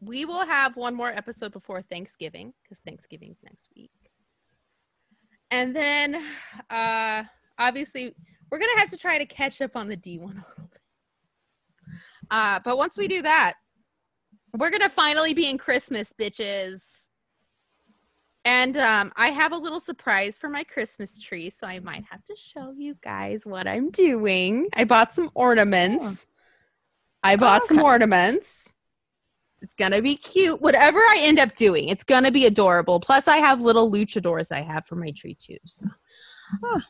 we 0.00 0.24
will 0.24 0.44
have 0.44 0.76
one 0.76 0.94
more 0.94 1.08
episode 1.08 1.52
before 1.52 1.82
Thanksgiving 1.82 2.52
because 2.62 2.78
Thanksgiving's 2.84 3.38
next 3.42 3.68
week. 3.74 3.90
And 5.50 5.74
then 5.74 6.22
uh 6.70 7.24
obviously 7.58 8.14
we're 8.54 8.60
gonna 8.60 8.78
have 8.78 8.90
to 8.90 8.96
try 8.96 9.18
to 9.18 9.26
catch 9.26 9.60
up 9.60 9.74
on 9.74 9.88
the 9.88 9.96
D1 9.96 10.22
a 10.22 10.26
little 10.26 10.68
bit. 10.70 10.80
Uh, 12.30 12.60
but 12.64 12.78
once 12.78 12.96
we 12.96 13.08
do 13.08 13.20
that, 13.20 13.54
we're 14.56 14.70
gonna 14.70 14.88
finally 14.88 15.34
be 15.34 15.50
in 15.50 15.58
Christmas, 15.58 16.12
bitches. 16.16 16.80
And 18.44 18.76
um, 18.76 19.12
I 19.16 19.28
have 19.30 19.50
a 19.50 19.56
little 19.56 19.80
surprise 19.80 20.38
for 20.38 20.48
my 20.48 20.62
Christmas 20.62 21.18
tree, 21.18 21.50
so 21.50 21.66
I 21.66 21.80
might 21.80 22.04
have 22.08 22.24
to 22.26 22.36
show 22.36 22.72
you 22.76 22.96
guys 23.02 23.44
what 23.44 23.66
I'm 23.66 23.90
doing. 23.90 24.68
I 24.74 24.84
bought 24.84 25.12
some 25.12 25.32
ornaments. 25.34 26.28
I 27.24 27.34
bought 27.34 27.62
Oh, 27.64 27.66
some 27.66 27.82
ornaments. 27.82 28.72
It's 29.62 29.74
gonna 29.74 30.00
be 30.00 30.14
cute. 30.14 30.60
Whatever 30.62 31.00
I 31.00 31.16
end 31.22 31.40
up 31.40 31.56
doing, 31.56 31.88
it's 31.88 32.04
gonna 32.04 32.30
be 32.30 32.46
adorable. 32.46 33.00
Plus, 33.00 33.26
I 33.26 33.38
have 33.38 33.62
little 33.62 33.90
luchadors 33.90 34.52
I 34.52 34.60
have 34.60 34.86
for 34.86 34.94
my 34.94 35.10
tree 35.10 35.36
too. 35.40 35.58
So. 35.64 35.86
Huh. 36.62 36.80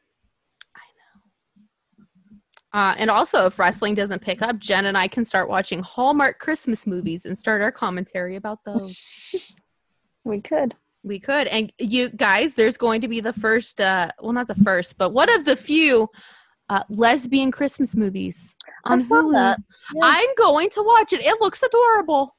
Uh, 2.75 2.93
and 2.99 3.09
also, 3.09 3.47
if 3.47 3.57
wrestling 3.57 3.95
doesn't 3.95 4.21
pick 4.21 4.43
up, 4.43 4.59
Jen 4.59 4.87
and 4.87 4.99
I 4.99 5.07
can 5.07 5.25
start 5.25 5.49
watching 5.49 5.81
Hallmark 5.81 6.41
Christmas 6.41 6.89
movies 6.89 7.25
and 7.25 7.39
start 7.39 7.63
our 7.63 7.71
commentary 7.71 8.35
about 8.35 8.65
those. 8.65 9.57
we 10.25 10.41
could. 10.41 10.75
we 11.05 11.21
could. 11.21 11.47
And 11.47 11.73
you 11.79 12.09
guys, 12.09 12.55
there's 12.55 12.77
going 12.77 13.01
to 13.03 13.09
be 13.09 13.21
the 13.21 13.33
first, 13.33 13.81
uh, 13.81 14.09
well, 14.21 14.33
not 14.33 14.49
the 14.49 14.57
first, 14.57 14.99
but 14.99 15.11
one 15.11 15.33
of 15.33 15.45
the 15.45 15.55
few 15.55 16.09
uh, 16.69 16.83
lesbian 16.89 17.53
Christmas 17.53 17.95
movies 17.95 18.57
on 18.85 18.99
Hulu. 18.99 19.33
that. 19.35 19.61
Yeah. 19.95 20.01
I'm 20.03 20.35
going 20.37 20.69
to 20.71 20.83
watch 20.83 21.13
it. 21.13 21.21
It 21.21 21.41
looks 21.41 21.63
adorable. 21.63 22.35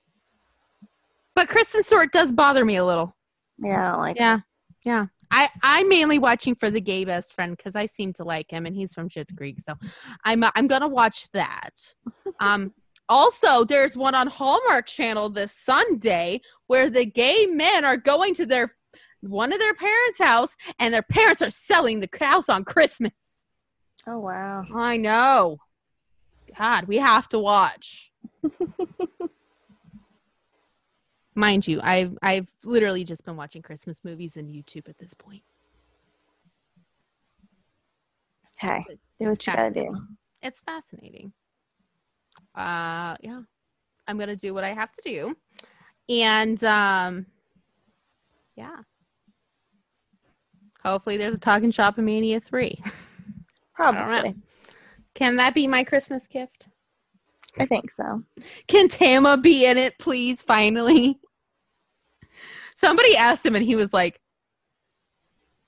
But 1.34 1.48
Kristen 1.48 1.82
Stewart 1.82 2.12
does 2.12 2.34
bother 2.34 2.66
me 2.66 2.76
a 2.76 2.86
little. 2.86 3.16
Yeah, 3.58 3.96
I 3.96 3.98
like 3.98 4.18
Yeah. 4.18 4.40
Yeah. 4.84 5.06
I, 5.36 5.50
I'm 5.62 5.90
mainly 5.90 6.18
watching 6.18 6.56
for 6.56 6.72
the 6.72 6.80
gay 6.80 7.04
best 7.04 7.34
friend 7.34 7.58
because 7.58 7.76
I 7.76 7.88
seem 7.88 8.14
to 8.14 8.24
like 8.24 8.50
him 8.50 8.66
and 8.66 8.74
he's 8.74 8.94
from 8.94 9.10
Schitt's 9.10 9.34
Creek. 9.34 9.60
So 9.60 9.74
I'm 10.24 10.46
I'm 10.56 10.68
gonna 10.68 10.88
watch 10.88 11.30
that. 11.34 11.72
Um 12.40 12.74
also 13.08 13.64
there's 13.64 13.96
one 13.96 14.16
on 14.16 14.28
Hallmark 14.28 14.88
Channel 14.88 15.30
this 15.30 15.54
Sunday 15.54 16.42
where 16.68 16.90
the 16.90 17.06
gay 17.06 17.46
men 17.46 17.86
are 17.86 17.98
going 17.98 18.34
to 18.36 18.46
their 18.46 18.76
one 19.22 19.54
of 19.54 19.60
their 19.60 19.74
parents' 19.74 20.20
house 20.20 20.56
and 20.80 20.94
their 20.94 21.02
parents 21.02 21.42
are 21.42 21.52
selling 21.52 22.00
the 22.00 22.10
house 22.20 22.50
on 22.50 22.64
Christmas. 22.64 23.14
Oh 24.08 24.20
wow. 24.20 24.66
I 24.74 24.98
know. 24.98 25.58
God, 26.58 26.86
we 26.88 26.98
have 26.98 27.30
to 27.30 27.40
watch. 27.40 28.12
Mind 31.36 31.68
you, 31.68 31.82
I've 31.84 32.18
I've 32.22 32.48
literally 32.64 33.04
just 33.04 33.26
been 33.26 33.36
watching 33.36 33.62
Christmas 33.62 34.02
movies 34.04 34.38
and 34.38 34.50
YouTube 34.50 34.88
at 34.88 34.98
this 34.98 35.14
point. 35.14 35.44
Hey, 38.60 38.86
do 39.20 39.28
what 39.28 39.46
you 39.46 39.54
gotta 39.54 39.70
do. 39.70 39.98
It's 40.42 40.62
fascinating. 40.62 41.34
Uh 42.56 43.16
yeah. 43.20 43.42
I'm 44.08 44.18
gonna 44.18 44.38
do 44.38 44.54
what 44.54 44.64
I 44.64 44.74
have 44.74 44.94
to 44.94 45.02
do. 45.04 45.36
And 46.08 46.64
um 46.64 47.26
yeah. 48.56 48.78
Hopefully 50.84 51.18
there's 51.18 51.36
a 51.36 51.40
talking 51.40 51.72
shop 51.72 51.98
in 51.98 52.06
Mania 52.06 52.40
3. 52.40 52.80
Probably. 53.74 54.36
Can 55.16 55.36
that 55.38 55.54
be 55.54 55.68
my 55.68 55.84
Christmas 55.84 56.28
gift? 56.28 56.68
I 57.58 57.66
think 57.66 57.92
so. 57.92 58.24
Can 58.68 58.88
Tama 58.88 59.38
be 59.38 59.66
in 59.66 59.78
it, 59.78 59.98
please, 59.98 60.42
finally? 60.42 61.20
Somebody 62.76 63.16
asked 63.16 63.46
him 63.46 63.56
and 63.56 63.66
he 63.66 63.76
was 63.76 63.92
like, 63.94 64.22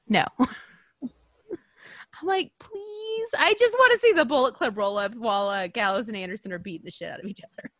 no. 0.08 0.26
I'm 0.39 2.28
like, 2.28 2.51
please. 2.60 3.30
I 3.38 3.53
just 3.58 3.76
want 3.78 3.93
to 3.93 3.99
see 3.99 4.12
the 4.12 4.26
Bullet 4.26 4.53
Club 4.53 4.78
roll 4.78 4.97
up 4.97 5.16
while 5.16 5.49
uh, 5.49 5.68
Gallows 5.68 6.08
and 6.08 6.18
Anderson 6.18 6.51
are 6.51 6.60
beating 6.60 6.86
the 6.86 6.91
shit 6.91 7.12
out 7.12 7.20
of 7.20 7.26
each 7.26 7.41
other. 7.43 7.72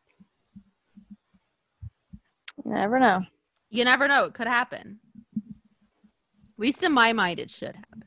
You 2.64 2.74
never 2.74 3.00
know. 3.00 3.22
You 3.70 3.84
never 3.84 4.08
know. 4.08 4.26
It 4.26 4.34
could 4.34 4.48
happen. 4.48 5.00
At 5.36 6.60
least 6.60 6.84
in 6.84 6.92
my 6.92 7.14
mind, 7.14 7.40
it 7.40 7.50
should 7.50 7.76
happen. 7.76 8.04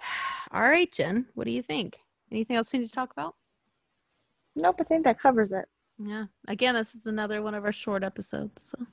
All 0.52 0.68
right, 0.68 0.90
Jen. 0.90 1.26
What 1.34 1.46
do 1.46 1.52
you 1.52 1.62
think? 1.62 1.98
Anything 2.30 2.56
else 2.56 2.72
we 2.72 2.80
need 2.80 2.88
to 2.88 2.94
talk 2.94 3.12
about? 3.12 3.34
Nope, 4.54 4.76
I 4.80 4.84
think 4.84 5.04
that 5.04 5.20
covers 5.20 5.52
it. 5.52 5.66
Yeah. 5.98 6.26
Again, 6.48 6.74
this 6.74 6.94
is 6.94 7.06
another 7.06 7.42
one 7.42 7.54
of 7.54 7.64
our 7.64 7.72
short 7.72 8.04
episodes. 8.04 8.70
So 8.70 8.86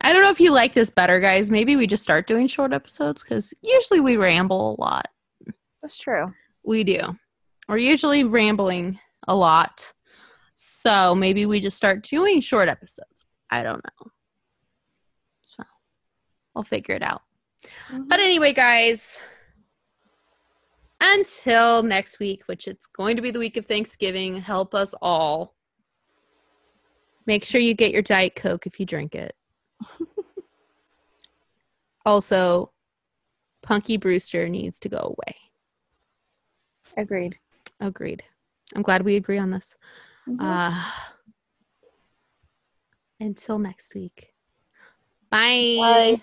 I 0.00 0.12
don't 0.12 0.22
know 0.22 0.30
if 0.30 0.40
you 0.40 0.52
like 0.52 0.74
this 0.74 0.90
better, 0.90 1.20
guys. 1.20 1.50
Maybe 1.50 1.76
we 1.76 1.86
just 1.86 2.02
start 2.02 2.26
doing 2.26 2.46
short 2.46 2.72
episodes 2.72 3.22
because 3.22 3.52
usually 3.62 4.00
we 4.00 4.16
ramble 4.16 4.76
a 4.78 4.80
lot. 4.80 5.08
That's 5.82 5.98
true. 5.98 6.32
We 6.64 6.84
do. 6.84 7.00
We're 7.68 7.78
usually 7.78 8.24
rambling 8.24 9.00
a 9.26 9.34
lot. 9.34 9.92
So 10.54 11.14
maybe 11.14 11.46
we 11.46 11.60
just 11.60 11.76
start 11.76 12.02
doing 12.02 12.40
short 12.40 12.68
episodes. 12.68 13.26
I 13.50 13.62
don't 13.62 13.82
know. 13.84 14.10
So 15.56 15.64
I'll 16.54 16.62
figure 16.62 16.94
it 16.94 17.02
out. 17.02 17.22
Mm-hmm. 17.90 18.08
But 18.08 18.20
anyway, 18.20 18.52
guys, 18.52 19.18
until 21.00 21.82
next 21.82 22.18
week, 22.18 22.42
which 22.46 22.68
it's 22.68 22.86
going 22.86 23.16
to 23.16 23.22
be 23.22 23.30
the 23.30 23.38
week 23.38 23.56
of 23.56 23.66
Thanksgiving, 23.66 24.36
help 24.36 24.74
us 24.74 24.94
all. 25.02 25.54
Make 27.26 27.44
sure 27.44 27.60
you 27.60 27.74
get 27.74 27.92
your 27.92 28.02
Diet 28.02 28.36
Coke 28.36 28.66
if 28.66 28.78
you 28.78 28.86
drink 28.86 29.14
it. 29.14 29.34
also, 32.06 32.72
Punky 33.62 33.96
Brewster 33.96 34.48
needs 34.48 34.78
to 34.80 34.88
go 34.88 34.98
away. 34.98 35.36
Agreed. 36.96 37.38
Agreed. 37.80 38.22
I'm 38.74 38.82
glad 38.82 39.04
we 39.04 39.16
agree 39.16 39.38
on 39.38 39.50
this. 39.50 39.74
Mhm. 40.28 40.40
Uh, 40.40 40.84
until 43.20 43.58
next 43.58 43.94
week. 43.94 44.32
Bye. 45.30 45.76
Bye. 45.78 46.22